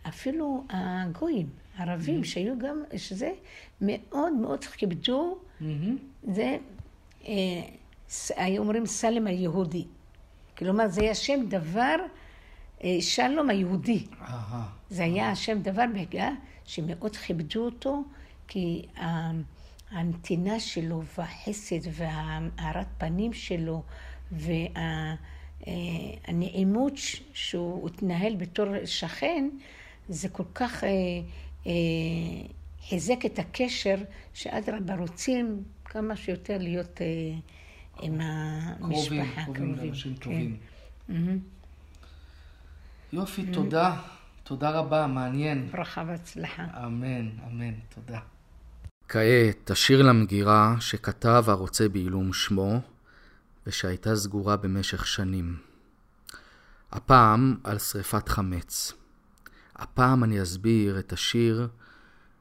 אפילו 0.08 0.64
הגויים, 0.70 1.48
ערבים, 1.78 2.24
שהיו 2.24 2.58
גם, 2.58 2.82
שזה 2.96 3.32
מאוד 3.80 4.32
מאוד 4.32 4.64
כיבדו 4.64 5.38
מהמם. 5.60 5.96
זה, 6.34 6.56
אה, 7.28 7.34
היו 8.36 8.62
אומרים 8.62 8.86
סלם 8.86 9.26
היהודי. 9.26 9.84
כלומר, 10.58 10.88
זה 10.88 11.00
היה 11.00 11.14
שם 11.14 11.46
דבר, 11.48 11.96
אה, 12.84 12.96
שלום 13.00 13.50
היהודי. 13.50 14.06
אהה. 14.20 14.68
זה 14.90 15.04
היה 15.04 15.30
השם 15.30 15.62
דבר 15.62 15.84
בגלל 15.94 16.32
שמאוד 16.64 17.16
כיבדו 17.16 17.64
אותו, 17.64 18.04
כי 18.48 18.86
ה- 18.96 19.30
הנתינה 19.90 20.60
שלו 20.60 21.02
והחסד 21.18 21.80
והארת 21.92 22.86
פנים 22.98 23.32
שלו 23.32 23.82
והנעימות 26.26 26.92
שהוא 27.32 27.88
התנהל 27.88 28.36
בתור 28.36 28.66
שכן, 28.84 29.48
זה 30.08 30.28
כל 30.28 30.44
כך 30.54 30.84
אה, 30.84 30.88
אה, 31.66 31.72
חיזק 32.88 33.26
את 33.26 33.38
הקשר, 33.38 33.96
שאדרבה 34.34 34.94
רוצים 34.94 35.62
כמה 35.84 36.16
שיותר 36.16 36.58
להיות 36.58 37.00
אה, 37.00 37.06
עם 38.02 38.20
קרובים, 38.78 39.20
המשפחה. 39.20 39.44
קרובים 39.44 39.74
לאנשים 39.74 40.14
כן. 40.14 40.20
טובים. 40.20 40.56
מהמם. 41.08 41.38
יופי, 43.12 43.46
תודה. 43.52 44.00
תודה 44.44 44.70
רבה, 44.70 45.06
מעניין. 45.06 45.68
ברכה 45.70 46.04
והצלחה. 46.06 46.64
אמן, 46.84 47.30
אמן, 47.46 47.74
תודה. 47.94 48.20
כעת 49.08 49.70
השיר 49.70 50.02
למגירה 50.02 50.76
שכתב 50.80 51.44
הרוצה 51.46 51.88
בעילום 51.88 52.32
שמו 52.32 52.80
ושהייתה 53.66 54.16
סגורה 54.16 54.56
במשך 54.56 55.06
שנים. 55.06 55.56
הפעם 56.92 57.56
על 57.64 57.78
שריפת 57.78 58.28
חמץ. 58.28 58.92
הפעם 59.76 60.24
אני 60.24 60.42
אסביר 60.42 60.98
את 60.98 61.12
השיר 61.12 61.68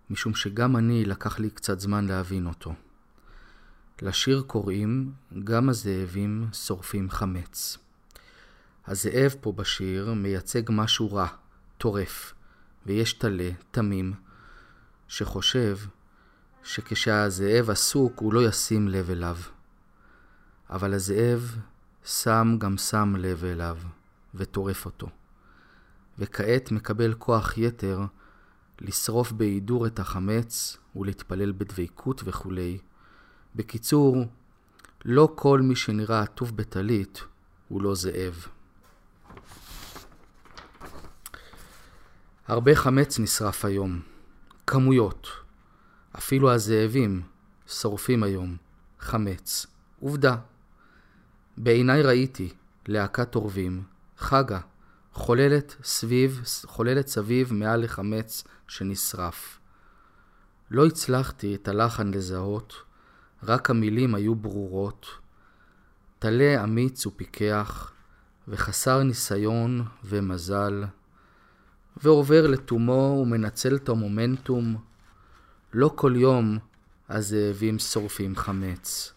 משום 0.09 0.35
שגם 0.35 0.77
אני 0.77 1.05
לקח 1.05 1.39
לי 1.39 1.49
קצת 1.49 1.79
זמן 1.79 2.07
להבין 2.07 2.45
אותו. 2.47 2.73
לשיר 4.01 4.43
קוראים 4.47 5.11
גם 5.43 5.69
הזאבים 5.69 6.47
שורפים 6.53 7.09
חמץ. 7.09 7.77
הזאב 8.87 9.35
פה 9.41 9.51
בשיר 9.51 10.13
מייצג 10.13 10.63
משהו 10.69 11.13
רע, 11.13 11.27
טורף, 11.77 12.33
ויש 12.85 13.13
טלה, 13.13 13.49
תמים, 13.71 14.13
שחושב 15.07 15.77
שכשהזאב 16.65 17.69
עסוק 17.69 18.19
הוא 18.19 18.33
לא 18.33 18.47
ישים 18.47 18.87
לב 18.87 19.09
אליו. 19.09 19.37
אבל 20.69 20.93
הזאב 20.93 21.57
שם 22.05 22.55
גם 22.57 22.77
שם 22.77 23.15
לב 23.17 23.45
אליו, 23.45 23.77
וטורף 24.35 24.85
אותו. 24.85 25.07
וכעת 26.19 26.71
מקבל 26.71 27.13
כוח 27.13 27.57
יתר 27.57 27.99
לשרוף 28.81 29.31
בהידור 29.31 29.87
את 29.87 29.99
החמץ 29.99 30.77
ולהתפלל 30.95 31.51
בדבקות 31.51 32.21
וכולי. 32.25 32.77
בקיצור, 33.55 34.17
לא 35.05 35.33
כל 35.35 35.61
מי 35.61 35.75
שנראה 35.75 36.21
עטוף 36.21 36.51
בטלית 36.51 37.23
הוא 37.67 37.81
לא 37.81 37.95
זאב. 37.95 38.47
הרבה 42.47 42.75
חמץ 42.75 43.19
נשרף 43.19 43.65
היום, 43.65 44.01
כמויות. 44.67 45.44
אפילו 46.17 46.51
הזאבים 46.51 47.21
שורפים 47.67 48.23
היום 48.23 48.57
חמץ. 48.99 49.65
עובדה. 49.99 50.35
בעיניי 51.57 52.01
ראיתי 52.01 52.53
להקת 52.87 53.35
עורבים, 53.35 53.83
חגה, 54.17 54.59
חוללת 55.13 55.75
סביב, 55.83 56.41
חוללת 56.65 57.07
סביב 57.07 57.53
מעל 57.53 57.83
לחמץ 57.83 58.43
שנשרף. 58.67 59.59
לא 60.71 60.85
הצלחתי 60.85 61.55
את 61.55 61.67
הלחן 61.67 62.11
לזהות, 62.11 62.73
רק 63.43 63.69
המילים 63.69 64.15
היו 64.15 64.35
ברורות. 64.35 65.05
טלה 66.19 66.63
אמיץ 66.63 67.05
ופיקח, 67.05 67.91
וחסר 68.47 69.03
ניסיון 69.03 69.85
ומזל, 70.03 70.83
ועובר 71.97 72.47
לתומו 72.47 73.19
ומנצל 73.21 73.75
את 73.75 73.89
המומנטום. 73.89 74.77
לא 75.77 75.91
כל 75.95 76.13
יום 76.15 76.57
הזאבים 77.09 77.79
שורפים 77.79 78.35
חמץ. 78.35 79.13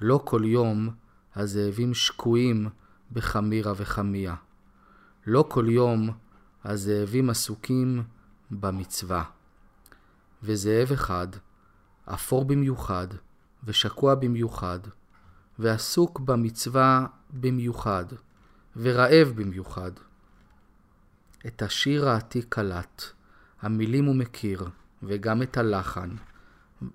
לא 0.00 0.20
כל 0.24 0.42
יום 0.44 0.88
הזאבים 1.36 1.94
שקועים 1.94 2.68
בחמירה 3.12 3.72
וחמיה. 3.76 4.34
לא 5.26 5.44
כל 5.48 5.66
יום 5.68 6.10
הזאבים 6.64 7.30
עסוקים 7.30 8.02
במצווה. 8.50 9.24
וזאב 10.42 10.92
אחד, 10.92 11.28
אפור 12.04 12.44
במיוחד, 12.44 13.08
ושקוע 13.64 14.14
במיוחד, 14.14 14.78
ועסוק 15.58 16.20
במצווה 16.20 17.06
במיוחד, 17.30 18.04
ורעב 18.76 19.28
במיוחד. 19.34 19.92
את 21.46 21.62
השיר 21.62 22.08
העתיק 22.08 22.46
קלט, 22.48 23.02
המילים 23.62 24.04
הוא 24.04 24.16
מכיר, 24.16 24.68
וגם 25.06 25.42
את 25.42 25.56
הלחן, 25.56 26.10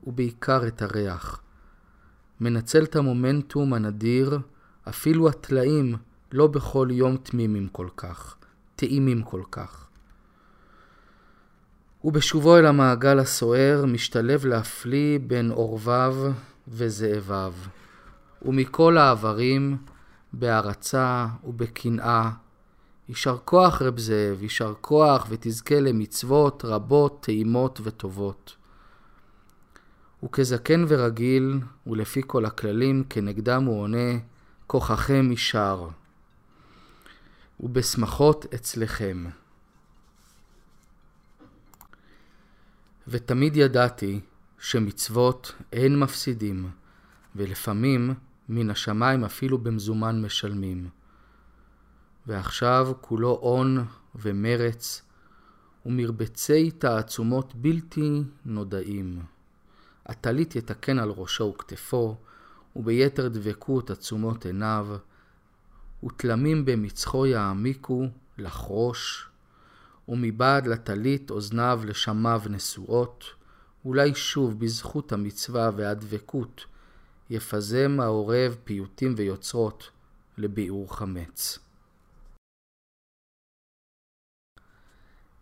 ובעיקר 0.03 0.67
את 0.67 0.81
הריח. 0.81 1.41
מנצל 2.41 2.83
את 2.83 2.95
המומנטום 2.95 3.73
הנדיר, 3.73 4.39
אפילו 4.89 5.29
הטלאים 5.29 5.95
לא 6.31 6.47
בכל 6.47 6.87
יום 6.91 7.17
תמימים 7.17 7.67
כל 7.67 7.87
כך, 7.97 8.35
טעימים 8.75 9.23
כל 9.23 9.41
כך. 9.51 9.87
ובשובו 12.03 12.57
אל 12.57 12.65
המעגל 12.65 13.19
הסוער 13.19 13.85
משתלב 13.85 14.45
להפליא 14.45 15.19
בין 15.27 15.51
אורביו 15.51 16.15
וזאביו, 16.67 17.53
ומכל 18.41 18.97
העברים, 18.97 19.77
בהערצה 20.33 21.27
ובקנאה. 21.43 22.29
יישר 23.09 23.37
כוח 23.45 23.81
רב 23.81 23.99
זאב, 23.99 24.43
יישר 24.43 24.73
כוח 24.81 25.27
ותזכה 25.29 25.79
למצוות 25.79 26.65
רבות, 26.65 27.23
טעימות 27.23 27.79
וטובות. 27.83 28.55
וכזקן 30.23 30.85
ורגיל, 30.87 31.59
ולפי 31.87 32.21
כל 32.27 32.45
הכללים, 32.45 33.03
כנגדם 33.09 33.63
הוא 33.63 33.81
עונה, 33.81 34.19
כוחכם 34.67 35.27
יישר. 35.31 35.87
ובשמחות 37.59 38.53
אצלכם. 38.55 39.25
ותמיד 43.07 43.57
ידעתי 43.57 44.19
שמצוות 44.59 45.55
אין 45.73 45.99
מפסידים, 45.99 46.69
ולפעמים 47.35 48.13
מן 48.49 48.69
השמיים 48.69 49.23
אפילו 49.23 49.57
במזומן 49.57 50.21
משלמים. 50.21 50.98
ועכשיו 52.29 52.91
כולו 53.01 53.39
און 53.41 53.85
ומרץ, 54.15 55.01
ומרבצי 55.85 56.71
תעצומות 56.71 57.55
בלתי 57.55 58.23
נודעים. 58.45 59.21
הטלית 60.05 60.55
יתקן 60.55 60.99
על 60.99 61.09
ראשו 61.09 61.53
וכתפו, 61.55 62.15
וביתר 62.75 63.27
דבקות 63.27 63.91
עצומות 63.91 64.45
עיניו, 64.45 64.87
ותלמים 66.03 66.65
במצחו 66.65 67.25
יעמיקו 67.25 68.05
לחרוש, 68.37 69.29
ומבעד 70.07 70.67
לטלית 70.67 71.31
אוזניו 71.31 71.81
לשמיו 71.85 72.41
נשואות, 72.49 73.25
אולי 73.85 74.15
שוב 74.15 74.59
בזכות 74.59 75.11
המצווה 75.11 75.69
והדבקות 75.75 76.65
יפזם 77.29 77.97
העורב 78.01 78.55
פיוטים 78.63 79.13
ויוצרות 79.17 79.89
לביעור 80.37 80.97
חמץ. 80.97 81.59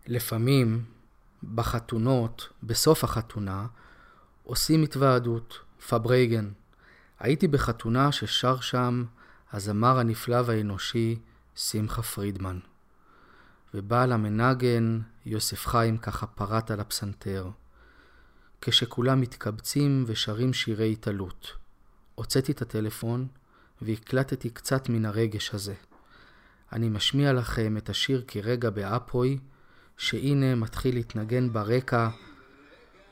לפעמים 0.07 0.85
בחתונות, 1.55 2.49
בסוף 2.63 3.03
החתונה, 3.03 3.67
עושים 4.43 4.83
התוועדות, 4.83 5.59
פברייגן. 5.89 6.49
הייתי 7.19 7.47
בחתונה 7.47 8.11
ששר 8.11 8.59
שם 8.59 9.05
הזמר 9.53 9.99
הנפלא 9.99 10.41
והאנושי 10.45 11.19
שמחה 11.55 12.01
פרידמן. 12.01 12.59
ובעל 13.73 14.11
המנגן 14.11 14.99
יוסף 15.25 15.67
חיים 15.67 15.97
ככה 15.97 16.27
פרט 16.27 16.71
על 16.71 16.79
הפסנתר. 16.79 17.49
כשכולם 18.61 19.21
מתקבצים 19.21 20.03
ושרים 20.07 20.53
שירי 20.53 20.91
התעלות. 20.91 21.51
הוצאתי 22.15 22.51
את 22.51 22.61
הטלפון 22.61 23.27
והקלטתי 23.81 24.49
קצת 24.49 24.89
מן 24.89 25.05
הרגש 25.05 25.53
הזה. 25.53 25.73
אני 26.73 26.89
משמיע 26.89 27.33
לכם 27.33 27.77
את 27.77 27.89
השיר 27.89 28.23
כרגע 28.27 28.69
באפוי, 28.69 29.39
שהנה 29.97 30.55
מתחיל 30.55 30.95
להתנגן 30.95 31.53
ברקע, 31.53 32.09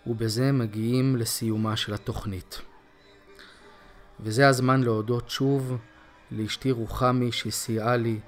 ובזה 0.08 0.52
מגיעים 0.52 1.16
לסיומה 1.16 1.78
של 1.78 1.94
התוכנית. 1.94 2.62
וזה 4.20 4.48
הזמן 4.48 4.84
להודות 4.84 5.30
שוב 5.30 5.78
לאשתי 6.32 6.72
רוחמי 6.72 7.32
שסייעה 7.32 7.98
לי 7.98 8.20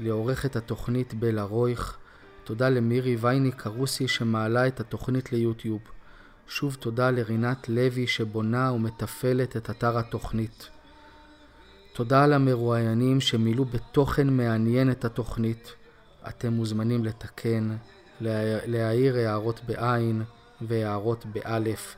לעורך 0.00 0.46
את 0.46 0.56
התוכנית 0.56 1.14
בלה 1.14 1.42
רויך. 1.42 1.96
תודה 2.44 2.68
למירי 2.68 3.16
וייניק 3.16 3.66
הרוסי 3.66 4.08
שמעלה 4.08 4.66
את 4.66 4.80
התוכנית 4.80 5.32
ליוטיוב. 5.32 5.80
שוב 6.48 6.76
תודה 6.80 7.10
לרינת 7.10 7.68
לוי 7.68 8.06
שבונה 8.06 8.72
ומתפעלת 8.72 9.56
את 9.56 9.70
אתר 9.70 9.98
התוכנית. 9.98 10.68
תודה 11.92 12.26
למרואיינים 12.26 13.20
שמילאו 13.20 13.64
בתוכן 13.64 14.28
מעניין 14.36 14.90
את 14.90 15.04
התוכנית. 15.04 15.74
אתם 16.28 16.52
מוזמנים 16.52 17.04
לתקן, 17.04 17.76
להעיר 18.20 19.16
הערות 19.16 19.60
בעין 19.66 20.22
והערות 20.60 21.26
באלף, 21.26 21.96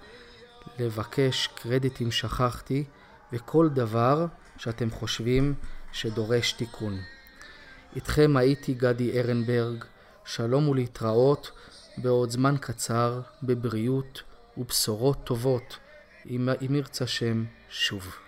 לבקש 0.78 1.46
קרדיט 1.46 2.00
אם 2.02 2.10
שכחתי, 2.10 2.84
וכל 3.32 3.68
דבר 3.68 4.26
שאתם 4.58 4.90
חושבים 4.90 5.54
שדורש 5.92 6.52
תיקון. 6.52 6.98
איתכם 7.96 8.36
הייתי 8.36 8.74
גדי 8.74 9.20
ארנברג, 9.20 9.84
שלום 10.24 10.68
ולהתראות 10.68 11.50
בעוד 11.98 12.30
זמן 12.30 12.54
קצר, 12.60 13.20
בבריאות 13.42 14.22
ובשורות 14.56 15.24
טובות, 15.24 15.78
אם 16.30 16.74
ירצה 16.74 17.06
שם 17.06 17.44
שוב. 17.70 18.25